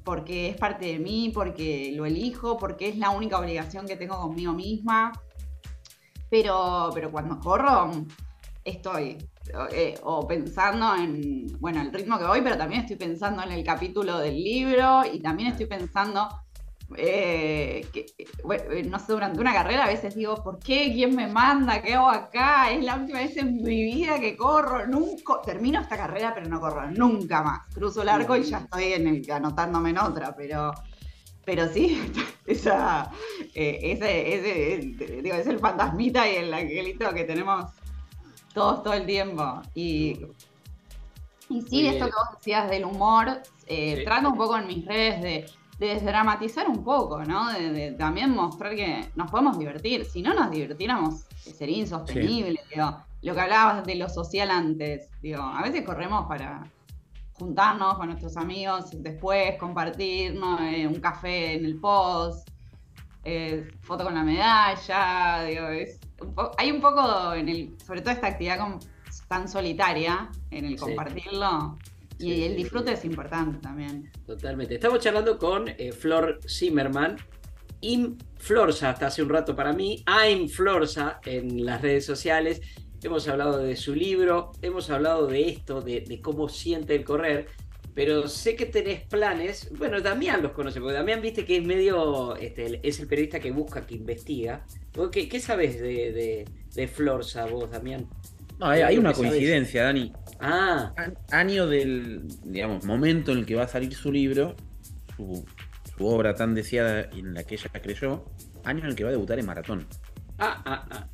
porque 0.04 0.48
es 0.48 0.56
parte 0.56 0.86
de 0.86 0.98
mí, 0.98 1.30
porque 1.32 1.92
lo 1.94 2.06
elijo, 2.06 2.58
porque 2.58 2.88
es 2.88 2.98
la 2.98 3.10
única 3.10 3.38
obligación 3.38 3.86
que 3.86 3.94
tengo 3.94 4.20
conmigo 4.20 4.52
misma. 4.52 5.12
Pero, 6.28 6.90
pero 6.92 7.12
cuando 7.12 7.38
corro, 7.38 7.92
estoy 8.64 9.16
eh, 9.72 9.98
o 10.02 10.26
pensando 10.26 10.94
en, 10.94 11.46
bueno, 11.60 11.80
el 11.80 11.92
ritmo 11.92 12.18
que 12.18 12.24
voy, 12.24 12.40
pero 12.42 12.56
también 12.56 12.82
estoy 12.82 12.96
pensando 12.96 13.42
en 13.42 13.52
el 13.52 13.64
capítulo 13.64 14.18
del 14.18 14.34
libro 14.34 15.02
y 15.10 15.20
también 15.20 15.50
estoy 15.50 15.66
pensando, 15.66 16.28
eh, 16.96 17.86
que, 17.92 18.06
eh, 18.18 18.82
no 18.84 18.98
sé, 18.98 19.12
durante 19.12 19.40
una 19.40 19.52
carrera 19.52 19.84
a 19.84 19.88
veces 19.88 20.14
digo, 20.14 20.42
¿por 20.42 20.58
qué? 20.58 20.92
¿Quién 20.92 21.14
me 21.14 21.26
manda? 21.26 21.82
¿Qué 21.82 21.94
hago 21.94 22.10
acá? 22.10 22.70
Es 22.70 22.84
la 22.84 22.96
última 22.96 23.20
vez 23.20 23.36
en 23.36 23.56
mi 23.62 23.84
vida 23.84 24.18
que 24.18 24.36
corro, 24.36 24.86
nunca, 24.86 25.40
termino 25.44 25.80
esta 25.80 25.96
carrera 25.96 26.32
pero 26.34 26.48
no 26.48 26.60
corro, 26.60 26.90
nunca 26.90 27.42
más. 27.42 27.66
Cruzo 27.74 28.02
el 28.02 28.08
arco 28.08 28.36
y 28.36 28.42
ya 28.42 28.58
estoy 28.58 28.92
en 28.92 29.06
el, 29.06 29.30
anotándome 29.30 29.90
en 29.90 29.98
otra, 29.98 30.34
pero 30.36 30.72
pero 31.44 31.68
sí, 31.68 32.00
esa, 32.46 33.10
ese, 33.54 34.34
ese, 34.34 35.22
digo, 35.22 35.34
es 35.34 35.46
el 35.46 35.58
fantasmita 35.58 36.30
y 36.30 36.36
el 36.36 36.52
angelito 36.54 37.12
que 37.12 37.24
tenemos 37.24 37.72
todos 38.52 38.82
todo 38.82 38.94
el 38.94 39.06
tiempo. 39.06 39.62
Y, 39.74 40.26
y 41.48 41.62
sí, 41.62 41.86
esto 41.86 42.06
que 42.06 42.12
vos 42.12 42.38
decías 42.38 42.70
del 42.70 42.84
humor, 42.84 43.42
eh, 43.66 44.02
trato 44.04 44.28
un 44.30 44.36
poco 44.36 44.56
en 44.56 44.66
mis 44.66 44.84
redes 44.84 45.22
de, 45.22 45.46
desdramatizar 45.78 46.68
un 46.68 46.84
poco, 46.84 47.24
¿no? 47.24 47.50
De, 47.52 47.92
también 47.92 48.30
mostrar 48.30 48.76
que 48.76 49.10
nos 49.14 49.30
podemos 49.30 49.58
divertir. 49.58 50.04
Si 50.04 50.20
no 50.20 50.34
nos 50.34 50.50
divirtiéramos, 50.50 51.24
sería 51.36 51.78
insostenible. 51.78 52.60
Lo 53.22 53.34
que 53.34 53.40
hablabas 53.40 53.84
de 53.84 53.94
lo 53.94 54.08
social 54.08 54.50
antes, 54.50 55.08
digo, 55.22 55.42
a 55.42 55.62
veces 55.62 55.84
corremos 55.84 56.26
para 56.26 56.70
juntarnos 57.40 57.94
con 57.94 58.08
nuestros 58.08 58.36
amigos 58.36 58.90
después, 58.92 59.56
compartirnos 59.58 60.60
eh, 60.60 60.86
un 60.86 61.00
café 61.00 61.54
en 61.54 61.64
el 61.64 61.80
post, 61.80 62.48
eh, 63.24 63.66
foto 63.80 64.04
con 64.04 64.14
la 64.14 64.22
medalla, 64.22 65.44
digo, 65.44 65.68
es, 65.68 66.00
hay 66.58 66.70
un 66.70 66.80
poco, 66.80 67.34
en 67.34 67.48
el, 67.48 67.76
sobre 67.84 68.00
todo 68.00 68.12
esta 68.12 68.28
actividad 68.28 68.58
tan 69.28 69.48
solitaria, 69.48 70.30
en 70.50 70.64
el 70.64 70.76
compartirlo. 70.76 71.78
Y 72.18 72.42
el 72.42 72.56
disfrute 72.56 72.92
es 72.92 73.04
importante 73.04 73.58
también. 73.58 74.10
Totalmente. 74.26 74.74
Estamos 74.74 74.98
charlando 74.98 75.38
con 75.38 75.68
eh, 75.68 75.90
Flor 75.92 76.38
Zimmerman, 76.46 77.16
Im 77.80 78.18
Florsa 78.36 78.90
hasta 78.90 79.06
hace 79.06 79.22
un 79.22 79.30
rato 79.30 79.56
para 79.56 79.72
mí, 79.72 80.04
I'm 80.06 80.48
Florsa 80.48 81.20
en 81.24 81.64
las 81.64 81.80
redes 81.80 82.04
sociales. 82.04 82.60
Hemos 83.02 83.26
hablado 83.28 83.56
de 83.56 83.74
su 83.76 83.94
libro, 83.94 84.52
hemos 84.60 84.90
hablado 84.90 85.26
de 85.26 85.48
esto, 85.48 85.80
de, 85.80 86.02
de 86.02 86.20
cómo 86.20 86.50
siente 86.50 86.94
el 86.94 87.04
correr 87.04 87.48
pero 87.94 88.28
sé 88.28 88.56
que 88.56 88.66
tenés 88.66 89.02
planes. 89.06 89.68
Bueno, 89.76 90.00
Damián 90.00 90.42
los 90.42 90.52
conoce, 90.52 90.80
porque 90.80 90.94
Damián 90.94 91.20
viste 91.20 91.44
que 91.44 91.56
es 91.56 91.64
medio. 91.64 92.36
Este, 92.36 92.80
es 92.82 93.00
el 93.00 93.06
periodista 93.06 93.40
que 93.40 93.50
busca, 93.50 93.86
que 93.86 93.94
investiga. 93.94 94.64
¿Qué, 95.12 95.28
qué 95.28 95.40
sabes 95.40 95.80
de, 95.80 96.46
de, 96.74 96.88
Florsa 96.88 97.46
vos, 97.46 97.70
Damián? 97.70 98.08
No, 98.58 98.66
hay, 98.66 98.98
una 98.98 99.12
coincidencia, 99.12 99.84
Dani. 99.84 100.12
Ah. 100.40 100.92
Año 101.30 101.66
del, 101.66 102.22
digamos, 102.44 102.84
momento 102.84 103.32
en 103.32 103.38
el 103.38 103.46
que 103.46 103.54
va 103.54 103.64
a 103.64 103.68
salir 103.68 103.94
su 103.94 104.12
libro, 104.12 104.54
su, 105.16 105.44
obra 105.98 106.34
tan 106.34 106.54
deseada 106.54 107.08
y 107.14 107.20
en 107.20 107.34
la 107.34 107.44
que 107.44 107.56
ella 107.56 107.70
creyó, 107.82 108.24
año 108.64 108.80
en 108.80 108.86
el 108.86 108.94
que 108.94 109.04
va 109.04 109.10
a 109.10 109.12
debutar 109.12 109.38
en 109.38 109.46
maratón. 109.46 109.86
Ah, 110.40 110.62
ah, 110.64 110.86
ah. 110.90 111.06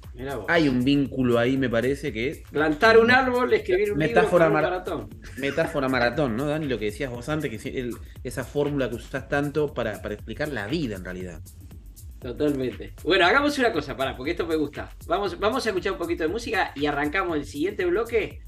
Hay 0.48 0.68
un 0.68 0.84
vínculo 0.84 1.38
ahí, 1.38 1.56
me 1.56 1.68
parece 1.68 2.12
que. 2.12 2.42
Plantar 2.50 2.98
un 2.98 3.10
árbol, 3.10 3.52
escribir 3.52 3.92
un 3.92 3.98
metáfora 3.98 4.48
maratón. 4.48 5.10
Metáfora 5.36 5.88
maratón, 5.88 6.36
¿no, 6.36 6.46
Dani? 6.46 6.66
Lo 6.66 6.78
que 6.78 6.86
decías 6.86 7.10
vos 7.10 7.28
antes, 7.28 7.50
que 7.50 7.90
esa 8.24 8.44
fórmula 8.44 8.88
que 8.88 8.96
usás 8.96 9.28
tanto 9.28 9.74
para, 9.74 10.00
para 10.00 10.14
explicar 10.14 10.48
la 10.48 10.66
vida 10.66 10.96
en 10.96 11.04
realidad. 11.04 11.40
Totalmente. 12.20 12.94
Bueno, 13.04 13.26
hagamos 13.26 13.58
una 13.58 13.72
cosa, 13.72 13.96
para, 13.96 14.16
porque 14.16 14.30
esto 14.30 14.46
me 14.46 14.56
gusta. 14.56 14.90
Vamos, 15.06 15.38
vamos 15.38 15.66
a 15.66 15.68
escuchar 15.68 15.92
un 15.92 15.98
poquito 15.98 16.22
de 16.22 16.28
música 16.28 16.72
y 16.74 16.86
arrancamos 16.86 17.36
el 17.36 17.44
siguiente 17.44 17.84
bloque. 17.84 18.40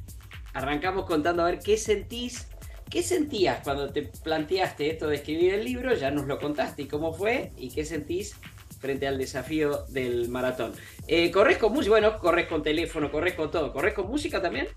Arrancamos 0.55 1.05
contando 1.05 1.43
a 1.43 1.47
ver 1.47 1.59
qué 1.59 1.77
sentís, 1.77 2.49
qué 2.89 3.03
sentías 3.03 3.61
cuando 3.63 3.93
te 3.93 4.11
planteaste 4.25 4.91
esto 4.91 5.09
de 5.09 5.17
escribir 5.17 5.53
el 5.55 5.65
libro, 5.65 5.95
ya 5.95 6.11
nos 6.11 6.27
lo 6.27 6.39
contaste 6.39 6.83
y 6.83 6.87
cómo 6.87 7.13
fue, 7.13 7.53
y 7.57 7.69
qué 7.69 7.85
sentís 7.85 8.37
frente 8.79 9.07
al 9.07 9.19
desafío 9.19 9.85
del 9.89 10.29
maratón. 10.29 10.73
Eh, 11.07 11.31
¿Corres 11.31 11.59
con 11.59 11.73
música? 11.73 11.91
Bueno, 11.91 12.19
corres 12.19 12.47
con 12.47 12.63
teléfono, 12.63 13.11
corres 13.11 13.35
con 13.35 13.51
todo. 13.51 13.73
¿Corres 13.73 13.95
con 13.95 14.09
música 14.09 14.41
también? 14.41 14.69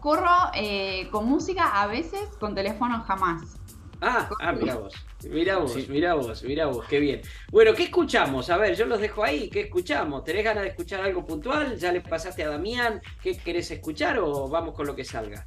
Corro 0.00 0.50
eh, 0.54 1.08
con 1.10 1.26
música 1.26 1.82
a 1.82 1.86
veces, 1.86 2.22
con 2.38 2.54
teléfono 2.54 3.02
jamás. 3.02 3.60
Ah, 4.02 4.30
ah, 4.40 4.52
mira 4.52 4.76
vos, 4.76 4.94
mira 5.28 5.58
vos, 5.58 5.88
mira 5.88 6.14
vos, 6.14 6.42
mira 6.42 6.66
vos, 6.66 6.86
qué 6.86 7.00
bien. 7.00 7.20
Bueno, 7.50 7.74
¿qué 7.74 7.82
escuchamos? 7.82 8.48
A 8.48 8.56
ver, 8.56 8.74
yo 8.74 8.86
los 8.86 8.98
dejo 8.98 9.22
ahí, 9.22 9.50
¿qué 9.50 9.60
escuchamos? 9.60 10.24
¿Tenés 10.24 10.42
ganas 10.42 10.62
de 10.62 10.70
escuchar 10.70 11.02
algo 11.02 11.26
puntual? 11.26 11.76
¿Ya 11.76 11.92
le 11.92 12.00
pasaste 12.00 12.42
a 12.42 12.48
Damián? 12.48 13.02
¿Qué 13.22 13.36
querés 13.36 13.70
escuchar 13.70 14.18
o 14.18 14.48
vamos 14.48 14.74
con 14.74 14.86
lo 14.86 14.96
que 14.96 15.04
salga? 15.04 15.44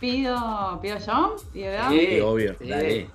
¿Pido, 0.00 0.78
pido 0.80 0.98
yo? 0.98 1.36
Sí, 1.52 2.20
obvio, 2.20 2.56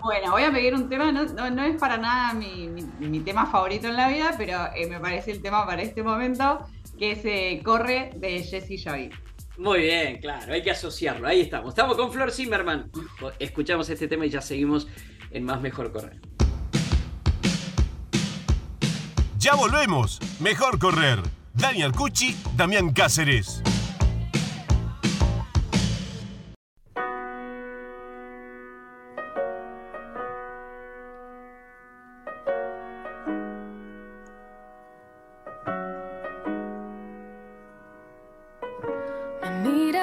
Bueno, 0.02 0.32
voy 0.32 0.43
a 0.43 0.52
pedir 0.52 0.74
un 0.74 0.89
tema, 0.89 1.12
no, 1.13 1.63
es 1.63 1.78
para 1.78 1.98
nada 1.98 2.34
mi, 2.34 3.19
tema 3.22 3.46
favorito 3.46 3.88
en 3.88 3.96
la 3.96 4.10
vida, 4.10 4.36
pero 4.38 4.67
eh, 4.76 4.88
me 4.89 5.00
parece 5.00 5.32
el 5.32 5.41
tema 5.41 5.65
para 5.65 5.82
este 5.82 6.04
momento, 6.04 6.60
que 7.00 7.15
se 7.15 7.54
eh, 7.54 7.63
Corre 7.63 8.12
de 8.17 8.43
Jesse 8.43 8.84
Joy. 8.84 9.10
Muy 9.58 9.82
bien, 9.82 10.17
claro, 10.19 10.52
hay 10.52 10.62
que 10.62 10.72
asociarlo. 10.72 11.28
Ahí 11.28 11.41
estamos. 11.41 11.69
Estamos 11.69 11.96
con 11.96 12.12
Flor 12.12 12.32
Zimmerman. 12.32 12.91
Escuchamos 13.39 13.89
este 13.89 14.08
tema 14.08 14.26
y 14.26 14.30
ya 14.30 14.41
seguimos 14.41 14.88
en 15.32 15.46
Más 15.46 15.62
Mejor 15.62 15.91
Correr. 15.93 16.19
Ya 19.38 19.56
volvemos. 19.56 20.19
Mejor 20.39 20.80
Correr. 20.80 21.19
Daniel 21.54 21.91
Cucci, 21.91 22.36
Damián 22.56 22.91
Cáceres. 22.91 23.62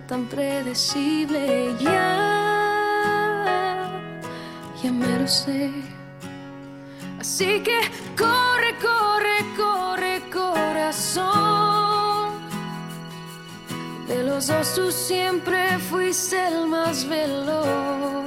tan 0.00 0.26
predecible. 0.26 1.74
Ya, 1.78 3.10
ya 4.82 4.92
me 4.92 5.18
lo 5.18 5.28
sé. 5.28 5.70
Así 7.20 7.62
que 7.62 7.78
corre, 8.16 8.74
corre, 8.80 9.38
corre, 9.56 10.22
corazón. 10.32 11.32
De 14.08 14.22
los 14.24 14.46
dos 14.46 14.74
tú 14.74 14.90
siempre 14.90 15.78
fuiste 15.78 16.46
el 16.48 16.66
más 16.66 17.06
veloz. 17.08 18.26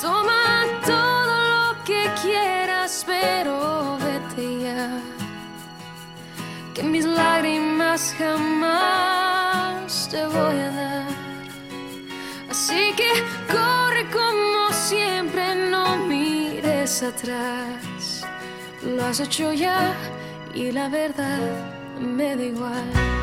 Toma 0.00 0.64
todo 0.84 1.34
lo 1.52 1.84
que 1.84 2.10
quieras, 2.22 3.04
pero 3.06 3.98
vete 3.98 4.62
ya 4.62 4.90
que 6.76 6.82
mis 6.82 7.06
lágrimas 7.06 8.14
jamás 8.18 9.15
te 10.08 10.24
voy 10.26 10.58
a 10.58 10.70
dar. 10.70 11.06
Así 12.50 12.92
que 12.96 13.10
corre 13.52 14.06
como 14.10 14.72
siempre, 14.72 15.54
no 15.70 15.96
mires 15.96 17.02
atrás. 17.02 18.24
Lo 18.84 19.04
has 19.04 19.20
hecho 19.20 19.52
ya 19.52 19.94
y 20.54 20.72
la 20.72 20.88
verdad 20.88 21.40
me 22.00 22.36
da 22.36 22.42
igual. 22.42 23.16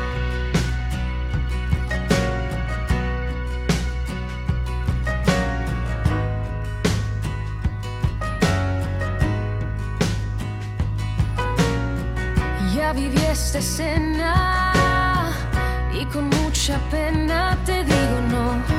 viví 12.94 13.18
esta 13.26 13.58
escena 13.58 15.32
y 15.92 16.04
con 16.06 16.30
mucha 16.66 16.80
pena 16.90 17.58
te 17.66 17.84
digo 17.84 18.20
no, 18.30 18.73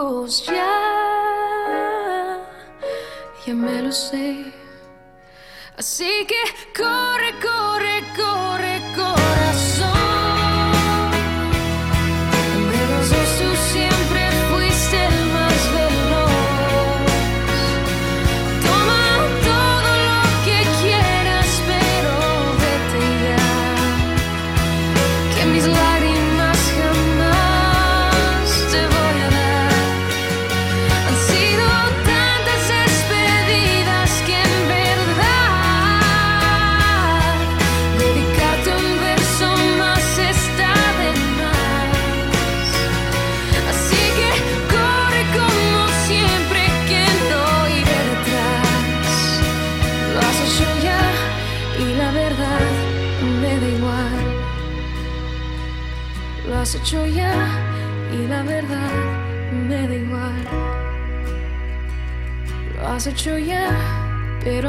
rules 0.00 0.49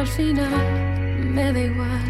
al 0.02 0.08
final 0.08 0.50
me 1.32 1.54
da 1.54 1.60
igual. 1.60 2.02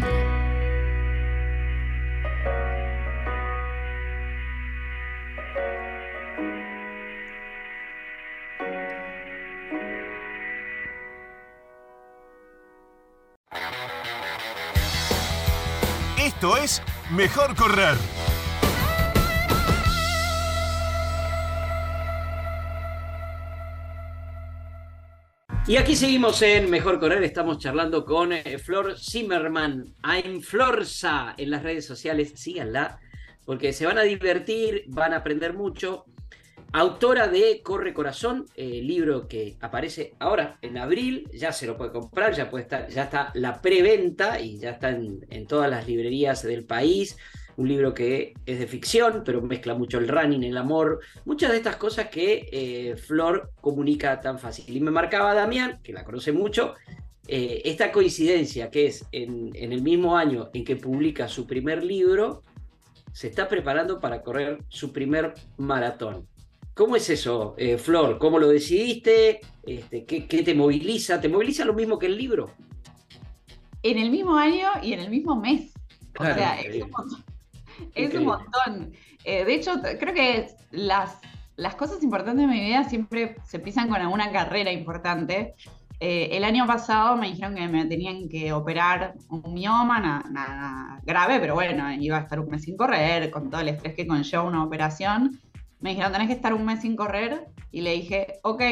Esto 16.16 16.56
es 16.56 16.82
Mejor 17.10 17.54
Correr. 17.54 18.21
Y 25.64 25.76
aquí 25.76 25.94
seguimos 25.94 26.42
en 26.42 26.68
Mejor 26.68 26.98
Correr, 26.98 27.22
estamos 27.22 27.58
charlando 27.58 28.04
con 28.04 28.32
eh, 28.32 28.58
Flor 28.58 28.98
Zimmerman, 28.98 29.94
I'm 30.02 30.40
Florza 30.40 31.34
en 31.38 31.52
las 31.52 31.62
redes 31.62 31.86
sociales, 31.86 32.32
síganla, 32.34 32.98
porque 33.44 33.72
se 33.72 33.86
van 33.86 33.96
a 33.96 34.02
divertir, 34.02 34.82
van 34.88 35.12
a 35.12 35.18
aprender 35.18 35.52
mucho. 35.52 36.04
Autora 36.72 37.28
de 37.28 37.60
Corre 37.62 37.94
Corazón, 37.94 38.46
el 38.56 38.88
libro 38.88 39.28
que 39.28 39.56
aparece 39.60 40.14
ahora 40.18 40.58
en 40.62 40.78
abril, 40.78 41.28
ya 41.32 41.52
se 41.52 41.68
lo 41.68 41.76
puede 41.76 41.92
comprar, 41.92 42.34
ya 42.34 42.50
puede 42.50 42.64
estar, 42.64 42.88
ya 42.88 43.04
está 43.04 43.30
la 43.34 43.60
preventa 43.62 44.40
y 44.40 44.58
ya 44.58 44.70
está 44.70 44.90
en 44.90 45.46
todas 45.46 45.70
las 45.70 45.86
librerías 45.86 46.42
del 46.42 46.64
país 46.64 47.16
un 47.56 47.68
libro 47.68 47.94
que 47.94 48.34
es 48.46 48.58
de 48.58 48.66
ficción, 48.66 49.22
pero 49.24 49.42
mezcla 49.42 49.74
mucho 49.74 49.98
el 49.98 50.08
running, 50.08 50.42
el 50.44 50.56
amor, 50.56 51.00
muchas 51.24 51.50
de 51.50 51.58
estas 51.58 51.76
cosas 51.76 52.08
que 52.08 52.48
eh, 52.52 52.96
Flor 52.96 53.50
comunica 53.60 54.20
tan 54.20 54.38
fácil. 54.38 54.76
Y 54.76 54.80
me 54.80 54.90
marcaba 54.90 55.34
Damián, 55.34 55.80
que 55.82 55.92
la 55.92 56.04
conoce 56.04 56.32
mucho, 56.32 56.74
eh, 57.28 57.62
esta 57.64 57.92
coincidencia 57.92 58.70
que 58.70 58.86
es 58.86 59.06
en, 59.12 59.50
el 59.54 59.82
mismo 59.82 60.16
año 60.16 60.50
en 60.52 60.64
que 60.64 60.76
publica 60.76 61.28
su 61.28 61.46
primer 61.46 61.84
libro, 61.84 62.42
se 63.12 63.28
está 63.28 63.48
preparando 63.48 64.00
para 64.00 64.22
correr 64.22 64.58
su 64.68 64.92
primer 64.92 65.34
maratón. 65.56 66.26
¿Cómo 66.74 66.96
es 66.96 67.10
eso, 67.10 67.54
eh, 67.58 67.76
Flor? 67.76 68.18
¿Cómo 68.18 68.38
lo 68.38 68.48
decidiste? 68.48 69.40
Este, 69.62 70.04
¿qué, 70.04 70.26
¿qué, 70.26 70.42
te 70.42 70.54
moviliza? 70.54 71.20
¿Te 71.20 71.28
moviliza 71.28 71.66
lo 71.66 71.74
mismo 71.74 71.98
que 71.98 72.06
el 72.06 72.16
libro? 72.16 72.50
En 73.82 73.98
el 73.98 74.10
mismo 74.10 74.36
año 74.36 74.68
y 74.82 74.94
en 74.94 75.00
el 75.00 75.10
mismo 75.10 75.36
mes. 75.36 75.72
o 76.18 76.24
sea, 76.24 76.60
es 76.60 76.82
es 77.94 78.14
un 78.14 78.24
montón. 78.24 78.92
Eh, 79.24 79.44
de 79.44 79.54
hecho, 79.54 79.80
creo 79.98 80.14
que 80.14 80.48
las, 80.70 81.18
las 81.56 81.74
cosas 81.74 82.02
importantes 82.02 82.46
de 82.46 82.52
mi 82.52 82.60
vida 82.60 82.84
siempre 82.84 83.36
se 83.44 83.58
empiezan 83.58 83.88
con 83.88 84.00
alguna 84.00 84.32
carrera 84.32 84.72
importante. 84.72 85.54
Eh, 86.00 86.36
el 86.36 86.42
año 86.42 86.66
pasado 86.66 87.16
me 87.16 87.28
dijeron 87.28 87.54
que 87.54 87.68
me 87.68 87.84
tenían 87.84 88.28
que 88.28 88.52
operar 88.52 89.14
un 89.28 89.54
mioma, 89.54 90.00
nada, 90.00 91.00
grave, 91.04 91.38
pero 91.38 91.54
bueno, 91.54 91.92
iba 91.92 92.16
a 92.16 92.22
estar 92.22 92.40
un 92.40 92.48
mes 92.48 92.62
sin 92.62 92.76
correr, 92.76 93.30
con 93.30 93.50
todo 93.50 93.60
el 93.60 93.68
estrés 93.68 93.94
que 93.94 94.06
conlleva 94.06 94.42
una 94.42 94.64
operación. 94.64 95.38
Me 95.78 95.90
dijeron, 95.90 96.12
tenés 96.12 96.26
que 96.26 96.34
estar 96.34 96.54
un 96.54 96.64
mes 96.64 96.80
sin 96.80 96.96
correr, 96.96 97.46
y 97.70 97.82
le 97.82 97.92
dije, 97.92 98.34
ok, 98.42 98.62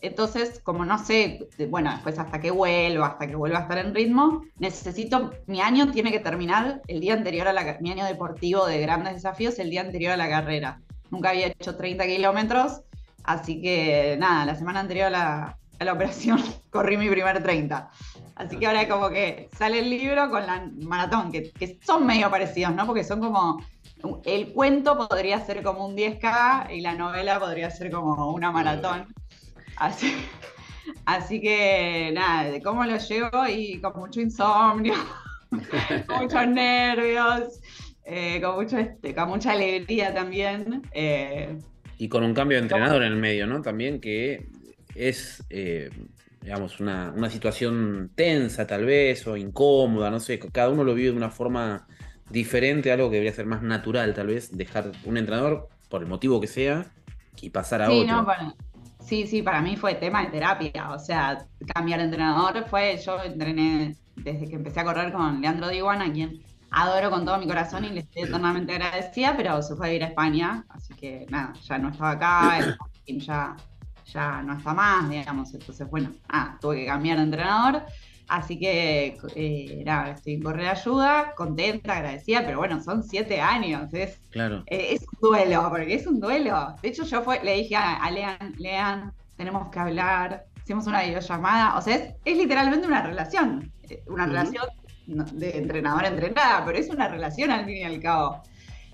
entonces, 0.00 0.60
como 0.62 0.84
no 0.84 0.98
sé, 0.98 1.48
bueno, 1.68 1.90
después 1.90 2.18
hasta 2.18 2.40
que 2.40 2.50
vuelva, 2.50 3.06
hasta 3.08 3.26
que 3.26 3.34
vuelva 3.34 3.58
a 3.58 3.62
estar 3.62 3.78
en 3.78 3.94
ritmo, 3.94 4.42
necesito, 4.58 5.32
mi 5.46 5.60
año 5.60 5.90
tiene 5.90 6.12
que 6.12 6.20
terminar 6.20 6.82
el 6.86 7.00
día 7.00 7.14
anterior 7.14 7.48
a 7.48 7.52
la, 7.52 7.78
mi 7.80 7.90
año 7.92 8.04
deportivo 8.04 8.66
de 8.66 8.80
grandes 8.80 9.14
desafíos, 9.14 9.58
el 9.58 9.70
día 9.70 9.80
anterior 9.80 10.12
a 10.12 10.16
la 10.16 10.28
carrera. 10.28 10.80
Nunca 11.10 11.30
había 11.30 11.46
hecho 11.46 11.76
30 11.76 12.06
kilómetros, 12.06 12.82
así 13.24 13.60
que 13.62 14.16
nada, 14.18 14.44
la 14.44 14.54
semana 14.54 14.80
anterior 14.80 15.14
a 15.14 15.56
la, 15.80 15.92
operación 15.92 16.42
corrí 16.70 16.96
mi 16.96 17.08
primer 17.08 17.42
30. 17.42 17.90
Así 18.34 18.58
que 18.58 18.66
ahora 18.66 18.86
como 18.86 19.08
que 19.08 19.48
sale 19.56 19.78
el 19.78 19.88
libro 19.88 20.28
con 20.28 20.46
la 20.46 20.70
maratón, 20.82 21.32
que, 21.32 21.52
que 21.52 21.78
son 21.82 22.04
medio 22.04 22.30
parecidos, 22.30 22.74
¿no? 22.74 22.86
Porque 22.86 23.02
son 23.02 23.20
como 23.20 23.58
el 24.24 24.52
cuento 24.52 24.96
podría 25.08 25.40
ser 25.44 25.62
como 25.62 25.86
un 25.86 25.96
10K 25.96 26.70
y 26.74 26.80
la 26.80 26.94
novela 26.94 27.40
podría 27.40 27.70
ser 27.70 27.90
como 27.90 28.32
una 28.32 28.52
maratón. 28.52 29.06
Así, 29.76 30.14
así 31.04 31.40
que 31.40 32.10
nada, 32.14 32.50
de 32.50 32.62
cómo 32.62 32.84
lo 32.84 32.96
llevo 32.96 33.46
y 33.48 33.80
con 33.80 33.98
mucho 33.98 34.20
insomnio, 34.20 34.94
con 36.06 36.22
muchos 36.22 36.48
nervios, 36.48 37.60
eh, 38.04 38.40
con, 38.40 38.56
mucho, 38.56 38.78
este, 38.78 39.14
con 39.14 39.28
mucha 39.28 39.52
alegría 39.52 40.14
también. 40.14 40.82
Eh. 40.92 41.58
y 41.98 42.08
con 42.08 42.24
un 42.24 42.34
cambio 42.34 42.58
de 42.58 42.62
entrenador 42.62 43.02
en 43.02 43.12
el 43.12 43.18
medio, 43.18 43.46
¿no? 43.46 43.62
También 43.62 44.00
que 44.00 44.48
es, 44.94 45.44
eh, 45.50 45.90
digamos, 46.40 46.80
una, 46.80 47.12
una, 47.14 47.28
situación 47.28 48.10
tensa 48.14 48.66
tal 48.66 48.84
vez 48.84 49.26
o 49.26 49.36
incómoda, 49.36 50.10
no 50.10 50.20
sé, 50.20 50.38
cada 50.38 50.70
uno 50.70 50.84
lo 50.84 50.94
vive 50.94 51.10
de 51.10 51.16
una 51.16 51.30
forma 51.30 51.86
diferente, 52.30 52.90
algo 52.90 53.08
que 53.08 53.16
debería 53.16 53.34
ser 53.34 53.46
más 53.46 53.62
natural 53.62 54.14
tal 54.14 54.28
vez, 54.28 54.56
dejar 54.56 54.92
un 55.04 55.16
entrenador, 55.16 55.68
por 55.88 56.02
el 56.02 56.08
motivo 56.08 56.40
que 56.40 56.46
sea, 56.46 56.86
y 57.40 57.50
pasar 57.50 57.82
a 57.82 57.90
otro. 57.90 58.06
No, 58.06 58.26
Sí, 59.06 59.24
sí, 59.28 59.40
para 59.40 59.62
mí 59.62 59.76
fue 59.76 59.94
tema 59.94 60.22
de 60.24 60.30
terapia. 60.30 60.90
O 60.90 60.98
sea, 60.98 61.46
cambiar 61.72 62.00
de 62.00 62.06
entrenador 62.06 62.64
fue. 62.68 62.98
Yo 62.98 63.22
entrené 63.22 63.96
desde 64.16 64.48
que 64.48 64.56
empecé 64.56 64.80
a 64.80 64.84
correr 64.84 65.12
con 65.12 65.40
Leandro 65.40 65.68
Diwan, 65.68 66.02
a 66.02 66.12
quien 66.12 66.42
adoro 66.72 67.10
con 67.10 67.24
todo 67.24 67.38
mi 67.38 67.46
corazón 67.46 67.84
y 67.84 67.90
le 67.90 68.00
estoy 68.00 68.22
eternamente 68.22 68.72
agradecida, 68.72 69.36
pero 69.36 69.62
se 69.62 69.76
fue 69.76 69.88
a 69.88 69.92
ir 69.92 70.02
a 70.02 70.08
España, 70.08 70.64
así 70.68 70.92
que 70.94 71.24
nada, 71.30 71.52
ya 71.62 71.78
no 71.78 71.90
estaba 71.90 72.10
acá, 72.10 72.76
el 73.06 73.20
ya, 73.20 73.56
ya 74.12 74.42
no 74.42 74.54
está 74.54 74.74
más, 74.74 75.08
digamos. 75.08 75.54
Entonces, 75.54 75.88
bueno, 75.88 76.10
ah, 76.28 76.58
tuve 76.60 76.80
que 76.80 76.86
cambiar 76.86 77.18
de 77.18 77.22
entrenador. 77.22 77.82
Así 78.28 78.58
que, 78.58 79.16
eh, 79.36 79.82
nada, 79.84 80.10
estoy 80.10 80.40
correr 80.40 80.66
ayuda, 80.66 81.32
contenta, 81.36 81.96
agradecida, 81.96 82.44
pero 82.44 82.58
bueno, 82.58 82.82
son 82.82 83.04
siete 83.04 83.40
años. 83.40 83.92
Es, 83.94 84.18
claro. 84.30 84.64
Eh, 84.66 84.94
es 84.94 85.02
un 85.02 85.30
duelo, 85.30 85.68
porque 85.70 85.94
es 85.94 86.06
un 86.08 86.18
duelo. 86.18 86.74
De 86.82 86.88
hecho, 86.88 87.04
yo 87.04 87.22
fue, 87.22 87.42
le 87.44 87.54
dije 87.54 87.76
a, 87.76 88.10
Lean, 88.10 88.54
Lean, 88.58 89.12
tenemos 89.36 89.68
que 89.70 89.78
hablar, 89.78 90.44
hicimos 90.60 90.88
una 90.88 91.02
videollamada. 91.02 91.78
O 91.78 91.82
sea, 91.82 91.94
es, 92.24 92.36
literalmente 92.36 92.86
una 92.88 93.02
relación. 93.02 93.72
Eh, 93.88 94.02
una 94.08 94.26
relación 94.26 94.66
de 95.06 95.58
entrenador 95.58 96.04
a 96.04 96.08
entrenada, 96.08 96.64
pero 96.64 96.78
es 96.78 96.88
una 96.88 97.06
relación 97.06 97.52
al 97.52 97.64
fin 97.64 97.76
y 97.76 97.84
al 97.84 98.00
cabo. 98.00 98.42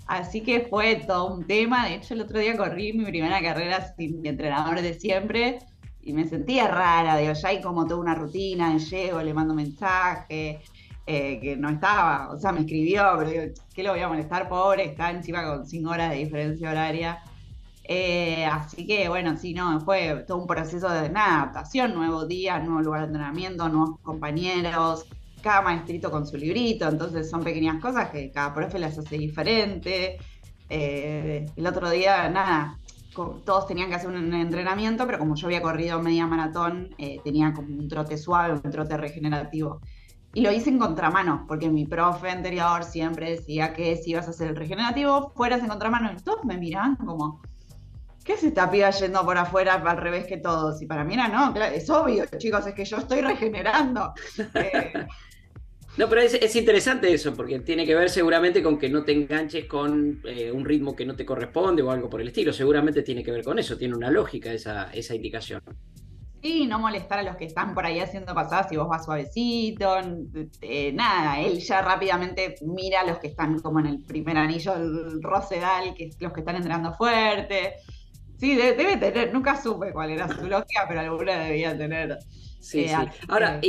Así 0.08 0.42
que 0.42 0.60
fue 0.68 0.96
todo 1.06 1.34
un 1.34 1.46
tema. 1.46 1.86
De 1.86 1.94
hecho, 1.94 2.12
el 2.12 2.20
otro 2.20 2.38
día 2.38 2.54
corrí 2.54 2.92
mi 2.92 3.06
primera 3.06 3.40
carrera 3.40 3.94
sin 3.96 4.20
mi 4.20 4.28
entrenador 4.28 4.82
de 4.82 4.92
siempre 4.92 5.60
y 6.02 6.12
me 6.12 6.26
sentía 6.26 6.68
rara, 6.68 7.16
digo, 7.16 7.32
ya 7.32 7.48
hay 7.48 7.60
como 7.60 7.86
toda 7.86 8.00
una 8.00 8.14
rutina, 8.14 8.76
llego, 8.76 9.22
le 9.22 9.34
mando 9.34 9.54
mensaje, 9.54 10.60
eh, 11.06 11.38
que 11.40 11.56
no 11.56 11.68
estaba, 11.68 12.30
o 12.32 12.38
sea, 12.38 12.52
me 12.52 12.60
escribió, 12.60 13.04
pero 13.18 13.30
digo, 13.30 13.54
¿qué 13.74 13.82
lo 13.82 13.92
voy 13.92 14.00
a 14.00 14.08
molestar? 14.08 14.48
Pobre, 14.48 14.84
está 14.84 15.10
encima 15.10 15.44
con 15.44 15.66
cinco 15.66 15.90
horas 15.90 16.10
de 16.10 16.16
diferencia 16.16 16.70
horaria. 16.70 17.22
Eh, 17.84 18.44
así 18.46 18.86
que 18.86 19.08
bueno, 19.08 19.36
sí, 19.36 19.54
no, 19.54 19.80
fue 19.80 20.24
todo 20.26 20.38
un 20.38 20.46
proceso 20.46 20.88
de 20.88 21.08
adaptación, 21.08 21.94
nuevo 21.94 22.26
día, 22.26 22.58
nuevo 22.60 22.80
lugar 22.80 23.00
de 23.00 23.06
entrenamiento, 23.08 23.68
nuevos 23.68 23.98
compañeros, 24.00 25.06
cada 25.42 25.62
maestrito 25.62 26.10
con 26.10 26.26
su 26.26 26.36
librito, 26.36 26.88
entonces 26.88 27.28
son 27.28 27.42
pequeñas 27.42 27.80
cosas 27.80 28.10
que 28.10 28.30
cada 28.30 28.54
profe 28.54 28.78
las 28.78 28.96
hace 28.98 29.18
diferente. 29.18 30.18
Eh, 30.68 31.44
el 31.56 31.66
otro 31.66 31.90
día, 31.90 32.28
nada, 32.30 32.78
todos 33.14 33.66
tenían 33.66 33.88
que 33.88 33.96
hacer 33.96 34.10
un 34.10 34.34
entrenamiento, 34.34 35.06
pero 35.06 35.18
como 35.18 35.34
yo 35.34 35.46
había 35.46 35.62
corrido 35.62 36.00
media 36.00 36.26
maratón, 36.26 36.94
eh, 36.98 37.20
tenía 37.22 37.52
como 37.52 37.68
un 37.68 37.88
trote 37.88 38.16
suave, 38.16 38.54
un 38.54 38.70
trote 38.70 38.96
regenerativo. 38.96 39.80
Y 40.34 40.40
lo 40.40 40.50
hice 40.50 40.70
en 40.70 40.78
contramano, 40.78 41.44
porque 41.46 41.68
mi 41.68 41.84
profe 41.84 42.30
anterior 42.30 42.84
siempre 42.84 43.30
decía 43.32 43.74
que 43.74 43.96
si 43.96 44.12
ibas 44.12 44.26
a 44.28 44.30
hacer 44.30 44.48
el 44.48 44.56
regenerativo, 44.56 45.30
fueras 45.36 45.60
en 45.60 45.68
contramano. 45.68 46.10
Y 46.12 46.22
todos 46.22 46.44
me 46.44 46.56
miraban 46.56 46.96
como, 46.96 47.42
¿qué 48.24 48.36
se 48.38 48.48
está 48.48 48.70
piba 48.70 48.88
yendo 48.90 49.24
por 49.24 49.36
afuera 49.36 49.74
al 49.74 49.96
revés 49.98 50.26
que 50.26 50.38
todos? 50.38 50.80
Y 50.80 50.86
para 50.86 51.04
mí 51.04 51.14
era, 51.14 51.28
no, 51.28 51.54
es 51.54 51.90
obvio, 51.90 52.24
chicos, 52.38 52.66
es 52.66 52.74
que 52.74 52.84
yo 52.84 52.96
estoy 52.96 53.20
regenerando. 53.20 54.14
Eh, 54.54 55.06
no, 55.98 56.08
pero 56.08 56.22
es, 56.22 56.56
interesante 56.56 57.12
eso, 57.12 57.34
porque 57.34 57.60
tiene 57.60 57.84
que 57.84 57.94
ver 57.94 58.08
seguramente 58.08 58.62
con 58.62 58.78
que 58.78 58.88
no 58.88 59.04
te 59.04 59.12
enganches 59.12 59.66
con 59.66 60.22
eh, 60.24 60.50
un 60.50 60.64
ritmo 60.64 60.96
que 60.96 61.04
no 61.04 61.14
te 61.14 61.26
corresponde 61.26 61.82
o 61.82 61.90
algo 61.90 62.08
por 62.08 62.22
el 62.22 62.28
estilo. 62.28 62.52
Seguramente 62.52 63.02
tiene 63.02 63.22
que 63.22 63.30
ver 63.30 63.44
con 63.44 63.58
eso, 63.58 63.76
tiene 63.76 63.94
una 63.94 64.10
lógica 64.10 64.52
esa, 64.52 64.90
esa 64.92 65.14
indicación. 65.14 65.60
Sí, 66.42 66.66
no 66.66 66.78
molestar 66.78 67.20
a 67.20 67.22
los 67.22 67.36
que 67.36 67.44
están 67.44 67.74
por 67.74 67.84
ahí 67.84 68.00
haciendo 68.00 68.34
pasadas 68.34 68.68
si 68.70 68.76
vos 68.76 68.88
vas 68.88 69.04
suavecito. 69.04 69.96
Eh, 70.62 70.92
nada, 70.92 71.40
él 71.40 71.60
ya 71.60 71.82
rápidamente 71.82 72.56
mira 72.62 73.02
a 73.02 73.06
los 73.06 73.18
que 73.18 73.28
están 73.28 73.60
como 73.60 73.78
en 73.78 73.86
el 73.86 74.02
primer 74.02 74.38
anillo, 74.38 74.74
el 74.74 75.22
Rosedal, 75.22 75.94
que 75.94 76.10
los 76.18 76.32
que 76.32 76.40
están 76.40 76.56
entrando 76.56 76.94
fuerte. 76.94 77.74
Sí, 78.38 78.56
debe, 78.56 78.96
tener, 78.96 79.32
nunca 79.32 79.60
supe 79.60 79.92
cuál 79.92 80.10
era 80.10 80.26
su 80.26 80.48
lógica, 80.48 80.86
pero 80.88 81.00
alguna 81.00 81.38
debía 81.44 81.76
tener. 81.76 82.18
Sí, 82.58 82.86
eh, 82.86 82.88
sí. 82.88 83.26
Ahora, 83.28 83.60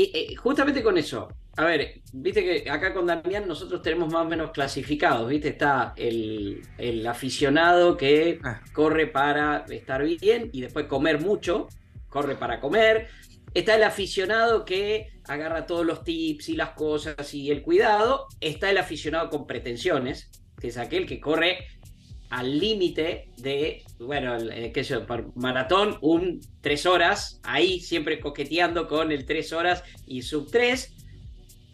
justamente 0.41 0.81
con 0.81 0.97
eso, 0.97 1.27
a 1.55 1.65
ver, 1.65 2.01
viste 2.11 2.43
que 2.43 2.69
acá 2.69 2.93
con 2.93 3.05
Damián 3.05 3.47
nosotros 3.47 3.81
tenemos 3.83 4.11
más 4.11 4.25
o 4.25 4.29
menos 4.29 4.51
clasificados, 4.51 5.29
viste, 5.29 5.49
está 5.49 5.93
el, 5.97 6.61
aficionado 7.07 7.95
que 7.95 8.39
ah. 8.43 8.61
corre 8.73 9.05
para 9.05 9.65
estar 9.69 10.03
bien 10.03 10.49
y 10.51 10.61
después 10.61 10.87
comer 10.87 11.21
mucho, 11.21 11.67
corre 12.09 12.35
para 12.35 12.59
comer. 12.59 13.07
Está 13.53 13.75
el 13.75 13.83
aficionado 13.83 14.65
que 14.65 15.09
agarra 15.27 15.67
todos 15.67 15.85
los 15.85 16.03
tips 16.03 16.49
y 16.49 16.55
las 16.55 16.71
cosas 16.71 17.31
y 17.35 17.51
el 17.51 17.61
cuidado. 17.61 18.25
Está 18.39 18.71
el 18.71 18.79
aficionado 18.79 19.29
con 19.29 19.45
pretensiones, 19.45 20.31
que 20.59 20.69
es 20.69 20.77
aquel 20.77 21.05
que 21.05 21.19
corre 21.19 21.67
al 22.31 22.57
límite 22.57 23.29
de, 23.37 23.83
bueno, 23.99 24.37
eh, 24.37 24.71
qué 24.73 24.83
sé 24.83 24.95
yo, 24.95 25.05
maratón, 25.35 25.99
un 26.01 26.41
tres 26.61 26.87
horas, 26.87 27.39
ahí 27.43 27.79
siempre 27.79 28.19
coqueteando 28.19 28.87
con 28.87 29.11
el 29.11 29.27
tres 29.27 29.53
horas 29.53 29.83
y 30.07 30.23
sub 30.23 30.49
tres 30.49 30.95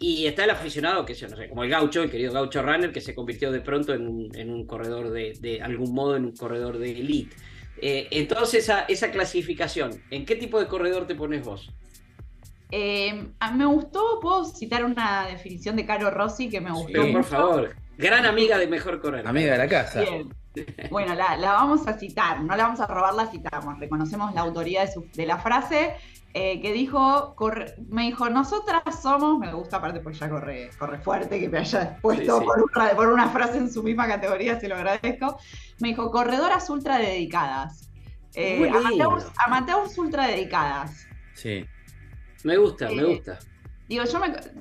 y 0.02 0.26
está 0.26 0.44
el 0.44 0.50
aficionado, 0.50 1.04
que 1.04 1.12
no 1.12 1.36
sé, 1.36 1.48
como 1.50 1.62
el 1.62 1.68
gaucho, 1.68 2.02
el 2.02 2.10
querido 2.10 2.32
gaucho 2.32 2.62
runner, 2.62 2.90
que 2.90 3.02
se 3.02 3.14
convirtió 3.14 3.52
de 3.52 3.60
pronto 3.60 3.92
en 3.92 4.08
un, 4.08 4.66
corredor 4.66 5.10
de, 5.10 5.34
de, 5.38 5.60
algún 5.60 5.92
modo, 5.92 6.16
en 6.16 6.24
un 6.24 6.32
corredor 6.34 6.78
de 6.78 6.90
elite. 6.90 7.36
Eh, 7.82 8.08
entonces, 8.10 8.64
esa, 8.64 8.80
esa 8.88 9.10
clasificación, 9.10 10.02
¿en 10.10 10.24
qué 10.24 10.36
tipo 10.36 10.58
de 10.58 10.66
corredor 10.68 11.06
te 11.06 11.14
pones 11.14 11.44
vos? 11.44 11.70
Eh, 12.70 13.26
me 13.54 13.66
gustó, 13.66 14.20
puedo 14.22 14.46
citar 14.46 14.86
una 14.86 15.26
definición 15.26 15.76
de 15.76 15.84
Caro 15.84 16.10
Rossi 16.10 16.48
que 16.48 16.62
me 16.62 16.72
gustó. 16.72 17.12
por 17.12 17.24
favor, 17.24 17.76
gran 17.98 18.24
amiga 18.24 18.56
de 18.56 18.68
Mejor 18.68 19.02
Correr. 19.02 19.28
Amiga 19.28 19.52
de 19.52 19.58
la 19.58 19.68
casa. 19.68 20.02
Bueno, 20.90 21.14
la, 21.14 21.36
vamos 21.36 21.86
a 21.86 21.98
citar, 21.98 22.40
no 22.40 22.56
la 22.56 22.64
vamos 22.64 22.80
a 22.80 22.86
robar, 22.86 23.14
la 23.14 23.26
citamos. 23.26 23.78
Reconocemos 23.78 24.34
la 24.34 24.40
autoría 24.40 24.86
de, 24.86 24.92
de 25.14 25.26
la 25.26 25.38
frase 25.38 25.94
eh, 26.32 26.60
que 26.60 26.72
dijo, 26.72 27.34
me 27.88 28.02
dijo, 28.02 28.30
nosotras 28.30 28.82
somos, 29.02 29.38
me 29.38 29.52
gusta 29.52 29.78
aparte 29.78 29.98
porque 29.98 30.18
ya 30.18 30.30
corre, 30.30 30.70
corre 30.78 30.98
fuerte, 30.98 31.40
que 31.40 31.48
me 31.48 31.58
haya 31.58 31.98
puesto 32.02 32.44
Por, 32.96 33.08
una, 33.08 33.28
frase 33.30 33.58
en 33.58 33.70
su 33.70 33.82
misma 33.82 34.06
categoría, 34.06 34.60
se 34.60 34.68
lo 34.68 34.76
agradezco. 34.76 35.38
Me 35.80 35.88
dijo, 35.88 36.10
corredoras 36.10 36.70
ultra 36.70 36.98
dedicadas. 36.98 37.90
Eh, 38.34 38.70
amateurs, 39.44 39.98
ultra 39.98 40.28
dedicadas. 40.28 41.06
Sí. 41.34 41.66
Me 42.44 42.56
gusta, 42.56 42.86
me 42.86 43.02
eh, 43.02 43.04
gusta. 43.04 43.38
Digo, 43.88 44.04
yo 44.04 44.20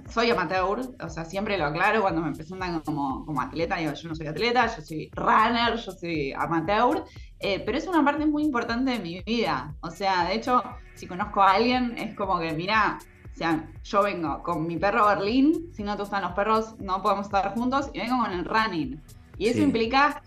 soy 0.10 0.32
amateur, 0.32 0.80
o 1.00 1.10
sea, 1.10 1.24
siempre 1.24 1.56
lo 1.56 1.66
aclaro 1.66 2.02
cuando 2.02 2.20
me 2.20 2.32
presentan 2.32 2.80
como, 2.80 3.24
como 3.28 3.42
atleta, 3.42 3.76
digo, 3.76 3.94
yo 3.94 4.10
no 4.10 4.16
soy 4.16 4.26
atleta, 4.26 4.76
yo 4.76 4.82
soy 4.82 5.12
runner, 5.14 5.76
yo 5.76 5.92
soy 5.92 6.34
amateur, 6.34 7.06
eh, 7.40 7.62
pero 7.66 7.78
es 7.78 7.88
una 7.88 8.04
parte 8.04 8.26
muy 8.26 8.44
importante 8.44 8.92
de 8.92 9.00
mi 9.00 9.22
vida. 9.22 9.74
O 9.82 9.92
sea, 9.92 10.26
de 10.26 10.36
hecho, 10.36 10.64
si 10.96 11.08
conozco 11.08 11.42
a 11.42 11.54
alguien, 11.54 11.98
es 11.98 12.16
como 12.16 12.40
que, 12.40 12.52
mira, 12.54 13.00
o 13.34 13.38
sea, 13.38 13.68
yo 13.84 14.04
vengo 14.04 14.44
con 14.44 14.68
mi 14.68 14.78
perro 14.78 15.08
Berlín, 15.08 15.70
si 15.74 15.84
no 15.84 15.96
te 15.96 16.02
gustan 16.02 16.24
los 16.24 16.34
perros, 16.34 16.76
no 16.80 17.02
podemos 17.02 17.28
estar 17.28 17.54
juntos, 17.54 17.90
y 17.94 18.00
vengo 18.00 18.20
con 18.20 18.32
el 18.32 18.46
running. 18.46 19.02
Y 19.38 19.48
eso 19.48 19.60
implica 19.60 20.22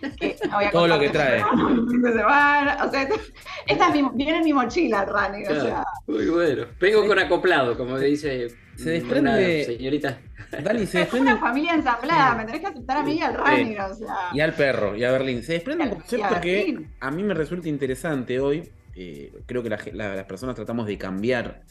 todo 0.72 0.88
lo 0.88 0.98
que 0.98 1.10
trae. 1.10 1.42
o 1.42 2.90
sea, 2.90 3.08
esta 3.66 3.90
viene 3.90 4.38
en 4.38 4.44
mi 4.44 4.52
mochila, 4.52 5.04
Rani. 5.04 5.46
O 5.46 5.60
sea. 5.60 5.84
Muy 6.06 6.26
bueno. 6.28 6.64
Vengo 6.80 7.06
con 7.06 7.18
acoplado, 7.18 7.76
como 7.76 7.98
dice 7.98 8.48
se 8.76 8.90
desprende, 8.90 9.64
señorita. 9.64 10.18
Dani, 10.62 10.86
se 10.86 10.98
desprende. 11.00 11.30
Es 11.30 11.36
una 11.36 11.46
familia 11.46 11.74
ensamblada, 11.74 12.34
me 12.36 12.44
tenés 12.44 12.60
que 12.60 12.66
aceptar 12.66 12.96
a 12.98 13.02
mí 13.02 13.14
y 13.14 13.20
al 13.20 13.34
Rani, 13.34 13.76
o 13.78 13.94
sea. 13.94 14.16
Y 14.32 14.40
al 14.40 14.52
perro, 14.54 14.96
y 14.96 15.04
a 15.04 15.12
Berlín. 15.12 15.42
Se 15.42 15.54
desprende 15.54 15.84
un 15.84 15.90
concepto 15.90 16.40
que 16.40 16.86
a 17.00 17.10
mí 17.10 17.22
me 17.22 17.34
resulta 17.34 17.68
interesante 17.68 18.40
hoy. 18.40 18.70
Eh, 18.96 19.32
creo 19.46 19.62
que 19.62 19.70
las 19.70 20.24
personas 20.24 20.54
tratamos 20.54 20.86
de 20.86 20.96
cambiar 20.96 21.62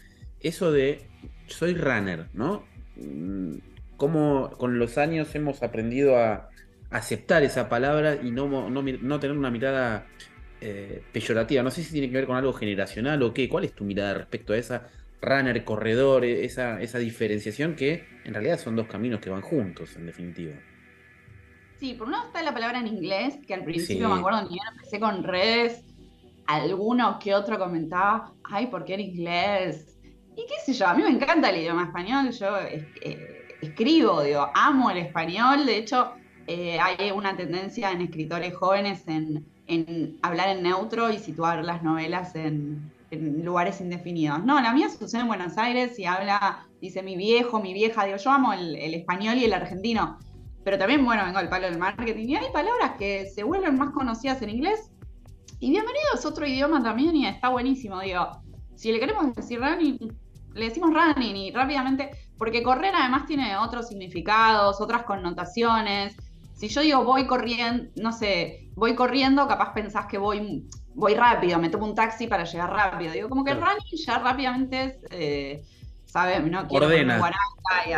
eso 0.44 0.72
de 0.72 1.08
soy 1.48 1.74
runner, 1.74 2.28
¿no? 2.34 2.66
Mm, 2.98 3.58
Cómo 3.98 4.52
con 4.58 4.80
los 4.80 4.98
años 4.98 5.34
hemos 5.34 5.64
aprendido 5.64 6.18
a 6.18 6.50
aceptar 6.90 7.44
esa 7.44 7.70
palabra 7.70 8.16
y 8.22 8.32
no, 8.32 8.70
no, 8.70 9.20
tener 9.20 9.38
una 9.38 9.50
mirada 9.50 10.08
eh, 10.60 11.02
peyorativa. 11.14 11.64
No 11.64 11.72
sé 11.72 11.84
si 11.84 11.94
tiene 11.94 12.10
que 12.10 12.16
ver 12.16 12.26
con 12.26 12.36
algo 12.36 12.52
generacional 12.54 13.22
o 13.24 13.34
qué. 13.34 13.48
¿Cuál 13.48 13.64
es 13.64 13.74
tu 13.74 13.86
mirada 13.86 14.16
respecto 14.16 14.54
a 14.54 14.58
esa 14.58 14.90
runner, 15.24 15.64
corredor, 15.64 16.26
esa, 16.26 16.82
esa 16.82 17.00
diferenciación 17.00 17.76
que 17.76 18.06
en 18.24 18.34
realidad 18.34 18.60
son 18.60 18.76
dos 18.76 18.88
caminos 18.88 19.20
que 19.20 19.30
van 19.30 19.42
juntos, 19.42 19.96
en 19.96 20.06
definitiva? 20.06 20.54
Sí, 21.80 21.96
por 21.96 22.08
un 22.08 22.14
lado 22.14 22.28
está 22.28 22.42
la 22.42 22.54
palabra 22.54 22.80
en 22.80 22.88
inglés, 22.88 23.40
que 23.46 23.54
al 23.54 23.64
principio 23.64 24.08
me 24.10 24.20
acuerdo 24.20 24.48
que 24.48 24.56
yo 24.56 24.62
empecé 24.72 25.00
con 25.00 25.24
redes, 25.24 25.84
alguno 26.46 27.20
que 27.20 27.34
otro 27.34 27.58
comentaba, 27.58 28.32
ay, 28.44 28.68
¿por 28.68 28.86
qué 28.86 28.94
en 28.94 29.02
inglés? 29.02 29.98
Y 30.36 30.46
qué 30.46 30.56
sé 30.66 30.74
yo, 30.74 30.88
a 30.88 30.94
mí 30.94 31.04
me 31.04 31.10
encanta 31.10 31.50
el 31.50 31.62
idioma 31.62 31.84
español, 31.84 32.32
yo 32.32 32.58
eh, 32.60 33.58
escribo, 33.62 34.24
digo, 34.24 34.50
amo 34.54 34.92
el 34.92 34.98
español, 34.98 35.66
de 35.66 35.78
hecho, 35.78 36.14
eh, 36.48 36.78
hay 36.80 37.12
una 37.12 37.36
tendencia 37.36 37.92
en 37.92 38.02
escritores 38.02 38.56
jóvenes 38.56 39.04
en, 39.08 39.46
hablar 40.22 40.50
en 40.50 40.64
neutro 40.64 41.10
y 41.10 41.18
situar 41.18 41.64
las 41.64 41.84
novelas 41.84 42.36
en, 42.36 42.93
lugares 43.16 43.82
indefinidos. 43.82 44.44
No, 44.44 44.62
la 44.62 44.74
mía 44.74 44.90
sucede 44.90 45.22
en 45.22 45.28
Buenos 45.28 45.58
Aires 45.58 45.98
y 46.00 46.06
habla, 46.06 46.68
dice 46.82 47.04
mi 47.04 47.16
viejo, 47.16 47.62
mi 47.62 47.74
vieja, 47.74 48.06
digo, 48.06 48.18
yo 48.18 48.32
amo 48.32 48.54
el, 48.54 48.76
español 48.94 49.38
y 49.38 49.46
el 49.46 49.54
argentino, 49.54 50.20
pero 50.64 50.78
también, 50.78 51.04
bueno, 51.06 51.26
vengo 51.26 51.40
al 51.40 51.50
palo 51.50 51.68
del 51.68 51.78
marketing 51.78 52.28
y 52.28 52.36
hay 52.36 52.52
palabras 52.52 52.94
que 52.98 53.28
se 53.34 53.44
vuelven 53.44 53.78
más 53.78 53.92
conocidas 53.92 54.42
en 54.42 54.50
inglés 54.50 54.92
y 55.60 55.70
bienvenido 55.70 56.10
es 56.14 56.26
otro 56.26 56.46
idioma 56.46 56.84
también 56.84 57.16
y 57.16 57.26
está 57.26 57.48
buenísimo, 57.48 58.02
digo, 58.02 58.42
si 58.76 58.92
le 58.92 59.00
queremos 59.00 59.34
decir 59.34 59.62
running, 59.62 59.98
le 60.54 60.66
decimos 60.66 60.92
running 60.94 61.36
y 61.38 61.52
rápidamente, 61.52 62.10
porque 62.38 62.62
correr 62.62 62.94
además 62.94 63.26
tiene 63.28 63.56
otros 63.56 63.88
significados, 63.88 64.82
otras 64.82 65.04
connotaciones, 65.04 66.18
si 66.54 66.68
yo 66.68 66.82
digo 66.82 67.04
voy 67.04 67.28
corriendo, 67.28 67.90
no 67.96 68.12
sé, 68.12 68.70
voy 68.76 68.96
corriendo, 68.96 69.48
capaz 69.48 69.74
pensás 69.74 70.06
que 70.08 70.18
voy, 70.18 70.68
voy 70.96 71.16
rápido, 71.16 71.60
me 71.60 71.70
tomo 71.70 71.86
un 71.86 71.96
taxi 71.96 72.28
para 72.28 72.44
llegar 72.44 72.72
rápido. 72.72 73.14
Digo, 73.14 73.30
como 73.30 73.44
que 73.44 73.52
el 73.52 73.58
running 73.62 74.06
ya 74.06 74.20
rápidamente 74.20 74.84
es, 74.84 74.98
eh, 75.12 75.64
¿sabes? 76.06 76.44
No 76.44 76.68
quiero 76.68 76.86
Ordena. 76.86 77.32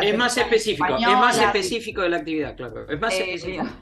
es 0.02 0.16
más 0.16 0.36
específico, 0.36 0.96
es 0.96 1.06
más 1.06 1.38
específico 1.38 2.02
de 2.02 2.08
la 2.08 2.16
actividad, 2.18 2.56
claro. 2.56 2.88
Es 2.88 3.00
más 3.00 3.14
eh, 3.14 3.34
específico. 3.34 3.66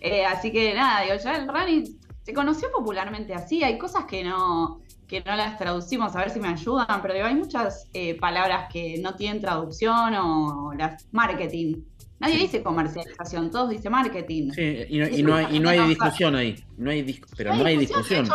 Eh, 0.00 0.24
así 0.24 0.50
que 0.50 0.74
nada, 0.74 1.02
digo, 1.02 1.14
ya 1.22 1.36
el 1.36 1.46
running 1.46 2.00
se 2.22 2.32
conoció 2.32 2.70
popularmente 2.72 3.32
así. 3.32 3.62
Hay 3.62 3.78
cosas 3.78 4.06
que 4.06 4.24
no, 4.24 4.80
que 5.06 5.20
no 5.20 5.36
las 5.36 5.56
traducimos, 5.56 6.16
a 6.16 6.18
ver 6.18 6.30
si 6.30 6.40
me 6.40 6.48
ayudan, 6.48 7.00
pero 7.00 7.14
digo, 7.14 7.26
hay 7.26 7.34
muchas 7.34 7.86
palabras 8.18 8.68
que 8.72 8.98
no 8.98 9.14
tienen 9.14 9.40
traducción 9.40 10.14
o 10.14 10.72
las 10.74 11.06
marketing. 11.12 11.82
Nadie 12.20 12.38
dice 12.38 12.62
comercialización, 12.62 13.50
todos 13.50 13.70
dicen 13.70 13.92
marketing. 13.92 14.50
Sí, 14.50 14.84
y 14.88 15.22
no, 15.22 15.34
hay, 15.34 15.88
discusión 15.88 16.34
ahí. 16.34 16.56
No 16.76 16.90
hay 16.90 17.20
pero 17.36 17.54
no 17.54 17.64
hay 17.64 17.76
discusión. 17.76 18.28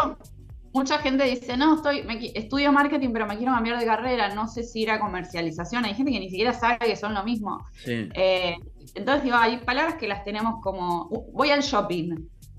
mucha 0.74 1.00
gente 1.00 1.26
dice, 1.26 1.58
no, 1.58 1.76
estoy, 1.76 2.06
estudio 2.34 2.72
marketing, 2.72 3.10
pero 3.12 3.28
me 3.28 3.38
quiero 3.38 3.54
cambiar 3.54 3.80
de 3.80 3.86
carrera, 3.86 4.34
no 4.34 4.48
sé 4.48 4.64
si 4.64 4.82
ir 4.82 4.92
a 4.92 5.00
comercialización. 5.00 5.84
Hay 5.84 5.96
gente 5.96 6.14
que 6.14 6.20
ni 6.20 6.30
siquiera 6.30 6.54
sabe 6.54 6.78
que 6.80 6.96
son 6.96 7.14
lo 7.14 7.24
mismo. 7.24 7.60
Eh, 7.86 8.56
entonces 8.96 9.24
digo, 9.24 9.36
hay 9.36 9.58
palabras 9.58 9.96
que 9.96 10.08
las 10.08 10.24
tenemos 10.24 10.62
como, 10.62 11.10
voy 11.34 11.50
al 11.50 11.62
shopping. 11.62 12.16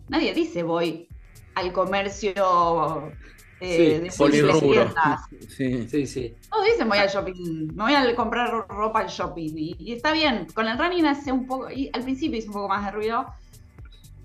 Nadie 0.08 0.34
dice 0.34 0.62
voy 0.62 1.08
al 1.54 1.72
comercio 1.72 3.12
eh, 3.60 4.08
sí, 4.10 4.20
Sí, 5.48 5.88
sí, 5.88 6.06
sí. 6.06 6.34
Todos 6.50 6.64
dicen 6.66 6.88
voy 6.88 6.98
al 6.98 7.08
shopping, 7.08 7.68
me 7.74 7.84
voy 7.84 7.94
a 7.94 8.14
comprar 8.14 8.66
ropa 8.68 9.00
al 9.00 9.08
shopping. 9.08 9.52
Y, 9.56 9.92
está 9.92 10.12
bien, 10.12 10.46
con 10.54 10.66
el 10.66 10.78
running 10.78 11.06
hace 11.06 11.32
un 11.32 11.46
poco, 11.46 11.70
y 11.70 11.90
al 11.92 12.02
principio 12.02 12.38
hice 12.38 12.48
un 12.48 12.54
poco 12.54 12.68
más 12.68 12.84
de 12.84 12.90
ruido, 12.92 13.26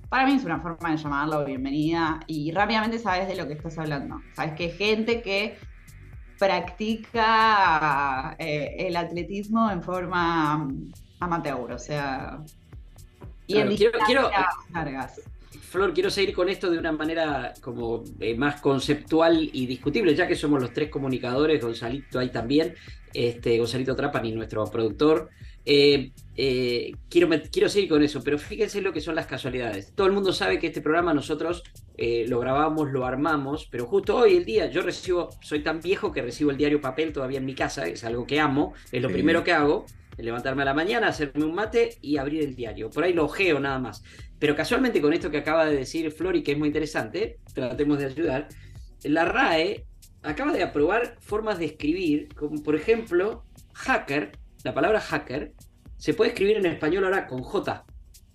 para 0.09 0.25
mí 0.25 0.34
es 0.34 0.43
una 0.43 0.59
forma 0.59 0.91
de 0.91 0.97
llamarlo 0.97 1.45
bienvenida 1.45 2.19
y 2.25 2.51
rápidamente 2.51 2.97
sabes 2.97 3.27
de 3.27 3.36
lo 3.36 3.47
que 3.47 3.53
estás 3.53 3.77
hablando. 3.77 4.21
Sabes 4.36 4.53
que 4.53 4.69
gente 4.69 5.21
que 5.21 5.57
practica 6.39 8.36
eh, 8.39 8.75
el 8.80 8.95
atletismo 8.95 9.69
en 9.69 9.84
forma 9.84 10.67
amateur, 11.19 11.71
o 11.71 11.77
sea, 11.77 12.39
y 13.45 13.57
en 13.57 13.75
quiero, 13.75 13.99
quiero, 14.05 14.32
largas. 14.73 15.21
Flor, 15.52 15.93
quiero 15.93 16.12
seguir 16.12 16.34
con 16.34 16.47
esto 16.47 16.70
de 16.70 16.78
una 16.78 16.91
manera 16.91 17.54
como 17.62 18.04
eh, 18.20 18.36
más 18.36 18.62
conceptual 18.62 19.50
y 19.52 19.66
discutible, 19.66 20.14
ya 20.16 20.28
que 20.28 20.36
somos 20.36 20.62
los 20.62 20.74
tres 20.74 20.89
comunicadores, 20.89 21.62
Gonzalito 21.62 22.20
ahí 22.20 22.30
también, 22.30 22.76
este, 23.14 23.58
Gonzalito 23.58 23.95
Trapani, 23.95 24.32
nuestro 24.32 24.66
productor. 24.66 25.30
Eh, 25.66 26.12
eh, 26.36 26.91
quiero, 27.10 27.30
quiero 27.52 27.68
seguir 27.68 27.89
con 27.89 28.04
eso, 28.04 28.24
pero 28.24 28.38
fíjense 28.38 28.82
lo 28.82 28.93
que 28.93 29.02
son 29.02 29.16
las 29.16 29.26
casualidades. 29.26 29.91
Todo 29.95 30.08
el 30.08 30.14
mundo 30.14 30.34
sabe 30.34 30.60
que 30.60 30.68
este 30.68 30.82
programa 30.82 31.14
nosotros 31.14 31.64
lo 31.97 32.39
grabamos, 32.39 32.91
lo 32.91 33.06
armamos, 33.06 33.68
pero 33.70 33.86
justo 33.86 34.16
hoy 34.16 34.38
el 34.38 34.45
día 34.45 34.68
yo 34.68 34.82
recibo, 34.82 35.30
soy 35.41 35.60
tan 35.60 35.82
viejo 35.82 36.14
que 36.14 36.22
recibo 36.22 36.50
el 36.50 36.56
diario 36.56 36.80
papel 36.80 37.12
todavía 37.12 37.39
en 37.39 37.45
mi 37.45 37.56
casa, 37.56 37.88
es 37.88 38.06
algo 38.06 38.26
que 38.26 38.39
amo, 38.39 38.74
es 38.93 39.02
lo 39.02 39.10
primero 39.10 39.43
que 39.43 39.52
hago, 39.52 39.86
levantarme 40.24 40.62
a 40.62 40.66
la 40.66 40.74
mañana, 40.74 41.08
hacerme 41.08 41.43
un 41.43 41.54
mate 41.54 41.97
y 42.02 42.18
abrir 42.18 42.43
el 42.43 42.56
diario. 42.56 42.89
Por 42.89 43.04
ahí 43.04 43.14
lo 43.14 43.26
ojeo 43.26 43.60
nada 43.60 43.80
más. 43.80 44.04
Pero 44.40 44.56
casualmente 44.56 45.02
con 45.02 45.14
esto 45.14 45.30
que 45.30 45.38
acaba 45.38 45.66
de 45.66 45.76
decir 45.76 46.12
Flori, 46.12 46.42
que 46.42 46.54
es 46.54 46.58
muy 46.58 46.70
interesante, 46.70 47.40
tratemos 47.54 48.00
de 48.00 48.06
ayudar, 48.06 48.48
la 49.04 49.26
RAE 49.26 49.86
acaba 50.24 50.54
de 50.54 50.64
aprobar 50.64 51.18
formas 51.20 51.60
de 51.60 51.66
escribir, 51.66 52.34
como 52.36 52.64
por 52.64 52.76
ejemplo, 52.76 53.46
hacker, 53.74 54.32
la 54.64 54.74
palabra 54.74 55.02
hacker, 55.02 55.54
se 55.98 56.14
puede 56.14 56.32
escribir 56.32 56.58
en 56.58 56.66
español 56.66 57.04
ahora 57.06 57.28
con 57.28 57.44
J. 57.44 57.86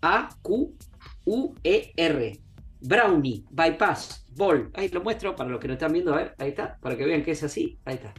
A-Q-U-E-R. 0.03 0.73
Brownie, 2.81 3.45
bypass, 3.51 4.27
ball. 4.37 4.71
Ahí 4.75 4.91
lo 4.91 5.03
muestro 5.03 5.35
para 5.35 5.49
los 5.49 5.59
que 5.59 5.69
no 5.69 5.73
están 5.75 5.93
viendo. 5.93 6.13
A 6.13 6.19
ver, 6.19 6.35
ahí 6.37 6.51
está, 6.51 6.77
para 6.83 6.95
que 6.97 7.07
vean 7.07 7.23
que 7.23 7.31
es 7.31 7.43
así. 7.43 7.79
Ahí 7.87 7.95
está. 7.95 8.13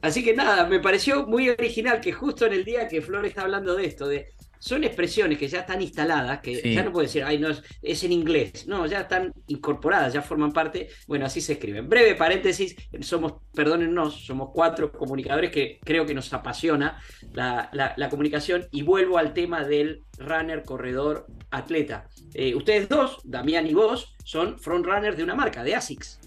Así 0.00 0.24
que 0.24 0.34
nada, 0.34 0.66
me 0.66 0.80
pareció 0.80 1.26
muy 1.26 1.50
original 1.50 2.00
que 2.00 2.12
justo 2.12 2.46
en 2.46 2.54
el 2.54 2.64
día 2.64 2.88
que 2.88 3.02
Flor 3.02 3.26
está 3.26 3.42
hablando 3.42 3.74
de 3.74 3.84
esto, 3.84 4.08
de 4.08 4.28
son 4.58 4.84
expresiones 4.84 5.38
que 5.38 5.48
ya 5.48 5.60
están 5.60 5.82
instaladas, 5.82 6.40
que 6.40 6.74
ya 6.74 6.82
no 6.82 6.92
puedo 6.92 7.06
decir, 7.06 7.24
ay, 7.24 7.38
no, 7.38 7.48
es, 7.82 8.04
en 8.04 8.12
inglés. 8.12 8.66
No, 8.66 8.86
ya 8.86 9.02
están 9.02 9.32
incorporadas, 9.46 10.12
ya 10.12 10.22
forman 10.22 10.52
parte. 10.52 10.88
Bueno, 11.06 11.26
así 11.26 11.40
se 11.40 11.54
escriben. 11.54 11.88
Breve 11.88 12.14
paréntesis, 12.14 12.76
somos, 13.00 13.34
perdónennos, 13.54 14.24
somos 14.24 14.50
cuatro 14.52 14.92
comunicadores 14.92 15.50
que 15.50 15.78
creo 15.84 16.06
que 16.06 16.14
nos 16.14 16.32
apasiona 16.32 17.00
la, 17.32 18.08
comunicación. 18.10 18.66
Y 18.70 18.82
vuelvo 18.82 19.18
al 19.18 19.32
tema 19.32 19.64
del 19.64 20.02
runner, 20.18 20.62
corredor, 20.62 21.26
atleta. 21.50 22.08
Eh, 22.34 22.54
ustedes 22.54 22.88
dos, 22.88 23.18
Damián 23.24 23.66
y 23.66 23.74
vos, 23.74 24.16
son 24.24 24.58
frontrunners 24.58 25.16
de 25.16 25.24
una 25.24 25.34
marca, 25.34 25.62
de 25.62 25.74
ASICS. 25.74 26.20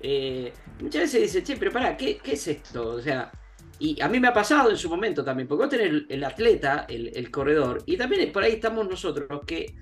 Eh, 0.00 0.52
muchas 0.80 1.02
veces 1.02 1.22
dicen, 1.22 1.44
che, 1.44 1.56
pero 1.56 1.72
pará, 1.72 1.96
¿qué, 1.96 2.18
¿qué 2.18 2.32
es 2.32 2.46
esto? 2.46 2.90
O 2.90 3.00
sea, 3.00 3.30
y 3.78 4.00
a 4.00 4.08
mí 4.08 4.20
me 4.20 4.28
ha 4.28 4.32
pasado 4.32 4.70
en 4.70 4.76
su 4.76 4.88
momento 4.88 5.24
también, 5.24 5.48
porque 5.48 5.64
vos 5.64 5.70
tenés 5.70 6.04
el, 6.08 6.24
atleta, 6.24 6.86
el, 6.88 7.30
corredor, 7.30 7.82
y 7.86 7.96
también 7.96 8.32
por 8.32 8.42
ahí 8.42 8.52
estamos 8.52 8.88
nosotros, 8.88 9.28
que, 9.46 9.74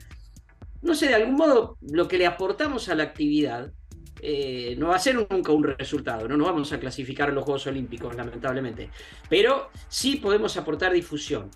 no 0.83 0.95
sé, 0.95 1.09
de 1.09 1.15
algún 1.15 1.37
modo 1.37 1.79
lo 1.81 2.09
que 2.09 2.19
le 2.19 2.27
aportamos 2.27 2.89
a 2.89 2.95
la 2.95 3.05
actividad 3.05 3.73
eh, 4.21 4.75
no 4.79 4.89
va 4.89 4.97
a 4.97 4.99
ser 4.99 5.15
nunca 5.17 5.53
un 5.53 5.65
resultado, 5.65 6.27
no 6.27 6.37
nos 6.37 6.47
vamos 6.47 6.73
a 6.73 6.81
clasificar 6.81 7.29
en 7.29 7.35
los 7.37 7.45
Juegos 7.45 7.67
Olímpicos, 7.67 8.15
lamentablemente, 8.17 8.91
pero 9.29 9.71
sí 9.89 10.17
podemos 10.17 10.57
aportar 10.57 10.93
difusión. 10.93 11.51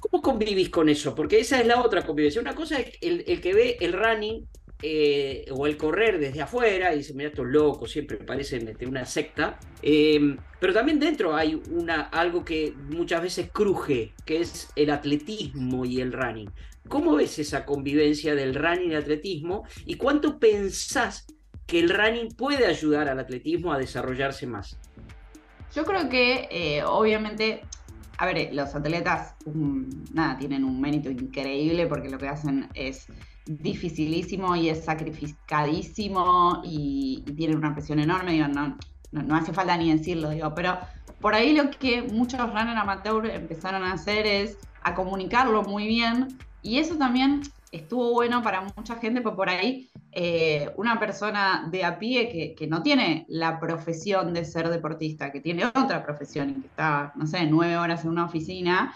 ¿Cómo 0.00 0.22
convivís 0.22 0.70
con 0.70 0.88
eso? 0.88 1.14
Porque 1.14 1.40
esa 1.40 1.60
es 1.60 1.66
la 1.66 1.82
otra 1.82 2.06
convivencia. 2.06 2.40
Una 2.40 2.54
cosa 2.54 2.78
es 2.78 2.96
el, 3.00 3.24
el 3.26 3.40
que 3.40 3.52
ve 3.52 3.76
el 3.80 3.92
running 3.92 4.46
eh, 4.82 5.46
o 5.50 5.66
el 5.66 5.76
correr 5.76 6.18
desde 6.18 6.42
afuera, 6.42 6.94
y 6.94 6.98
dice, 6.98 7.14
mira, 7.14 7.30
estos 7.30 7.46
locos 7.46 7.90
siempre 7.90 8.16
parecen 8.18 8.68
este, 8.68 8.86
una 8.86 9.04
secta, 9.04 9.58
em, 9.82 10.36
pero 10.60 10.72
también 10.72 11.00
dentro 11.00 11.34
hay 11.34 11.60
una, 11.70 12.02
algo 12.02 12.44
que 12.44 12.74
muchas 12.88 13.22
veces 13.22 13.50
cruje, 13.52 14.14
que 14.24 14.40
es 14.40 14.68
el 14.76 14.90
atletismo 14.90 15.84
y 15.84 16.00
el 16.00 16.12
running. 16.12 16.50
¿Cómo 16.88 17.16
ves 17.16 17.38
esa 17.38 17.66
convivencia 17.66 18.34
del 18.34 18.54
running 18.54 18.90
y 18.90 18.94
el 18.94 19.02
atletismo? 19.02 19.64
¿Y 19.84 19.94
cuánto 19.94 20.38
pensás 20.38 21.26
que 21.66 21.80
el 21.80 21.90
running 21.90 22.28
puede 22.28 22.66
ayudar 22.66 23.08
al 23.08 23.18
atletismo 23.18 23.72
a 23.72 23.78
desarrollarse 23.78 24.46
más? 24.46 24.78
Yo 25.74 25.84
creo 25.84 26.08
que 26.08 26.48
eh, 26.50 26.82
obviamente 26.84 27.62
a 28.18 28.26
ver, 28.26 28.52
los 28.52 28.74
atletas, 28.74 29.36
nada, 30.12 30.36
tienen 30.36 30.64
un 30.64 30.80
mérito 30.80 31.08
increíble 31.08 31.86
porque 31.86 32.08
lo 32.08 32.18
que 32.18 32.26
hacen 32.26 32.68
es 32.74 33.06
dificilísimo 33.48 34.54
y 34.54 34.68
es 34.68 34.84
sacrificadísimo 34.84 36.60
y, 36.64 37.24
tiene 37.36 37.56
una 37.56 37.72
presión 37.72 37.98
enorme, 37.98 38.32
digo, 38.32 38.48
no, 38.48 38.76
no, 39.10 39.36
hace 39.36 39.52
falta 39.52 39.76
ni 39.76 39.92
decirlo, 39.92 40.30
digo, 40.30 40.54
pero 40.54 40.78
por 41.20 41.34
ahí 41.34 41.54
lo 41.54 41.70
que 41.70 42.02
muchos 42.02 42.40
runners 42.40 42.76
amateur 42.76 43.26
empezaron 43.26 43.82
a 43.82 43.94
hacer 43.94 44.26
es 44.26 44.58
a 44.82 44.94
comunicarlo 44.94 45.62
muy 45.62 45.86
bien 45.86 46.38
y 46.62 46.78
eso 46.78 46.96
también 46.96 47.42
estuvo 47.72 48.12
bueno 48.12 48.42
para 48.42 48.60
mucha 48.60 48.96
gente, 48.96 49.20
porque 49.20 49.36
por 49.36 49.48
ahí 49.48 49.90
eh, 50.12 50.70
una 50.76 50.98
persona 50.98 51.68
de 51.70 51.84
a 51.84 51.98
pie 51.98 52.28
que, 52.28 52.54
que, 52.54 52.66
no 52.66 52.82
tiene 52.82 53.24
la 53.28 53.60
profesión 53.60 54.32
de 54.32 54.44
ser 54.44 54.68
deportista, 54.68 55.30
que 55.30 55.40
tiene 55.40 55.66
otra 55.66 56.02
profesión 56.02 56.50
y 56.50 56.54
que 56.54 56.66
está, 56.66 57.12
no 57.14 57.26
sé, 57.26 57.46
nueve 57.46 57.76
horas 57.76 58.04
en 58.04 58.10
una 58.10 58.24
oficina, 58.24 58.94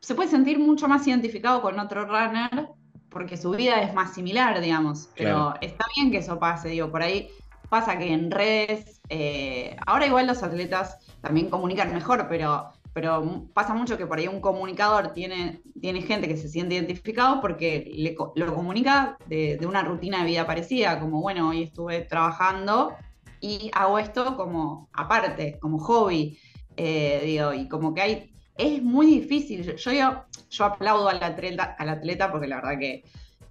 se 0.00 0.14
puede 0.14 0.30
sentir 0.30 0.58
mucho 0.58 0.88
más 0.88 1.06
identificado 1.06 1.62
con 1.62 1.78
otro 1.78 2.04
runner 2.04 2.68
porque 3.12 3.36
su 3.36 3.50
vida 3.50 3.80
es 3.82 3.94
más 3.94 4.14
similar, 4.14 4.60
digamos. 4.60 5.08
Pero 5.16 5.54
está 5.60 5.84
bien 5.94 6.10
que 6.10 6.18
eso 6.18 6.38
pase, 6.38 6.68
digo, 6.68 6.90
por 6.90 7.02
ahí 7.02 7.28
pasa 7.68 7.98
que 7.98 8.12
en 8.12 8.30
redes, 8.30 9.00
eh, 9.08 9.76
ahora 9.86 10.06
igual 10.06 10.26
los 10.26 10.42
atletas 10.42 10.98
también 11.20 11.48
comunican 11.48 11.92
mejor, 11.92 12.26
pero, 12.28 12.68
pero 12.92 13.46
pasa 13.54 13.74
mucho 13.74 13.96
que 13.96 14.06
por 14.06 14.18
ahí 14.18 14.28
un 14.28 14.40
comunicador 14.40 15.12
tiene, 15.14 15.62
tiene 15.80 16.02
gente 16.02 16.28
que 16.28 16.36
se 16.36 16.48
siente 16.48 16.74
identificado 16.74 17.40
porque 17.40 18.14
lo 18.34 18.54
comunica 18.54 19.16
de, 19.26 19.58
una 19.66 19.82
rutina 19.82 20.18
de 20.18 20.26
vida 20.26 20.46
parecida, 20.46 21.00
como 21.00 21.20
bueno, 21.22 21.48
hoy 21.48 21.62
estuve 21.62 22.02
trabajando 22.02 22.94
y 23.40 23.70
hago 23.74 23.98
esto 23.98 24.36
como 24.36 24.88
aparte, 24.92 25.58
como 25.58 25.78
hobby, 25.78 26.38
eh, 26.76 27.22
digo, 27.24 27.54
y 27.54 27.68
como 27.68 27.94
que 27.94 28.02
hay 28.02 28.31
es 28.56 28.82
muy 28.82 29.06
difícil. 29.06 29.62
Yo, 29.76 29.92
yo, 29.92 30.24
yo 30.50 30.64
aplaudo 30.64 31.08
al 31.08 31.22
atleta, 31.22 31.76
al 31.78 31.88
atleta 31.88 32.30
porque 32.30 32.46
la 32.46 32.56
verdad 32.56 32.78
que 32.78 33.04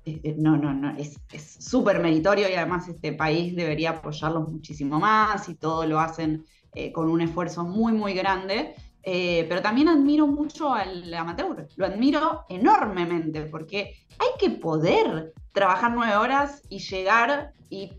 eh, 0.04 0.20
eh, 0.24 0.36
no, 0.38 0.58
no, 0.58 0.74
no, 0.74 0.96
es 0.98 1.20
súper 1.60 2.00
meritorio 2.00 2.50
y 2.50 2.54
además 2.54 2.88
este 2.88 3.14
país 3.14 3.56
debería 3.56 3.92
apoyarlos 3.92 4.50
muchísimo 4.50 5.00
más 5.00 5.48
y 5.48 5.54
todo 5.54 5.86
lo 5.86 6.00
hacen 6.00 6.44
eh, 6.74 6.92
con 6.92 7.08
un 7.10 7.22
esfuerzo 7.22 7.64
muy, 7.64 7.94
muy 7.94 8.14
grande. 8.14 8.74
pero 9.04 9.62
también 9.62 9.90
admiro 9.90 10.26
mucho 10.28 10.74
al 10.74 11.14
amateur, 11.14 11.68
lo 11.76 11.86
admiro 11.86 12.46
enormemente 12.50 13.42
porque 13.44 13.96
hay 14.18 14.30
que 14.40 14.50
poder 14.50 15.34
trabajar 15.54 15.92
nueve 15.94 16.16
horas 16.16 16.64
y 16.70 16.80
llegar 16.80 17.54
y 17.70 17.92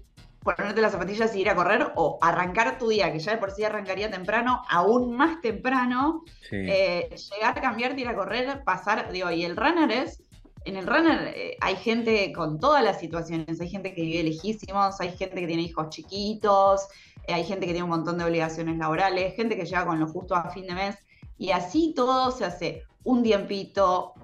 ponerte 0.42 0.80
las 0.80 0.92
zapatillas 0.92 1.34
y 1.34 1.40
ir 1.40 1.50
a 1.50 1.54
correr 1.54 1.92
o 1.96 2.18
arrancar 2.20 2.78
tu 2.78 2.88
día, 2.88 3.12
que 3.12 3.20
ya 3.20 3.32
de 3.32 3.38
por 3.38 3.52
sí 3.52 3.64
arrancaría 3.64 4.10
temprano, 4.10 4.62
aún 4.68 5.16
más 5.16 5.40
temprano, 5.40 6.24
eh, 6.50 7.14
llegar 7.32 7.58
a 7.58 7.60
cambiarte, 7.60 8.00
ir 8.00 8.08
a 8.08 8.14
correr, 8.14 8.62
pasar, 8.64 9.10
digo, 9.12 9.30
y 9.30 9.44
el 9.44 9.56
runner 9.56 9.90
es, 9.90 10.22
en 10.64 10.76
el 10.76 10.86
runner 10.86 11.32
eh, 11.34 11.56
hay 11.60 11.76
gente 11.76 12.32
con 12.32 12.58
todas 12.58 12.82
las 12.82 13.00
situaciones, 13.00 13.60
hay 13.60 13.68
gente 13.68 13.94
que 13.94 14.02
vive 14.02 14.24
lejísimos, 14.24 15.00
hay 15.00 15.10
gente 15.16 15.40
que 15.40 15.46
tiene 15.46 15.62
hijos 15.62 15.88
chiquitos, 15.90 16.88
eh, 17.26 17.34
hay 17.34 17.44
gente 17.44 17.66
que 17.66 17.72
tiene 17.72 17.84
un 17.84 17.90
montón 17.90 18.18
de 18.18 18.24
obligaciones 18.24 18.78
laborales, 18.78 19.34
gente 19.34 19.56
que 19.56 19.64
llega 19.64 19.86
con 19.86 20.00
lo 20.00 20.08
justo 20.08 20.34
a 20.34 20.50
fin 20.50 20.66
de 20.66 20.74
mes, 20.74 20.96
y 21.38 21.50
así 21.50 21.92
todo 21.94 22.30
se 22.30 22.44
hace. 22.44 22.82
Un 23.04 23.24
tiempito, 23.24 24.14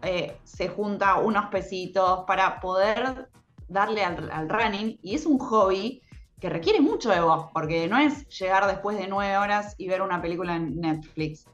se 0.44 0.68
junta 0.68 1.16
unos 1.16 1.46
pesitos 1.46 2.20
para 2.28 2.60
poder 2.60 3.28
darle 3.66 4.04
al 4.04 4.48
running, 4.48 5.00
y 5.02 5.16
es 5.16 5.26
un 5.26 5.36
hobby 5.38 6.00
que 6.40 6.48
requiere 6.48 6.80
mucho 6.80 7.10
de 7.10 7.20
vos, 7.20 7.46
porque 7.52 7.88
no 7.88 7.98
es 7.98 8.28
llegar 8.28 8.66
después 8.66 8.96
de 8.98 9.08
nueve 9.08 9.36
horas 9.36 9.74
y 9.78 9.88
ver 9.88 10.02
una 10.02 10.22
película 10.22 10.56
en 10.56 10.80
Netflix. 10.80 11.46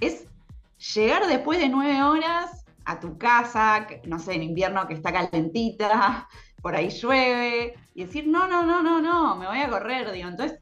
Es 0.00 0.26
llegar 0.94 1.26
después 1.26 1.58
de 1.58 1.68
nueve 1.68 2.02
horas 2.02 2.64
a 2.84 3.00
tu 3.00 3.18
casa, 3.18 3.86
no 4.04 4.18
sé, 4.18 4.34
en 4.34 4.44
invierno 4.44 4.86
que 4.86 4.94
está 4.94 5.12
calentita, 5.12 6.28
por 6.62 6.74
ahí 6.74 6.88
llueve, 6.88 7.74
y 7.94 8.04
decir, 8.04 8.26
no, 8.26 8.48
no, 8.48 8.64
no, 8.64 8.82
no, 8.82 9.00
no, 9.00 9.36
me 9.36 9.46
voy 9.46 9.58
a 9.58 9.68
correr, 9.68 10.10
digo. 10.12 10.28
Entonces, 10.28 10.60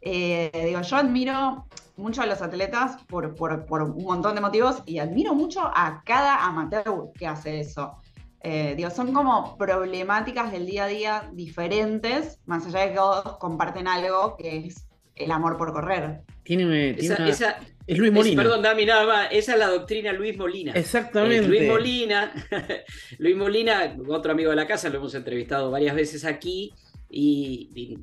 eh, 0.00 0.50
digo, 0.66 0.80
yo 0.82 0.96
admiro 0.96 1.66
mucho 1.96 2.22
a 2.22 2.26
los 2.26 2.42
atletas 2.42 3.02
por, 3.04 3.34
por 3.34 3.82
un 3.82 4.04
montón 4.04 4.34
de 4.34 4.40
motivos 4.40 4.82
y 4.84 4.98
admiro 4.98 5.34
mucho 5.34 5.60
a 5.62 6.02
cada 6.04 6.44
amateur 6.44 7.12
que 7.18 7.26
hace 7.26 7.60
eso. 7.60 7.96
Eh, 8.42 8.74
digo, 8.76 8.90
son 8.90 9.12
como 9.12 9.56
problemáticas 9.56 10.52
del 10.52 10.66
día 10.66 10.84
a 10.84 10.88
día 10.88 11.30
diferentes, 11.32 12.38
más 12.46 12.66
allá 12.66 12.80
de 12.80 12.88
que 12.90 12.94
todos 12.96 13.38
comparten 13.38 13.88
algo 13.88 14.36
que 14.36 14.66
es 14.66 14.86
el 15.16 15.30
amor 15.30 15.56
por 15.56 15.72
correr. 15.72 16.20
Tiene, 16.42 16.90
esa, 16.90 17.58
es 17.86 17.98
Luis 17.98 18.12
Molina. 18.12 18.42
perdón, 18.42 18.62
Dami, 18.62 18.84
nada 18.84 19.06
más. 19.06 19.28
Esa 19.30 19.54
es 19.54 19.58
la 19.58 19.68
doctrina 19.68 20.12
Luis 20.12 20.36
Molina. 20.36 20.72
Exactamente. 20.72 21.48
Luis 21.48 21.68
Molina, 21.68 22.32
Luis 23.18 23.36
Molina, 23.36 23.96
otro 24.08 24.32
amigo 24.32 24.50
de 24.50 24.56
la 24.56 24.66
casa, 24.66 24.88
lo 24.88 24.98
hemos 24.98 25.14
entrevistado 25.14 25.70
varias 25.70 25.94
veces 25.94 26.24
aquí. 26.24 26.72
Y, 27.08 27.98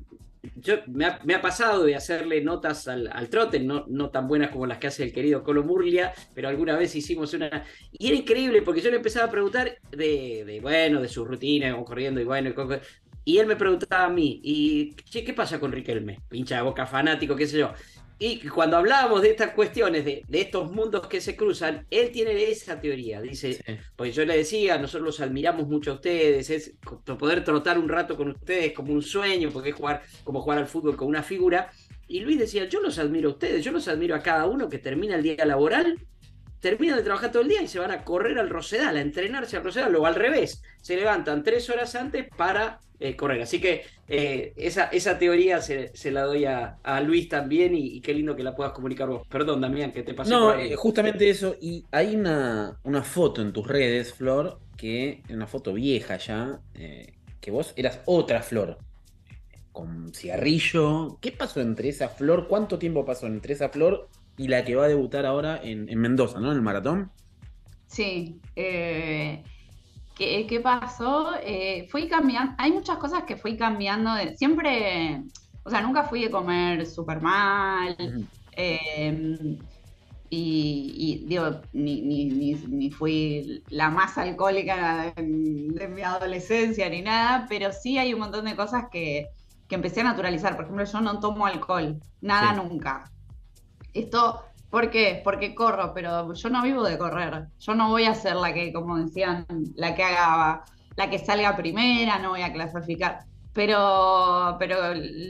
yo, 0.56 0.76
me 0.86 1.34
ha, 1.34 1.42
pasado 1.42 1.84
de 1.84 1.94
hacerle 1.94 2.42
notas 2.42 2.88
al, 2.88 3.28
trote, 3.28 3.60
no, 3.60 3.84
no, 3.88 4.10
tan 4.10 4.28
buenas 4.28 4.50
como 4.50 4.66
las 4.66 4.78
que 4.78 4.88
hace 4.88 5.04
el 5.04 5.12
querido 5.12 5.42
Colo 5.42 5.62
Murlia, 5.62 6.12
pero 6.34 6.48
alguna 6.48 6.76
vez 6.76 6.94
hicimos 6.94 7.32
una. 7.34 7.64
Y 7.92 8.08
era 8.08 8.16
increíble 8.16 8.62
porque 8.62 8.80
yo 8.80 8.90
le 8.90 8.96
empezaba 8.96 9.26
a 9.26 9.30
preguntar 9.30 9.78
de, 9.90 10.58
bueno, 10.62 11.00
de 11.00 11.08
su 11.08 11.24
rutina, 11.24 11.76
corriendo 11.84 12.20
y 12.20 12.24
bueno, 12.24 12.50
y, 13.24 13.38
él 13.38 13.46
me 13.46 13.56
preguntaba 13.56 14.04
a 14.04 14.10
mí, 14.10 14.40
¿y 14.42 14.94
qué 14.94 15.32
pasa 15.32 15.58
con 15.58 15.72
Riquelme? 15.72 16.20
Pincha 16.28 16.56
de 16.56 16.62
boca 16.62 16.86
fanático, 16.86 17.34
qué 17.34 17.46
sé 17.46 17.58
yo. 17.58 17.72
Y 18.18 18.46
cuando 18.48 18.76
hablábamos 18.76 19.22
de 19.22 19.30
estas 19.30 19.50
cuestiones, 19.50 20.04
de, 20.04 20.24
estos 20.30 20.70
mundos 20.70 21.08
que 21.08 21.20
se 21.20 21.36
cruzan, 21.36 21.86
él 21.90 22.10
tiene 22.12 22.44
esa 22.44 22.80
teoría. 22.80 23.20
Dice, 23.20 23.60
pues 23.96 24.14
yo 24.14 24.24
le 24.24 24.36
decía, 24.36 24.78
nosotros 24.78 25.06
los 25.06 25.20
admiramos 25.20 25.66
mucho 25.66 25.90
a 25.90 25.94
ustedes, 25.94 26.48
es 26.50 26.74
poder 27.18 27.42
trotar 27.42 27.78
un 27.78 27.88
rato 27.88 28.16
con 28.16 28.28
ustedes 28.28 28.72
como 28.72 28.92
un 28.92 29.02
sueño, 29.02 29.50
porque 29.52 29.70
es 29.70 29.74
jugar 29.74 30.02
como 30.22 30.40
jugar 30.40 30.58
al 30.58 30.68
fútbol 30.68 30.96
con 30.96 31.08
una 31.08 31.22
figura. 31.22 31.70
Y 32.06 32.20
Luis 32.20 32.38
decía, 32.38 32.66
yo 32.68 32.80
los 32.80 32.98
admiro 32.98 33.30
a 33.30 33.32
ustedes, 33.32 33.64
yo 33.64 33.72
los 33.72 33.88
admiro 33.88 34.14
a 34.14 34.22
cada 34.22 34.46
uno 34.46 34.68
que 34.68 34.78
termina 34.78 35.16
el 35.16 35.22
día 35.22 35.44
laboral, 35.44 35.98
termina 36.64 36.96
de 36.96 37.02
trabajar 37.02 37.30
todo 37.30 37.42
el 37.42 37.48
día 37.48 37.60
y 37.60 37.68
se 37.68 37.78
van 37.78 37.90
a 37.90 38.04
correr 38.04 38.38
al 38.38 38.48
Rosedal, 38.48 38.96
a 38.96 39.00
entrenarse 39.02 39.58
al 39.58 39.64
Rosedal, 39.64 39.94
o 39.96 40.06
al 40.06 40.14
revés, 40.14 40.62
se 40.80 40.96
levantan 40.96 41.42
tres 41.42 41.68
horas 41.68 41.94
antes 41.94 42.26
para 42.38 42.80
eh, 42.98 43.14
correr. 43.16 43.42
Así 43.42 43.60
que 43.60 43.82
eh, 44.08 44.54
esa, 44.56 44.84
esa 44.84 45.18
teoría 45.18 45.60
se, 45.60 45.92
la 46.10 46.22
doy 46.22 46.46
a, 46.46 46.78
Luis 47.02 47.28
también 47.28 47.74
y, 47.74 48.00
qué 48.00 48.14
lindo 48.14 48.34
que 48.34 48.42
la 48.42 48.56
puedas 48.56 48.72
comunicar 48.72 49.10
vos. 49.10 49.26
Perdón, 49.28 49.60
Damián, 49.60 49.92
que 49.92 50.02
te 50.02 50.14
pasé 50.14 50.30
No, 50.30 50.58
eh, 50.58 50.74
justamente 50.74 51.28
eso. 51.28 51.54
Y 51.60 51.84
hay 51.90 52.16
una, 52.16 52.80
una 52.82 53.02
foto 53.02 53.42
en 53.42 53.52
tus 53.52 53.68
redes, 53.68 54.14
Flor, 54.14 54.58
que 54.74 55.20
es 55.28 55.34
una 55.34 55.46
foto 55.46 55.74
vieja 55.74 56.16
ya, 56.16 56.60
que 57.42 57.50
vos 57.50 57.74
eras 57.76 58.00
otra 58.06 58.40
Flor. 58.40 58.78
Con 59.70 60.14
cigarrillo. 60.14 61.18
¿Qué 61.20 61.30
pasó 61.30 61.60
entre 61.60 61.90
esa 61.90 62.08
flor? 62.08 62.48
¿Cuánto 62.48 62.78
tiempo 62.78 63.04
pasó 63.04 63.26
entre 63.26 63.52
esa 63.52 63.68
flor 63.68 64.08
y 64.36 64.48
la 64.48 64.64
que 64.64 64.74
va 64.74 64.84
a 64.84 64.88
debutar 64.88 65.26
ahora 65.26 65.60
en, 65.62 65.88
en 65.88 65.98
Mendoza, 65.98 66.40
¿no? 66.40 66.50
En 66.50 66.56
el 66.56 66.62
maratón. 66.62 67.10
Sí. 67.86 68.40
Eh, 68.56 69.42
¿Qué, 70.16 70.60
pasó? 70.62 71.32
Eh, 71.42 71.86
fui 71.90 72.08
cambiando, 72.08 72.54
hay 72.58 72.70
muchas 72.72 72.98
cosas 72.98 73.24
que 73.24 73.36
fui 73.36 73.56
cambiando, 73.56 74.10
siempre, 74.36 75.24
o 75.64 75.70
sea, 75.70 75.80
nunca 75.80 76.04
fui 76.04 76.22
de 76.22 76.30
comer 76.30 76.86
súper 76.86 77.20
mal, 77.20 77.96
em, 78.52 79.58
y, 80.30 81.24
digo, 81.26 81.60
ni, 81.72 82.90
fui 82.90 83.62
la 83.68 83.90
más 83.90 84.16
alcohólica 84.18 85.12
de, 85.16 85.88
mi 85.88 86.02
adolescencia 86.02 86.88
ni 86.88 87.02
nada, 87.02 87.46
pero 87.48 87.72
sí 87.72 87.98
hay 87.98 88.14
un 88.14 88.20
montón 88.20 88.44
de 88.44 88.56
cosas 88.56 88.84
que, 88.90 89.28
empecé 89.70 90.02
a 90.02 90.04
naturalizar. 90.04 90.54
Por 90.54 90.66
ejemplo, 90.66 90.84
yo 90.84 91.00
no 91.00 91.18
tomo 91.18 91.46
alcohol, 91.46 92.00
nada 92.20 92.52
nunca. 92.52 93.10
Esto 93.94 94.42
¿Por 94.74 94.90
qué? 94.90 95.20
Porque 95.22 95.54
corro, 95.54 95.94
pero 95.94 96.34
yo 96.34 96.50
no 96.50 96.60
vivo 96.60 96.82
de 96.82 96.98
correr. 96.98 97.46
Yo 97.60 97.76
no 97.76 97.90
voy 97.90 98.06
a 98.06 98.14
ser 98.16 98.34
la 98.34 98.52
que, 98.52 98.72
como 98.72 98.98
decían, 98.98 99.46
la 99.76 99.94
que 99.94 100.02
haga, 100.02 100.64
la 100.96 101.08
que 101.08 101.20
salga 101.20 101.56
primera, 101.56 102.18
no 102.18 102.30
voy 102.30 102.42
a 102.42 102.52
clasificar. 102.52 103.20
Pero, 103.52 104.56
pero 104.58 104.76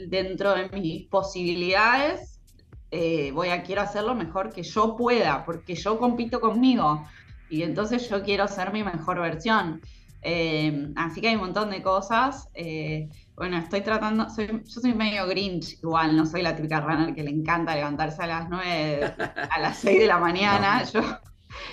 dentro 0.07 0.55
de 0.55 0.67
mis 0.69 1.07
posibilidades, 1.09 2.41
eh, 2.89 3.29
voy 3.33 3.49
a 3.49 3.61
quiero 3.61 3.83
hacer 3.83 4.03
lo 4.03 4.15
mejor 4.15 4.51
que 4.51 4.63
yo 4.63 4.95
pueda, 4.95 5.45
porque 5.45 5.75
yo 5.75 5.99
compito 5.99 6.41
conmigo. 6.41 7.05
Y 7.47 7.61
entonces 7.61 8.09
yo 8.09 8.23
quiero 8.23 8.47
ser 8.47 8.73
mi 8.73 8.83
mejor 8.83 9.21
versión. 9.21 9.79
Eh, 10.23 10.91
así 10.95 11.21
que 11.21 11.27
hay 11.27 11.35
un 11.35 11.41
montón 11.41 11.69
de 11.69 11.83
cosas. 11.83 12.49
Eh, 12.55 13.09
bueno, 13.35 13.57
estoy 13.57 13.81
tratando, 13.81 14.29
soy, 14.29 14.47
yo 14.47 14.81
soy 14.81 14.93
medio 14.93 15.27
grinch 15.27 15.73
igual, 15.73 16.15
no 16.15 16.25
soy 16.25 16.41
la 16.41 16.55
típica 16.55 16.79
runner 16.79 17.13
que 17.13 17.23
le 17.23 17.31
encanta 17.31 17.75
levantarse 17.75 18.23
a 18.23 18.27
las 18.27 18.49
9, 18.49 19.15
a 19.49 19.59
las 19.59 19.77
6 19.77 19.99
de 19.99 20.07
la 20.07 20.19
mañana. 20.19 20.83
Yo 20.93 21.01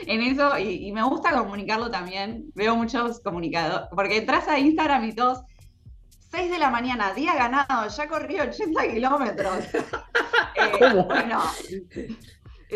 en 0.07 0.23
eso, 0.23 0.59
y, 0.59 0.93
me 0.93 1.03
gusta 1.03 1.33
comunicarlo 1.33 1.91
también, 1.91 2.51
veo 2.55 2.77
muchos 2.77 3.21
comunicadores, 3.21 3.89
porque 3.95 4.19
entras 4.19 4.49
a 4.49 4.59
Instagram 4.59 5.05
y 5.05 5.13
todos, 5.15 5.43
6 6.31 6.51
de 6.51 6.59
la 6.59 6.71
mañana, 6.71 7.13
día 7.13 7.35
ganado, 7.35 7.89
ya 7.89 8.09
corrí 8.09 8.41
80 8.41 8.89
kilómetros. 8.93 9.65
eh, 10.55 11.05
bueno, 11.07 11.43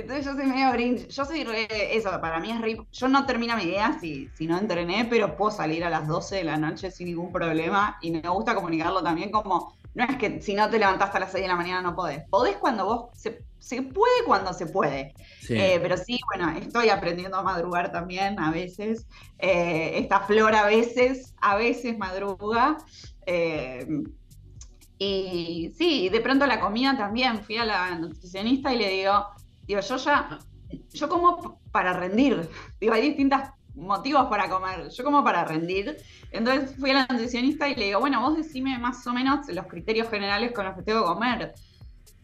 entonces 0.00 0.26
yo 0.26 0.34
soy 0.34 0.46
medio 0.46 0.72
grinch. 0.72 1.08
Yo 1.08 1.24
soy 1.24 1.46
eso, 1.68 2.10
para 2.20 2.38
mí 2.38 2.50
es 2.50 2.60
re, 2.60 2.78
Yo 2.92 3.08
no 3.08 3.24
termino 3.24 3.56
mi 3.56 3.64
idea 3.64 3.98
si, 3.98 4.28
si 4.36 4.46
no 4.46 4.58
entrené, 4.58 5.06
pero 5.08 5.36
puedo 5.36 5.50
salir 5.50 5.84
a 5.84 5.90
las 5.90 6.06
12 6.06 6.36
de 6.36 6.44
la 6.44 6.58
noche 6.58 6.90
sin 6.90 7.06
ningún 7.06 7.32
problema. 7.32 7.98
Y 8.02 8.10
me 8.10 8.20
gusta 8.28 8.54
comunicarlo 8.54 9.02
también 9.02 9.30
como. 9.30 9.74
No 9.94 10.04
es 10.04 10.16
que 10.16 10.42
si 10.42 10.52
no 10.52 10.68
te 10.68 10.78
levantaste 10.78 11.16
a 11.16 11.20
las 11.20 11.32
6 11.32 11.42
de 11.42 11.48
la 11.48 11.56
mañana 11.56 11.80
no 11.80 11.96
podés. 11.96 12.22
Podés 12.28 12.56
cuando 12.56 12.84
vos. 12.84 13.18
Se, 13.18 13.42
se 13.58 13.80
puede 13.80 14.24
cuando 14.26 14.52
se 14.52 14.66
puede. 14.66 15.14
Eh, 15.48 15.78
pero 15.80 15.96
sí, 15.96 16.20
bueno, 16.34 16.50
estoy 16.58 16.90
aprendiendo 16.90 17.38
a 17.38 17.42
madrugar 17.42 17.90
también 17.90 18.38
a 18.38 18.50
veces. 18.50 19.06
Eh, 19.38 19.92
esta 19.94 20.20
flor 20.20 20.54
a 20.54 20.66
veces, 20.66 21.34
a 21.40 21.56
veces 21.56 21.96
madruga. 21.96 22.76
Eh, 23.24 23.86
y 24.98 25.72
sí, 25.76 26.10
de 26.10 26.20
pronto 26.20 26.46
la 26.46 26.60
comida 26.60 26.94
también. 26.98 27.42
Fui 27.42 27.56
a 27.56 27.64
la 27.64 27.94
nutricionista 27.94 28.74
y 28.74 28.78
le 28.78 28.90
digo 28.90 29.26
Digo, 29.66 29.80
yo 29.80 29.96
ya, 29.96 30.38
yo 30.92 31.08
como 31.08 31.60
para 31.72 31.92
rendir. 31.92 32.48
Digo, 32.80 32.94
hay 32.94 33.02
distintos 33.02 33.40
motivos 33.74 34.26
para 34.26 34.48
comer. 34.48 34.88
Yo 34.88 35.04
como 35.04 35.22
para 35.22 35.44
rendir. 35.44 35.96
Entonces 36.30 36.74
fui 36.78 36.90
a 36.90 36.94
la 36.94 37.06
nutricionista 37.08 37.68
y 37.68 37.74
le 37.74 37.86
digo, 37.86 38.00
bueno, 38.00 38.20
vos 38.20 38.36
decime 38.36 38.78
más 38.78 39.06
o 39.06 39.12
menos 39.12 39.46
los 39.48 39.66
criterios 39.66 40.08
generales 40.08 40.52
con 40.52 40.64
los 40.64 40.74
que 40.74 40.82
tengo 40.82 41.00
que 41.00 41.06
comer. 41.06 41.54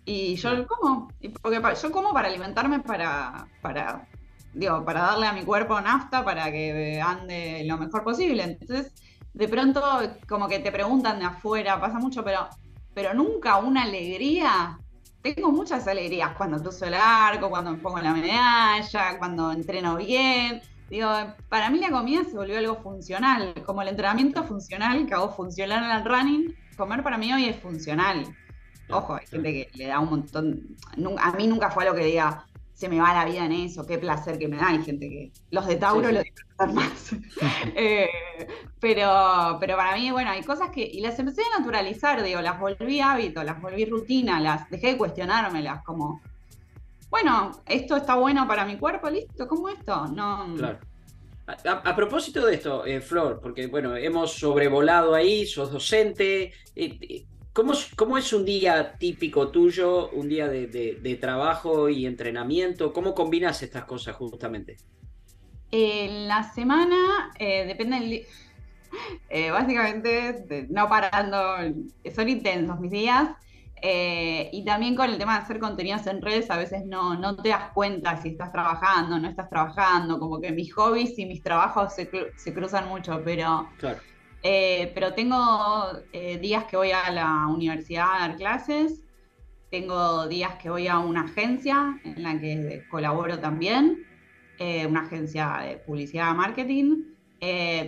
Y 0.04 0.34
yo 0.36 0.66
como, 0.66 1.08
porque 1.40 1.60
yo 1.80 1.92
como 1.92 2.12
para 2.12 2.28
alimentarme 2.28 2.80
para, 2.80 3.46
para, 3.60 4.08
digo, 4.52 4.84
para 4.84 5.02
darle 5.02 5.26
a 5.26 5.32
mi 5.32 5.44
cuerpo 5.44 5.80
nafta 5.80 6.24
para 6.24 6.50
que 6.50 7.00
ande 7.00 7.64
lo 7.66 7.78
mejor 7.78 8.02
posible. 8.02 8.42
Entonces, 8.42 8.92
de 9.32 9.48
pronto, 9.48 9.80
como 10.28 10.48
que 10.48 10.58
te 10.58 10.72
preguntan 10.72 11.20
de 11.20 11.26
afuera, 11.26 11.80
pasa 11.80 11.98
mucho, 11.98 12.24
pero, 12.24 12.48
pero 12.94 13.14
nunca 13.14 13.58
una 13.58 13.84
alegría 13.84 14.78
tengo 15.22 15.50
muchas 15.52 15.86
alegrías 15.86 16.32
cuando 16.36 16.60
cruzo 16.60 16.84
el 16.86 16.94
arco, 16.94 17.48
cuando 17.48 17.70
me 17.72 17.78
pongo 17.78 18.00
la 18.00 18.12
medalla, 18.12 19.18
cuando 19.18 19.52
entreno 19.52 19.96
bien. 19.96 20.60
Digo, 20.90 21.08
para 21.48 21.70
mí 21.70 21.78
la 21.78 21.90
comida 21.90 22.22
se 22.24 22.36
volvió 22.36 22.58
algo 22.58 22.76
funcional, 22.82 23.54
como 23.64 23.80
el 23.82 23.88
entrenamiento 23.88 24.44
funcional 24.44 25.06
que 25.06 25.14
hago 25.14 25.34
funcional 25.34 25.84
al 25.84 26.04
running, 26.04 26.54
comer 26.76 27.02
para 27.02 27.16
mí 27.16 27.32
hoy 27.32 27.46
es 27.46 27.56
funcional. 27.56 28.26
Ojo, 28.90 29.14
hay 29.14 29.26
gente 29.26 29.52
que 29.52 29.70
le 29.78 29.86
da 29.86 30.00
un 30.00 30.10
montón, 30.10 30.76
a 31.18 31.32
mí 31.32 31.46
nunca 31.46 31.70
fue 31.70 31.84
algo 31.84 31.96
que 31.96 32.04
diga, 32.04 32.44
se 32.74 32.88
me 32.88 33.00
va 33.00 33.14
la 33.14 33.24
vida 33.24 33.44
en 33.44 33.52
eso, 33.52 33.86
qué 33.86 33.98
placer 33.98 34.38
que 34.38 34.48
me 34.48 34.56
da. 34.56 34.68
Hay 34.68 34.82
gente 34.82 35.08
que 35.08 35.32
los 35.50 35.66
de 35.66 35.76
Tauro 35.76 36.10
lo 36.10 36.22
disfrutan 36.22 36.74
más. 36.74 37.14
Eh, 37.74 38.08
pero, 38.80 39.58
pero 39.60 39.76
para 39.76 39.96
mí, 39.96 40.10
bueno, 40.10 40.30
hay 40.30 40.42
cosas 40.42 40.70
que, 40.70 40.82
y 40.82 41.00
las 41.00 41.18
empecé 41.18 41.42
a 41.42 41.60
naturalizar, 41.60 42.22
digo, 42.22 42.40
las 42.40 42.58
volví 42.58 43.00
hábito, 43.00 43.42
las 43.44 43.60
volví 43.60 43.84
rutina, 43.84 44.40
las 44.40 44.68
dejé 44.70 44.88
de 44.88 44.98
cuestionármelas, 44.98 45.84
como, 45.84 46.20
bueno, 47.08 47.52
esto 47.66 47.96
está 47.96 48.16
bueno 48.16 48.46
para 48.48 48.64
mi 48.64 48.76
cuerpo, 48.76 49.08
listo, 49.08 49.46
¿cómo 49.46 49.68
esto? 49.68 50.06
No. 50.08 50.54
Claro. 50.56 50.78
A, 51.46 51.96
propósito 51.96 52.46
de 52.46 52.54
esto, 52.54 52.86
eh, 52.86 53.00
Flor, 53.00 53.40
porque 53.40 53.66
bueno, 53.66 53.96
hemos 53.96 54.32
sobrevolado 54.32 55.14
ahí, 55.14 55.44
sos 55.44 55.72
docente, 55.72 56.52
eh, 56.76 57.26
¿Cómo, 57.52 58.16
es 58.16 58.32
un 58.32 58.46
día 58.46 58.96
típico 58.96 59.48
tuyo, 59.48 60.08
un 60.10 60.28
día 60.28 60.48
de, 60.48 61.18
trabajo 61.20 61.90
y 61.90 62.06
entrenamiento? 62.06 62.94
¿Cómo 62.94 63.14
combinas 63.14 63.62
estas 63.62 63.84
cosas 63.84 64.16
justamente? 64.16 64.78
En 65.70 66.28
la 66.28 66.42
semana, 66.44 67.30
eh, 67.38 67.66
depende 67.66 68.00
del. 68.00 68.22
Eh, 69.30 69.50
básicamente, 69.50 70.66
no 70.68 70.86
parando, 70.86 71.56
son 72.14 72.28
intensos 72.28 72.78
mis 72.78 72.90
días. 72.90 73.30
Eh, 73.80 74.50
y 74.52 74.66
también 74.66 74.94
con 74.94 75.08
el 75.08 75.16
tema 75.16 75.38
de 75.38 75.44
hacer 75.44 75.58
contenidos 75.60 76.06
en 76.06 76.20
redes, 76.20 76.50
a 76.50 76.58
veces 76.58 76.84
no, 76.84 77.14
no 77.14 77.34
te 77.36 77.48
das 77.48 77.70
cuenta 77.72 78.20
si 78.20 78.28
estás 78.28 78.52
trabajando, 78.52 79.18
no 79.18 79.26
estás 79.26 79.48
trabajando, 79.48 80.18
como 80.18 80.42
que 80.42 80.52
mis 80.52 80.74
hobbies 80.74 81.18
y 81.18 81.24
mis 81.24 81.42
trabajos 81.42 81.94
se, 81.94 82.10
se 82.36 82.52
cruzan 82.52 82.86
mucho, 82.86 83.22
pero 83.24 83.66
claro. 83.78 83.98
Eh, 84.42 84.90
pero 84.94 85.14
tengo 85.14 85.36
eh, 86.12 86.38
días 86.38 86.64
que 86.64 86.76
voy 86.76 86.90
a 86.90 87.10
la 87.10 87.46
universidad 87.46 88.06
a 88.12 88.28
dar 88.28 88.36
clases, 88.36 89.04
tengo 89.70 90.26
días 90.26 90.56
que 90.56 90.68
voy 90.68 90.88
a 90.88 90.98
una 90.98 91.22
agencia 91.22 92.00
en 92.04 92.22
la 92.22 92.38
que 92.38 92.82
colaboro 92.90 93.38
también, 93.38 94.04
eh, 94.58 94.86
una 94.86 95.02
agencia 95.02 95.60
de 95.64 95.76
publicidad 95.78 96.34
marketing. 96.34 97.04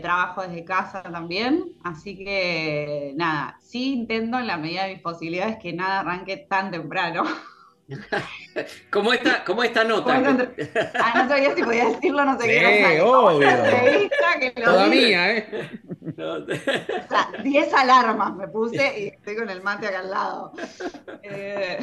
Trabajo 0.03 0.43
desde 0.43 0.65
casa 0.65 1.01
también, 1.05 1.75
así 1.85 2.17
que 2.17 3.13
nada, 3.15 3.57
sí 3.61 3.93
intento 3.93 4.41
en 4.41 4.49
la 4.49 4.57
medida 4.57 4.83
de 4.83 4.95
mis 4.95 5.03
posibilidades 5.03 5.59
que 5.63 5.73
nada 5.73 6.01
arranque 6.01 6.39
tan 6.39 6.73
temprano. 6.73 7.23
¿Cómo 8.91 9.13
esta, 9.13 9.45
cómo 9.45 9.63
esta 9.63 9.85
nota? 9.85 10.17
ah, 10.17 11.23
no 11.23 11.29
sabía 11.29 11.55
si 11.55 11.63
podía 11.63 11.89
decirlo, 11.91 12.25
no 12.25 12.41
sé 12.41 12.47
qué. 12.47 13.01
obvio. 13.03 13.49
Toda 14.65 14.87
mía, 14.87 15.37
¿eh? 15.37 15.81
o 16.19 17.09
sea, 17.09 17.31
10 17.43 17.75
alarmas 17.75 18.35
me 18.37 18.49
puse 18.49 19.01
y 19.01 19.07
estoy 19.09 19.37
con 19.37 19.51
el 19.51 19.63
mate 19.63 19.89
acá 19.89 20.01
al 20.01 20.11
lado. 20.11 20.53
Eh, 21.23 21.79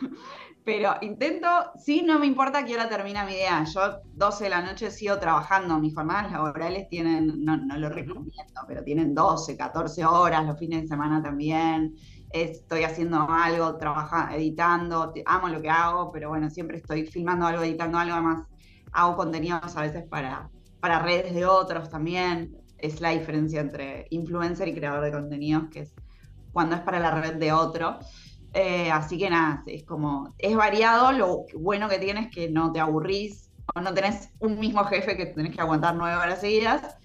pero 0.64 0.96
intento, 1.00 1.48
sí, 1.78 2.02
no 2.02 2.18
me 2.18 2.26
importa 2.26 2.64
que 2.64 2.72
ahora 2.72 2.88
termina 2.90 3.24
mi 3.24 3.34
día. 3.34 3.64
Yo 3.64 4.00
12 4.04 4.44
de 4.44 4.50
la 4.50 4.60
noche 4.60 4.90
sigo 4.90 5.18
trabajando. 5.18 5.78
Mis 5.78 5.94
jornadas 5.94 6.30
laborales 6.30 6.88
tienen, 6.90 7.42
no, 7.42 7.56
no 7.56 7.78
lo 7.78 7.88
recomiendo, 7.88 8.60
pero 8.66 8.84
tienen 8.84 9.14
12, 9.14 9.56
14 9.56 10.04
horas, 10.04 10.44
los 10.44 10.58
fines 10.58 10.82
de 10.82 10.88
semana 10.88 11.22
también. 11.22 11.96
Estoy 12.30 12.84
haciendo 12.84 13.26
algo, 13.30 13.76
trabajando, 13.76 14.34
editando, 14.34 15.12
amo 15.24 15.48
lo 15.48 15.62
que 15.62 15.70
hago, 15.70 16.12
pero 16.12 16.28
bueno, 16.28 16.50
siempre 16.50 16.76
estoy 16.76 17.06
filmando 17.06 17.46
algo, 17.46 17.62
editando 17.62 17.98
algo. 17.98 18.14
Además, 18.14 18.46
hago 18.92 19.16
contenidos 19.16 19.76
a 19.76 19.82
veces 19.82 20.04
para, 20.08 20.50
para 20.80 21.00
redes 21.00 21.34
de 21.34 21.46
otros 21.46 21.90
también. 21.90 22.56
Es 22.78 23.00
la 23.00 23.10
diferencia 23.10 23.60
entre 23.60 24.06
influencer 24.10 24.68
y 24.68 24.74
creador 24.74 25.04
de 25.04 25.12
contenidos, 25.12 25.64
que 25.70 25.80
es 25.80 25.94
cuando 26.52 26.76
es 26.76 26.82
para 26.82 27.00
la 27.00 27.20
red 27.20 27.34
de 27.34 27.52
otro. 27.52 27.98
Eh, 28.54 28.90
así 28.90 29.18
que 29.18 29.30
nada, 29.30 29.62
es 29.66 29.84
como, 29.84 30.34
es 30.38 30.56
variado, 30.56 31.12
lo 31.12 31.44
bueno 31.54 31.88
que 31.88 31.98
tienes 31.98 32.26
es 32.26 32.32
que 32.32 32.50
no 32.50 32.72
te 32.72 32.80
aburrís, 32.80 33.50
o 33.74 33.80
no 33.80 33.92
tenés 33.92 34.30
un 34.38 34.58
mismo 34.58 34.84
jefe 34.84 35.16
que 35.16 35.26
tenés 35.26 35.54
que 35.54 35.60
aguantar 35.60 35.94
nueve 35.94 36.16
horas 36.16 36.40
seguidas. 36.40 36.96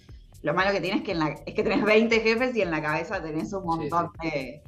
Lo 0.42 0.54
malo 0.54 0.72
que 0.72 0.82
tienes 0.82 1.02
es 1.02 1.06
que, 1.06 1.12
en 1.14 1.20
la, 1.20 1.30
es 1.30 1.54
que 1.54 1.64
tenés 1.64 1.84
20 1.84 2.20
jefes 2.20 2.56
y 2.56 2.62
en 2.62 2.72
la 2.72 2.82
cabeza 2.82 3.22
tenés 3.22 3.54
un 3.54 3.66
montón 3.66 4.10
De, 4.22 4.62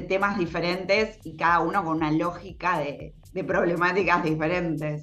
temas 0.00 0.38
diferentes 0.38 1.18
y 1.24 1.36
cada 1.36 1.60
uno 1.60 1.84
con 1.84 1.96
una 1.96 2.10
lógica 2.10 2.78
de, 2.78 3.14
problemáticas 3.44 4.24
diferentes. 4.24 5.02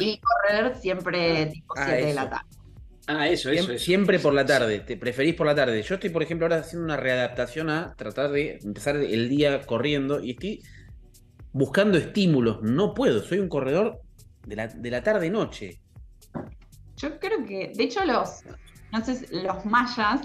Y 0.00 0.20
correr 0.20 0.76
siempre 0.76 1.46
tipo 1.46 1.74
7 1.76 1.90
ah, 1.90 2.06
de 2.06 2.14
la 2.14 2.30
tarde. 2.30 2.48
Ah, 3.06 3.28
eso, 3.28 3.50
eso, 3.50 3.78
siempre, 3.78 4.18
por 4.18 4.34
la 4.34 4.44
tarde, 4.44 4.80
te 4.80 4.96
preferís 4.96 5.34
por 5.34 5.46
la 5.46 5.54
tarde. 5.54 5.82
Yo 5.82 5.94
estoy, 5.94 6.10
por 6.10 6.22
ejemplo, 6.22 6.46
ahora 6.46 6.58
haciendo 6.58 6.84
una 6.84 6.96
readaptación 6.96 7.70
a 7.70 7.94
tratar 7.96 8.30
de 8.30 8.58
empezar 8.62 8.96
el 8.96 9.28
día 9.28 9.64
corriendo 9.64 10.20
y 10.22 10.32
estoy 10.32 10.62
buscando 11.52 11.96
estímulos. 11.96 12.62
No 12.62 12.94
puedo, 12.94 13.22
soy 13.22 13.38
un 13.38 13.48
corredor 13.48 14.00
de 14.46 14.56
la, 14.56 14.68
de 14.68 14.90
la 14.90 15.02
tarde-noche. 15.02 15.80
Yo 16.96 17.18
creo 17.18 17.46
que, 17.46 17.72
de 17.74 17.84
hecho, 17.84 18.04
los, 18.04 18.42
sé, 19.04 19.26
los 19.30 19.64
mayas 19.64 20.20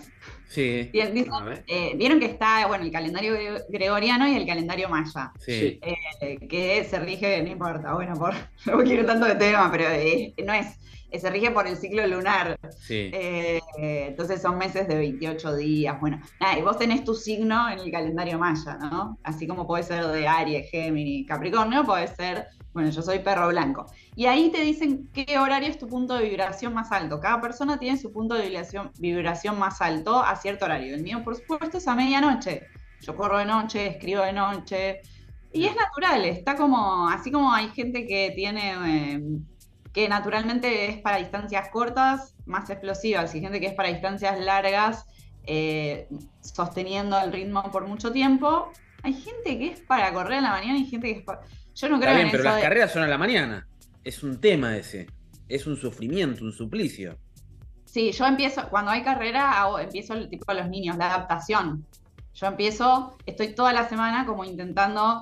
Sí. 0.54 0.92
Eh, 0.94 1.94
vieron 1.96 2.20
que 2.20 2.28
está, 2.28 2.68
bueno, 2.68 2.84
el 2.84 2.92
calendario 2.92 3.34
gregoriano 3.70 4.28
y 4.28 4.36
el 4.36 4.46
calendario 4.46 4.88
maya. 4.88 5.32
Sí. 5.40 5.80
Eh, 5.82 6.48
que 6.48 6.84
se 6.84 7.00
rige, 7.00 7.42
no 7.42 7.50
importa, 7.50 7.94
bueno, 7.96 8.14
por, 8.14 8.36
no 8.68 8.84
quiero 8.84 9.04
tanto 9.04 9.26
de 9.26 9.34
tema, 9.34 9.72
pero 9.72 9.90
eh, 9.90 10.36
no 10.46 10.54
es 10.54 10.78
se 11.20 11.30
rige 11.30 11.52
por 11.52 11.68
el 11.68 11.78
ciclo 11.78 12.06
lunar. 12.08 12.58
Eh, 12.90 13.60
entonces 13.78 14.42
son 14.42 14.58
meses 14.58 14.88
de 14.88 14.96
28 14.96 15.56
días. 15.56 16.00
Bueno, 16.00 16.20
nada, 16.40 16.58
y 16.58 16.62
vos 16.62 16.78
tenés 16.78 17.04
tu 17.04 17.14
signo 17.14 17.70
en 17.70 17.80
el 17.80 17.92
calendario 17.92 18.40
maya, 18.40 18.78
¿no? 18.78 19.18
Así 19.24 19.48
como 19.48 19.68
puede 19.68 19.84
ser 19.84 20.06
de 20.08 20.28
Aries, 20.28 20.70
Géminis, 20.72 21.28
Capricornio, 21.28 21.84
puede 21.86 22.08
ser, 22.08 22.48
bueno, 22.74 22.90
yo 22.90 23.02
soy 23.02 23.20
perro 23.20 23.50
blanco. 23.50 23.86
Y 24.16 24.26
ahí 24.26 24.50
te 24.50 24.62
dicen 24.62 25.10
qué 25.14 25.38
horario 25.38 25.70
es 25.70 25.78
tu 25.78 25.88
punto 25.88 26.16
de 26.16 26.28
vibración 26.28 26.74
más 26.74 26.92
alto. 26.92 27.20
Cada 27.20 27.40
persona 27.42 27.78
tiene 27.78 27.98
su 27.98 28.12
punto 28.12 28.36
de 28.36 28.48
vibración, 28.48 28.92
vibración 29.00 29.60
más 29.60 29.82
alto 29.82 30.24
a 30.24 30.36
cierto 30.36 30.66
horario. 30.66 30.96
El 30.96 31.04
mío, 31.04 31.24
por 31.24 31.36
supuesto, 31.36 31.78
es 31.78 31.88
a 31.88 31.96
medianoche. 31.96 32.64
Yo 33.02 33.16
corro 33.16 33.38
de 33.38 33.46
noche, 33.46 33.88
escribo 33.88 34.24
de 34.24 34.34
noche. 34.34 35.02
Y 35.52 35.66
es 35.66 35.76
natural, 35.76 36.26
está 36.26 36.56
como, 36.56 37.08
así 37.08 37.32
como 37.32 37.54
hay 37.54 37.70
gente 37.70 38.08
que 38.08 38.32
tiene... 38.36 39.14
Eh, 39.14 39.24
que 39.94 40.10
naturalmente 40.10 40.90
es 40.90 40.98
para 40.98 41.18
distancias 41.18 41.70
cortas, 41.70 42.36
más 42.46 42.70
explosivas, 42.70 43.34
y 43.36 43.42
gente 43.42 43.60
que 43.60 43.68
es 43.68 43.74
para 43.74 43.90
distancias 43.90 44.40
largas, 44.40 45.06
eh, 45.46 46.08
sosteniendo 46.42 47.20
el 47.22 47.32
ritmo 47.32 47.72
por 47.72 47.88
mucho 47.88 48.12
tiempo. 48.12 48.72
Hay 49.04 49.14
gente 49.14 49.58
que 49.60 49.68
es 49.68 49.82
para 49.82 50.12
correr 50.12 50.40
a 50.40 50.42
la 50.42 50.52
mañana 50.52 50.80
y 50.80 50.86
gente 50.86 51.14
que 51.14 51.20
es 51.20 51.24
para... 51.24 51.42
Yo 51.76 51.90
no 51.90 52.00
creo 52.00 52.12
Está 52.12 52.18
bien, 52.18 52.32
pero 52.32 52.44
las 52.44 52.62
carreras 52.62 52.92
son 52.92 53.04
a 53.04 53.08
la 53.08 53.18
mañana. 53.18 53.68
Es 54.04 54.24
un 54.24 54.40
tema 54.40 54.76
ese. 54.76 55.08
Es 55.48 55.68
un 55.68 55.76
sufrimiento, 55.76 56.44
un 56.44 56.54
suplicio. 56.54 57.18
Sí, 57.86 58.12
yo 58.12 58.26
empiezo, 58.26 58.70
cuando 58.70 58.90
hay 58.90 59.04
carrera, 59.04 59.62
hago, 59.62 59.78
empiezo 59.78 60.16
el 60.16 60.28
tipo 60.30 60.52
de 60.52 60.62
los 60.62 60.70
niños, 60.70 60.98
la 60.98 61.14
adaptación. 61.14 61.86
Yo 62.34 62.48
empiezo, 62.48 63.16
estoy 63.26 63.54
toda 63.54 63.74
la 63.74 63.88
semana 63.88 64.26
como 64.26 64.44
intentando, 64.44 65.22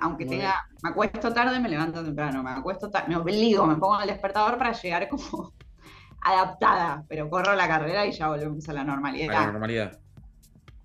aunque 0.00 0.26
tenga, 0.26 0.64
me 0.82 0.90
acuesto 0.90 1.32
tarde, 1.32 1.58
me 1.58 1.68
levanto 1.68 2.04
temprano, 2.04 2.42
me 2.42 2.50
acuesto 2.50 2.88
tarde, 2.88 3.08
me 3.08 3.16
obligo, 3.16 3.66
me 3.66 3.76
pongo 3.76 4.00
el 4.00 4.06
despertador 4.06 4.58
para 4.58 4.72
llegar 4.72 5.08
como 5.08 5.52
adaptada, 6.20 7.04
pero 7.08 7.28
corro 7.28 7.54
la 7.54 7.66
carrera 7.66 8.06
y 8.06 8.12
ya 8.12 8.28
volvemos 8.28 8.68
a 8.68 8.72
la 8.72 8.84
normalidad. 8.84 9.36
A 9.36 9.40
la 9.40 9.52
normalidad. 9.52 9.98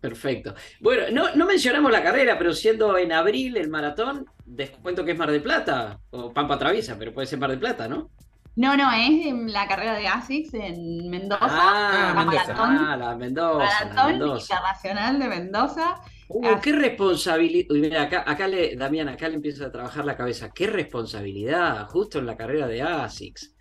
Perfecto. 0.01 0.55
Bueno, 0.80 1.05
no, 1.11 1.36
no 1.36 1.45
mencionamos 1.45 1.91
la 1.91 2.03
carrera, 2.03 2.38
pero 2.38 2.53
siendo 2.53 2.97
en 2.97 3.11
abril 3.11 3.57
el 3.57 3.69
maratón, 3.69 4.25
descuento 4.45 5.03
que 5.05 5.11
es 5.11 5.17
Mar 5.17 5.32
de 5.32 5.39
Plata, 5.39 5.99
o 6.09 6.34
Pampa 6.34 6.57
Traviesa, 6.57 6.95
pero 6.97 7.13
puede 7.13 7.28
ser 7.28 7.39
Mar 7.39 7.51
de 7.51 7.57
Plata, 7.57 7.88
¿no? 7.88 8.09
No, 8.58 8.76
no, 8.76 8.91
es 8.91 9.28
en 9.28 9.53
la 9.53 9.68
carrera 9.68 9.93
de 9.93 10.08
ASICS 10.08 10.55
en 10.55 11.10
Mendoza. 11.12 11.45
Ah, 11.47 12.12
la 12.16 12.26
Mendoza. 12.26 12.55
ah, 12.58 12.97
la 12.97 13.16
Mendoza. 13.16 13.86
Maratón 13.86 14.38
Internacional 14.39 15.20
de 15.20 15.28
Mendoza. 15.28 16.01
Uh, 16.28 16.60
qué 16.60 16.72
responsabilidad. 16.72 17.68
Uy, 17.70 17.82
mira, 17.82 18.01
acá, 18.01 18.24
acá 18.26 18.47
le, 18.47 18.76
Damián, 18.76 19.10
acá 19.10 19.30
le 19.30 19.36
empieza 19.36 19.68
a 19.68 19.72
trabajar 19.72 20.05
la 20.05 20.18
cabeza. 20.18 20.49
Qué 20.49 20.66
responsabilidad, 20.66 21.86
justo 21.86 22.18
en 22.18 22.26
la 22.26 22.36
carrera 22.36 22.66
de 22.68 22.82
ASICS. 22.82 23.53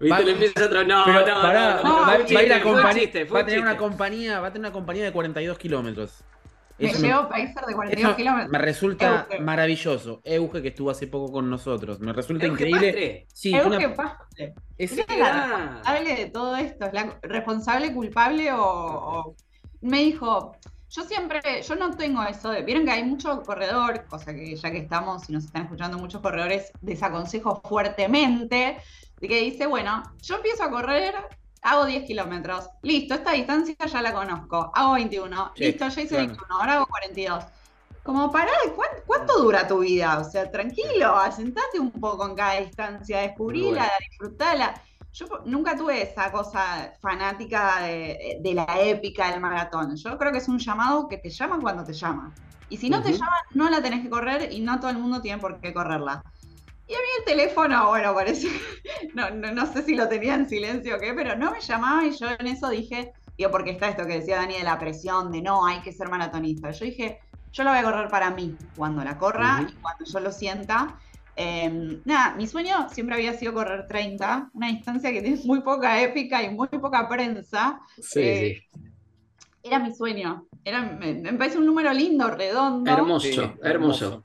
¿Viste? 0.00 0.24
le 0.24 0.32
empieza 0.32 0.64
a 0.64 0.70
tra... 0.70 0.84
No, 0.84 1.06
no, 1.06 1.12
no, 1.12 2.00
va, 2.00 2.12
a 2.12 2.42
ir 2.42 2.52
a 2.52 2.62
compañía, 2.62 3.10
va 3.30 3.40
a 3.40 3.44
tener 3.44 3.60
una 3.60 3.76
compañía, 3.76 4.40
va 4.40 4.46
a 4.48 4.52
tener 4.52 4.66
una 4.66 4.72
compañía 4.72 5.04
de 5.04 5.12
42 5.12 5.58
kilómetros. 5.58 6.24
Me 6.78 6.92
llevo 6.92 7.28
Pacer 7.28 7.64
de 7.66 7.74
42 7.74 8.16
kilómetros. 8.16 8.50
Me 8.50 8.58
resulta 8.58 9.28
maravilloso. 9.40 10.20
Euge, 10.24 10.62
que 10.62 10.68
estuvo 10.68 10.90
hace 10.90 11.06
poco 11.06 11.32
con 11.32 11.48
nosotros. 11.48 12.00
Me 12.00 12.12
resulta 12.12 12.46
increíble. 12.46 13.26
Sí, 13.32 13.54
Euge 13.54 13.86
una... 13.86 14.18
Es, 14.76 14.96
la 15.06 15.46
responsable 15.46 16.16
de 16.16 16.26
todo 16.26 16.56
esto? 16.56 16.86
¿Es 16.86 16.92
la 16.92 17.18
responsable, 17.22 17.94
culpable 17.94 18.50
o, 18.52 19.36
Me 19.80 20.02
dijo, 20.02 20.56
yo 20.90 21.04
siempre, 21.04 21.40
yo 21.62 21.76
no 21.76 21.96
tengo 21.96 22.24
eso 22.24 22.50
de. 22.50 22.62
Vieron 22.62 22.84
que 22.84 22.90
hay 22.90 23.04
mucho 23.04 23.42
corredor, 23.42 24.04
cosa 24.06 24.34
que 24.34 24.56
ya 24.56 24.70
que 24.70 24.78
estamos 24.78 25.28
y 25.30 25.32
nos 25.32 25.44
están 25.44 25.62
escuchando 25.62 25.98
muchos 25.98 26.20
corredores, 26.20 26.72
desaconsejo 26.80 27.62
fuertemente, 27.64 28.78
de 29.20 29.28
que 29.28 29.40
dice, 29.40 29.66
bueno, 29.66 30.02
yo 30.22 30.36
empiezo 30.36 30.64
a 30.64 30.70
correr 30.70 31.14
hago 31.64 31.86
10 31.86 32.04
kilómetros. 32.04 32.70
Listo, 32.82 33.14
esta 33.14 33.32
distancia 33.32 33.74
ya 33.84 34.02
la 34.02 34.12
conozco. 34.12 34.70
Hago 34.74 34.92
21. 34.92 35.52
Listo, 35.56 35.88
ya 35.88 36.02
hice 36.02 36.16
21. 36.16 36.46
Ahora 36.50 36.74
hago 36.74 36.86
42. 36.86 37.44
Como 38.04 38.30
pará, 38.30 38.52
¿cuánto, 39.06 39.42
dura 39.42 39.66
tu 39.66 39.78
vida? 39.78 40.18
O 40.18 40.24
sea, 40.24 40.50
tranquilo, 40.50 41.16
asentate 41.16 41.80
un 41.80 41.90
poco 41.90 42.28
en 42.28 42.34
cada 42.34 42.60
distancia, 42.60 43.20
descubrila, 43.20 43.90
disfrutala. 44.10 44.74
Yo 45.14 45.26
nunca 45.46 45.74
tuve 45.74 46.02
esa 46.02 46.30
cosa 46.30 46.92
fanática 47.00 47.80
de, 47.80 48.52
la 48.54 48.66
épica 48.82 49.30
del 49.30 49.40
maratón. 49.40 49.96
Yo 49.96 50.18
creo 50.18 50.32
que 50.32 50.38
es 50.38 50.48
un 50.48 50.58
llamado 50.58 51.08
que 51.08 51.16
te 51.16 51.30
llama 51.30 51.58
cuando 51.60 51.82
te 51.82 51.94
llama. 51.94 52.34
Y 52.68 52.76
si 52.76 52.90
no 52.90 53.02
te 53.02 53.12
llama, 53.12 53.36
no 53.54 53.70
la 53.70 53.80
tenés 53.80 54.02
que 54.02 54.10
correr 54.10 54.52
y 54.52 54.60
no 54.60 54.78
todo 54.80 54.90
el 54.90 54.98
mundo 54.98 55.22
tiene 55.22 55.40
por 55.40 55.60
qué 55.60 55.72
correrla. 55.72 56.22
Y 56.86 56.92
a 56.92 56.98
mí 56.98 57.04
el 57.18 57.24
teléfono, 57.24 57.88
bueno, 57.88 58.14
parece, 58.14 58.48
no, 59.14 59.30
no, 59.30 59.72
sé 59.72 59.82
si 59.82 59.94
lo 59.94 60.06
tenía 60.08 60.34
en 60.34 60.48
silencio 60.48 60.96
o 60.96 60.98
qué, 60.98 61.14
pero 61.14 61.34
no 61.34 61.50
me 61.50 61.60
llamaba 61.60 62.04
y 62.04 62.12
yo 62.12 62.26
en 62.38 62.46
eso 62.46 62.68
dije, 62.68 63.12
digo, 63.38 63.50
porque 63.50 63.70
está 63.70 63.88
esto 63.88 64.06
que 64.06 64.20
decía 64.20 64.36
Dani 64.36 64.58
de 64.58 64.64
la 64.64 64.78
presión, 64.78 65.32
de 65.32 65.40
no, 65.40 65.64
hay 65.64 65.80
que 65.80 65.92
ser 65.92 66.10
maratonista. 66.10 66.72
Yo 66.72 66.84
dije, 66.84 67.20
yo 67.52 67.64
lo 67.64 67.70
voy 67.70 67.78
a 67.78 67.84
correr 67.84 68.08
para 68.08 68.30
mí, 68.30 68.54
cuando 68.76 69.02
la 69.02 69.16
corra 69.16 69.66
y 69.66 69.72
cuando 69.80 70.04
yo 70.04 70.20
lo 70.20 70.30
sienta. 70.30 70.98
Em, 71.36 72.00
nada, 72.04 72.34
mi 72.36 72.46
sueño 72.46 72.88
siempre 72.90 73.16
había 73.16 73.32
sido 73.32 73.54
correr 73.54 73.86
30, 73.86 74.50
una 74.52 74.68
distancia 74.68 75.10
que 75.10 75.22
tiene 75.22 75.40
muy 75.44 75.62
poca 75.62 76.02
épica 76.02 76.42
y 76.42 76.50
muy 76.50 76.68
poca 76.68 77.08
prensa. 77.08 77.80
Sí, 77.98 78.20
eh, 78.20 78.62
sí. 78.72 78.80
Era 79.62 79.78
mi 79.78 79.94
sueño. 79.94 80.46
Era, 80.62 80.82
me, 80.82 81.14
me, 81.14 81.32
parece 81.32 81.56
un 81.56 81.64
número 81.66 81.92
lindo, 81.92 82.28
redondo. 82.28 82.90
hermoso. 82.90 83.54
hermoso. 83.62 84.24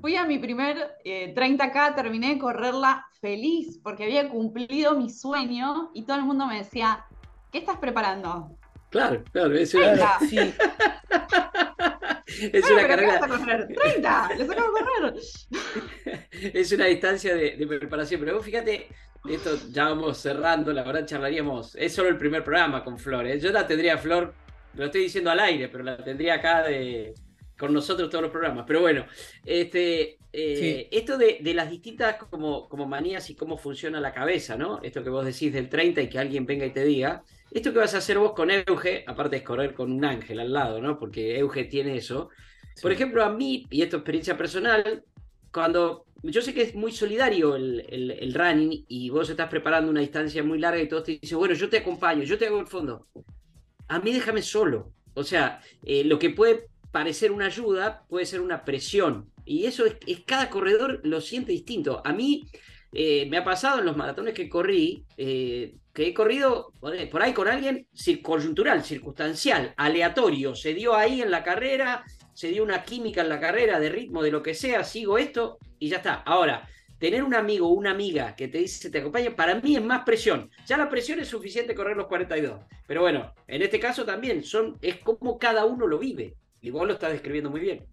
Fui 0.00 0.14
a 0.14 0.24
mi 0.24 0.38
primer 0.38 0.96
30K, 1.04 1.90
eh, 1.90 1.92
terminé 1.94 2.34
de 2.34 2.38
correrla 2.38 3.06
feliz 3.20 3.80
porque 3.82 4.04
había 4.04 4.28
cumplido 4.28 4.96
mi 4.96 5.10
sueño 5.10 5.90
y 5.92 6.04
todo 6.04 6.18
el 6.18 6.22
mundo 6.22 6.46
me 6.46 6.58
decía, 6.58 7.04
¿qué 7.50 7.58
estás 7.58 7.78
preparando? 7.78 8.56
Claro, 8.90 9.22
claro, 9.32 9.54
es 9.54 9.74
una, 9.74 10.18
sí. 10.28 10.38
es 12.52 12.70
una 12.70 12.86
carrera. 12.86 13.18
correr? 13.18 13.68
30, 13.68 14.34
les 14.36 14.50
acabo 14.50 14.72
de 14.72 14.84
correr. 14.84 15.14
es 16.54 16.72
una 16.72 16.86
distancia 16.86 17.34
de, 17.34 17.66
preparación, 17.66 18.20
pero 18.20 18.36
vos 18.36 18.44
fíjate, 18.44 18.88
esto 19.28 19.58
ya 19.70 19.88
vamos 19.88 20.18
cerrando, 20.18 20.72
la 20.72 20.84
verdad 20.84 21.06
charlaríamos, 21.06 21.74
es 21.74 21.92
solo 21.92 22.08
el 22.08 22.16
primer 22.16 22.44
programa 22.44 22.84
con 22.84 22.98
Flor, 22.98 23.26
¿eh? 23.26 23.40
yo 23.40 23.50
la 23.50 23.66
tendría 23.66 23.98
Flor, 23.98 24.32
lo 24.74 24.84
estoy 24.86 25.02
diciendo 25.02 25.30
al 25.30 25.40
aire, 25.40 25.68
pero 25.68 25.82
la 25.82 25.96
tendría 25.96 26.34
acá 26.34 26.62
de, 26.62 27.14
con 27.58 27.72
nosotros 27.72 28.08
todos 28.08 28.22
los 28.22 28.30
programas. 28.30 28.64
Pero 28.66 28.80
bueno, 28.80 29.04
este, 29.44 30.18
eh, 30.32 30.88
esto 30.90 31.18
de, 31.18 31.40
las 31.54 31.70
distintas 31.70 32.16
como, 32.16 32.68
como 32.68 32.86
manías 32.86 33.28
y 33.30 33.34
cómo 33.34 33.58
funciona 33.58 34.00
la 34.00 34.12
cabeza, 34.12 34.56
¿no? 34.56 34.80
Esto 34.82 35.02
que 35.02 35.10
vos 35.10 35.24
decís 35.24 35.52
del 35.52 35.68
30 35.68 36.02
y 36.02 36.08
que 36.08 36.18
alguien 36.18 36.46
venga 36.46 36.64
y 36.64 36.72
te 36.72 36.84
diga, 36.84 37.24
esto 37.50 37.72
que 37.72 37.78
vas 37.78 37.94
a 37.94 37.98
hacer 37.98 38.18
vos 38.18 38.32
con 38.32 38.50
Euge, 38.50 39.04
aparte 39.06 39.36
de 39.36 39.44
correr 39.44 39.74
con 39.74 39.90
un 39.90 40.04
ángel 40.04 40.40
al 40.40 40.52
lado, 40.52 40.80
¿no? 40.80 40.98
Porque 40.98 41.38
Euge 41.38 41.64
tiene 41.64 41.96
eso. 41.96 42.28
Por 42.80 42.92
ejemplo, 42.92 43.24
a 43.24 43.30
mí, 43.30 43.66
y 43.70 43.82
esto 43.82 43.96
es 43.96 44.00
experiencia 44.00 44.36
personal, 44.36 45.02
cuando 45.52 46.04
yo 46.22 46.42
sé 46.42 46.52
que 46.52 46.62
es 46.62 46.74
muy 46.74 46.92
solidario 46.92 47.56
el, 47.56 47.84
el, 47.88 48.34
running 48.34 48.84
y 48.88 49.10
vos 49.10 49.30
estás 49.30 49.48
preparando 49.48 49.90
una 49.90 50.00
distancia 50.00 50.42
muy 50.42 50.58
larga 50.58 50.80
y 50.80 50.88
todos 50.88 51.04
te 51.04 51.18
dicen, 51.20 51.38
bueno, 51.38 51.54
yo 51.54 51.68
te 51.68 51.78
acompaño, 51.78 52.22
yo 52.22 52.38
te 52.38 52.46
hago 52.46 52.60
el 52.60 52.66
fondo. 52.66 53.06
A 53.88 53.98
mí 54.00 54.12
déjame 54.12 54.42
solo. 54.42 54.92
O 55.14 55.24
sea, 55.24 55.60
eh, 55.84 56.04
lo 56.04 56.18
que 56.18 56.30
puede 56.30 56.68
parecer 56.90 57.32
una 57.32 57.46
ayuda 57.46 58.04
puede 58.08 58.26
ser 58.26 58.40
una 58.40 58.64
presión. 58.64 59.30
Y 59.44 59.66
eso 59.66 59.86
es, 59.86 59.96
cada 60.26 60.50
corredor 60.50 61.00
lo 61.04 61.20
siente 61.20 61.52
distinto. 61.52 62.02
A 62.04 62.12
mí 62.12 62.46
eh, 62.92 63.26
me 63.30 63.38
ha 63.38 63.44
pasado 63.44 63.80
en 63.80 63.86
los 63.86 63.96
maratones 63.96 64.34
que 64.34 64.48
corrí, 64.48 65.04
eh, 65.16 65.76
que 65.92 66.08
he 66.08 66.14
corrido 66.14 66.72
por 66.80 67.22
ahí 67.22 67.32
con 67.32 67.48
alguien 67.48 67.86
coyuntural, 68.22 68.84
circunstancial, 68.84 69.74
aleatorio. 69.76 70.54
Se 70.54 70.74
dio 70.74 70.94
ahí 70.94 71.22
en 71.22 71.30
la 71.30 71.42
carrera, 71.42 72.04
se 72.34 72.48
dio 72.48 72.62
una 72.62 72.84
química 72.84 73.22
en 73.22 73.28
la 73.28 73.40
carrera, 73.40 73.80
de 73.80 73.88
ritmo, 73.88 74.22
de 74.22 74.30
lo 74.30 74.42
que 74.42 74.54
sea, 74.54 74.84
sigo 74.84 75.18
esto 75.18 75.58
y 75.78 75.88
ya 75.88 75.96
está. 75.96 76.14
Ahora, 76.14 76.68
tener 76.98 77.22
un 77.22 77.34
amigo 77.34 77.68
o 77.68 77.72
una 77.72 77.92
amiga 77.92 78.34
que 78.36 78.48
te 78.48 78.58
dice 78.58 78.90
te 78.90 78.98
acompaña, 78.98 79.34
para 79.34 79.54
mí 79.60 79.76
es 79.76 79.82
más 79.82 80.04
presión. 80.04 80.50
Ya 80.66 80.76
la 80.76 80.88
presión 80.88 81.20
es 81.20 81.28
suficiente 81.28 81.74
correr 81.74 81.96
los 81.96 82.06
42. 82.06 82.60
Pero 82.86 83.00
bueno, 83.00 83.32
en 83.46 83.62
este 83.62 83.80
caso 83.80 84.04
también 84.04 84.42
son, 84.42 84.78
es 84.82 84.96
como 84.96 85.38
cada 85.38 85.64
uno 85.64 85.86
lo 85.86 85.98
vive. 85.98 86.36
Y 86.68 86.70
vos 86.70 86.86
lo 86.86 86.92
estás 86.92 87.12
describiendo 87.12 87.48
muy 87.48 87.60
bien. 87.60 87.86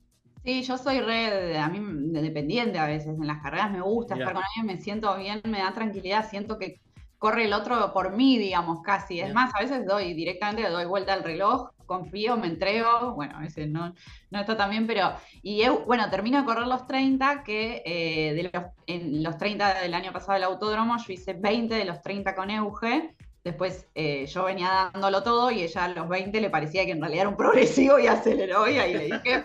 Sí, 0.44 0.64
yo 0.64 0.78
soy 0.78 1.00
re, 1.00 1.58
a 1.58 1.70
mí, 1.70 1.80
dependiente 2.20 2.78
a 2.78 2.86
veces. 2.86 3.08
En 3.18 3.26
las 3.26 3.42
carreras 3.42 3.72
me 3.72 3.80
gusta 3.80 4.16
estar 4.16 4.34
con 4.34 4.44
alguien, 4.44 4.66
me 4.66 4.82
siento 4.82 5.16
bien, 5.18 5.42
me 5.46 5.60
da 5.60 5.74
tranquilidad, 5.74 6.30
siento 6.30 6.60
que 6.60 6.82
corre 7.18 7.46
el 7.46 7.54
otro 7.54 7.94
por 7.94 8.12
mí, 8.12 8.38
digamos, 8.38 8.82
casi. 8.82 9.22
Es 9.22 9.34
más, 9.34 9.56
a 9.56 9.62
veces 9.62 9.86
doy 9.86 10.14
directamente, 10.14 10.70
doy 10.70 10.84
vuelta 10.84 11.14
al 11.14 11.24
reloj, 11.24 11.70
confío, 11.86 12.36
me 12.36 12.48
entrego. 12.48 13.14
Bueno, 13.16 13.38
a 13.38 13.40
veces 13.40 13.70
no, 13.70 13.96
no 14.30 14.40
está 14.42 14.58
tan 14.58 14.72
bien, 14.72 14.86
pero. 14.88 15.14
Y 15.42 15.66
bueno, 15.88 16.10
termino 16.10 16.38
de 16.40 16.44
correr 16.44 16.68
los 16.68 16.86
30, 16.86 17.44
que 17.44 17.82
eh, 17.86 18.34
de 18.34 18.44
los, 18.44 18.66
en 18.88 19.24
los 19.24 19.38
30 19.38 19.84
del 19.84 19.94
año 19.94 20.12
pasado 20.12 20.34
del 20.34 20.44
autódromo, 20.44 20.98
yo 20.98 21.14
hice 21.14 21.32
20 21.32 21.76
de 21.76 21.86
los 21.86 22.02
30 22.02 22.36
con 22.36 22.50
Euge. 22.50 23.16
Después 23.46 23.86
eh, 23.94 24.26
yo 24.26 24.46
venía 24.46 24.90
dándolo 24.92 25.22
todo 25.22 25.52
y 25.52 25.62
ella 25.62 25.84
a 25.84 25.90
los 25.90 26.10
20 26.10 26.42
le 26.42 26.50
parecía 26.50 26.84
que 26.84 26.94
en 26.94 27.00
realidad 27.00 27.22
era 27.22 27.30
un 27.30 27.38
progresivo 27.38 28.00
y 28.00 28.08
aceleró 28.08 28.68
y 28.68 28.80
ahí 28.80 28.94
le 28.96 29.06
dije, 29.06 29.44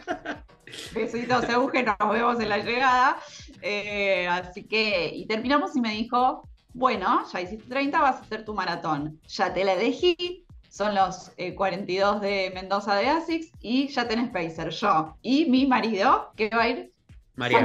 besitos 0.94 1.46
Euge, 1.51 1.82
nos 1.82 1.98
vemos 2.11 2.40
en 2.40 2.48
la 2.48 2.57
llegada. 2.57 3.18
Eh, 3.61 4.26
así 4.26 4.64
que, 4.64 5.11
y 5.14 5.26
terminamos 5.26 5.76
y 5.76 5.82
me 5.82 5.92
dijo, 5.92 6.48
bueno, 6.72 7.26
ya 7.30 7.42
hiciste 7.42 7.68
30, 7.68 8.01
vas 8.01 8.16
a 8.16 8.20
hacer 8.20 8.42
tu 8.46 8.55
maratón. 8.55 9.20
Ya 9.28 9.53
te 9.53 9.64
la 9.64 9.74
elegí, 9.74 10.46
son 10.70 10.94
los 10.94 11.32
42 11.55 12.22
eh, 12.22 12.26
de 12.26 12.51
Mendoza 12.55 12.94
de 12.94 13.07
ASICS 13.07 13.53
y 13.61 13.88
ya 13.88 14.09
tenés 14.09 14.30
Pacer. 14.30 14.70
Yo 14.70 15.14
y 15.20 15.44
mi 15.44 15.66
marido, 15.66 16.32
que 16.36 16.48
va 16.48 16.62
a 16.62 16.68
ir 16.70 16.92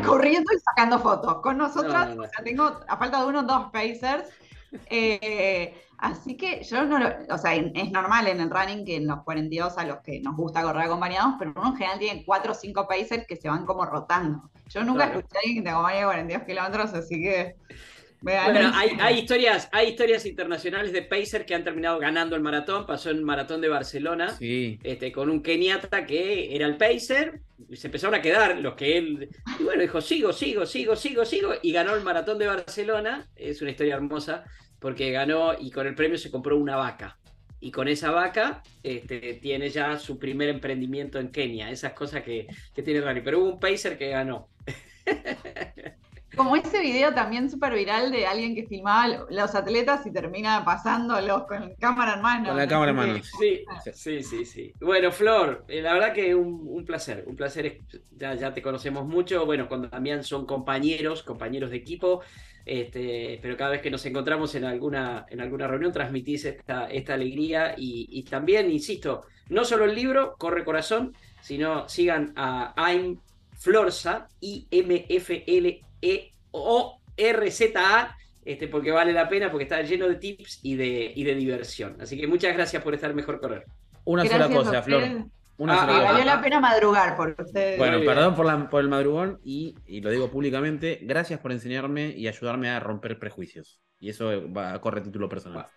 corriendo 0.05 0.51
y 0.53 0.59
sacando 0.59 0.99
fotos. 0.99 1.37
Con 1.41 1.57
nosotras, 1.57 2.13
ya 2.13 2.43
tengo, 2.43 2.77
a 2.89 2.97
falta 2.97 3.21
de 3.21 3.25
uno, 3.25 3.43
dos 3.43 3.71
Pacers. 3.71 4.27
Eh, 4.89 5.84
Así 6.05 6.37
que 6.37 6.63
yo 6.63 6.85
no 6.85 6.99
lo, 6.99 7.09
o 7.29 7.37
sea, 7.39 7.55
es 7.55 7.91
normal 7.91 8.27
en 8.27 8.39
el 8.39 8.51
running 8.51 8.85
que 8.85 8.97
en 8.97 9.07
los 9.07 9.23
42 9.23 9.75
a 9.75 9.85
los 9.85 9.97
que 10.01 10.19
nos 10.21 10.35
gusta 10.35 10.61
correr 10.61 10.83
acompañados, 10.83 11.33
pero 11.39 11.51
uno 11.55 11.69
en 11.69 11.77
general 11.77 11.97
tiene 11.97 12.23
4 12.23 12.51
o 12.51 12.55
5 12.55 12.87
pacers 12.87 13.25
que 13.25 13.35
se 13.35 13.49
van 13.49 13.65
como 13.65 13.85
rotando. 13.85 14.51
Yo 14.69 14.83
nunca 14.83 15.05
escuché 15.05 15.35
a 15.35 15.39
alguien 15.39 15.55
que 15.55 15.61
te 15.63 15.69
acompañe 15.69 16.03
42 16.03 16.43
kilómetros, 16.43 16.93
así 16.93 17.21
que... 17.21 17.55
Bueno, 18.21 18.71
hay, 18.73 19.19
historias, 19.19 19.69
hay 19.71 19.89
historias 19.89 20.25
internacionales 20.25 20.91
de 20.91 21.03
Pacer 21.03 21.45
que 21.45 21.53
han 21.53 21.63
terminado 21.63 21.99
ganando 21.99 22.35
el 22.35 22.41
maratón. 22.41 22.87
Pasó 22.87 23.11
en 23.11 23.17
el 23.17 23.23
maratón 23.23 23.61
de 23.61 23.67
Barcelona 23.67 24.35
este, 24.39 25.11
con 25.11 25.29
un 25.29 25.43
keniata 25.43 26.07
que 26.07 26.55
era 26.55 26.65
el 26.65 26.75
Pacer. 26.75 27.41
Y 27.69 27.75
se 27.75 27.87
empezaron 27.87 28.15
a 28.15 28.21
quedar 28.21 28.57
los 28.57 28.73
que 28.73 28.97
él. 28.97 29.29
Y 29.59 29.63
bueno, 29.63 29.83
dijo: 29.83 30.01
sigo, 30.01 30.33
sigo, 30.33 30.65
sigo, 30.65 30.95
sigo, 30.95 31.23
sigo. 31.23 31.53
Y 31.61 31.71
ganó 31.71 31.93
el 31.93 32.03
maratón 32.03 32.39
de 32.39 32.47
Barcelona. 32.47 33.27
Es 33.35 33.61
una 33.61 33.71
historia 33.71 33.93
hermosa 33.93 34.43
porque 34.79 35.11
ganó 35.11 35.53
y 35.59 35.71
con 35.71 35.87
el 35.87 35.95
premio 35.95 36.17
se 36.17 36.31
compró 36.31 36.57
una 36.57 36.75
vaca. 36.75 37.17
Y 37.59 37.71
con 37.71 37.87
esa 37.87 38.11
vaca 38.11 38.61
este, 38.83 39.35
tiene 39.35 39.69
ya 39.69 39.97
su 39.97 40.19
primer 40.19 40.49
emprendimiento 40.49 41.19
en 41.19 41.29
Kenia. 41.29 41.71
Esas 41.71 41.93
cosas 41.93 42.23
que, 42.23 42.47
que 42.73 42.83
tiene 42.83 43.01
Rani. 43.01 43.21
Pero 43.21 43.39
hubo 43.39 43.53
un 43.53 43.59
pacer 43.59 43.97
que 43.97 44.09
ganó. 44.09 44.49
Como 46.35 46.55
ese 46.55 46.79
video 46.79 47.13
también 47.13 47.49
súper 47.49 47.73
viral 47.73 48.11
de 48.11 48.25
alguien 48.25 48.55
que 48.55 48.65
filmaba 48.65 49.25
los 49.29 49.55
atletas 49.55 50.05
y 50.05 50.11
termina 50.11 50.63
pasándolos 50.65 51.43
con 51.47 51.75
cámara 51.75 52.15
en 52.15 52.21
mano. 52.21 52.49
Con 52.49 52.57
la 52.57 52.67
cámara 52.67 52.91
en 52.91 52.97
mano. 52.97 53.23
Sí, 53.39 53.63
sí, 53.93 54.23
sí, 54.23 54.45
sí. 54.45 54.73
Bueno, 54.79 55.11
Flor, 55.11 55.65
eh, 55.67 55.81
la 55.81 55.93
verdad 55.93 56.13
que 56.13 56.35
un, 56.35 56.65
un 56.67 56.85
placer. 56.85 57.23
Un 57.27 57.35
placer, 57.35 57.79
ya, 58.17 58.35
ya 58.35 58.53
te 58.53 58.61
conocemos 58.61 59.05
mucho. 59.05 59.45
Bueno, 59.45 59.67
cuando 59.67 59.89
también 59.89 60.23
son 60.23 60.45
compañeros, 60.45 61.23
compañeros 61.23 61.71
de 61.71 61.77
equipo. 61.77 62.21
Este, 62.65 63.37
pero 63.43 63.55
cada 63.55 63.71
vez 63.71 63.81
que 63.81 63.91
nos 63.91 64.03
encontramos 64.07 64.55
en 64.55 64.65
alguna, 64.65 65.27
en 65.29 65.39
alguna 65.39 65.67
reunión 65.67 65.91
transmitís 65.91 66.45
esta, 66.45 66.87
esta 66.87 67.13
alegría 67.13 67.75
y, 67.77 68.23
también, 68.23 68.71
insisto, 68.71 69.21
no 69.49 69.63
solo 69.63 69.85
el 69.85 69.93
libro, 69.93 70.35
Corre 70.37 70.65
Corazón, 70.65 71.13
sino 71.41 71.87
sigan 71.87 72.33
a 72.35 72.73
I'm 72.75 73.19
Florza, 73.57 74.27
I-M-F-L-E-O-R-Z-A, 76.05 78.17
este, 78.45 78.67
porque 78.67 78.91
vale 78.91 79.13
la 79.13 79.27
pena, 79.27 79.49
porque 79.49 79.63
está 79.63 79.81
lleno 79.81 80.07
de 80.07 80.15
tips 80.15 80.59
y 80.63 80.75
de, 80.75 81.11
y 81.15 81.23
de 81.23 81.35
diversión. 81.35 81.97
Así 81.99 82.17
que 82.17 82.27
muchas 82.27 82.53
gracias 82.53 82.83
por 82.83 82.93
estar 82.93 83.13
mejor 83.13 83.39
correr. 83.39 83.65
Una 84.05 84.25
sola 84.25 84.49
cosa, 84.49 84.81
Flor. 84.81 85.03
Una 85.57 85.83
ah, 85.83 86.03
valió 86.03 86.25
la 86.25 86.41
pena 86.41 86.59
madrugar 86.59 87.15
por 87.15 87.33
ustedes. 87.39 87.77
Bueno, 87.77 87.99
perdón 88.05 88.35
por, 88.35 88.69
por 88.69 88.81
el 88.81 88.89
madrugón 88.89 89.39
y, 89.43 89.75
lo 90.01 90.09
digo 90.09 90.29
públicamente, 90.29 90.99
gracias 91.01 91.39
por 91.39 91.53
enseñarme 91.53 92.09
y 92.09 92.27
ayudarme 92.27 92.69
a 92.69 92.81
romper 92.81 93.17
prejuicios. 93.17 93.79
Y 93.99 94.09
eso 94.09 94.51
va 94.51 94.73
a 94.73 94.81
correr 94.81 95.03
título 95.03 95.29
personal. 95.29 95.67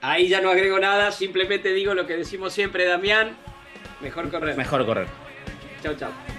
Ahí 0.00 0.28
ya 0.28 0.40
no 0.40 0.50
agrego 0.50 0.78
nada, 0.78 1.10
simplemente 1.10 1.72
digo 1.72 1.94
lo 1.94 2.06
que 2.06 2.16
decimos 2.16 2.52
siempre, 2.52 2.84
Damián. 2.84 3.36
Mejor 4.00 4.30
correr. 4.30 4.56
Mejor 4.56 4.86
correr. 4.86 5.08
Chao, 5.82 5.94
chao. 5.94 6.31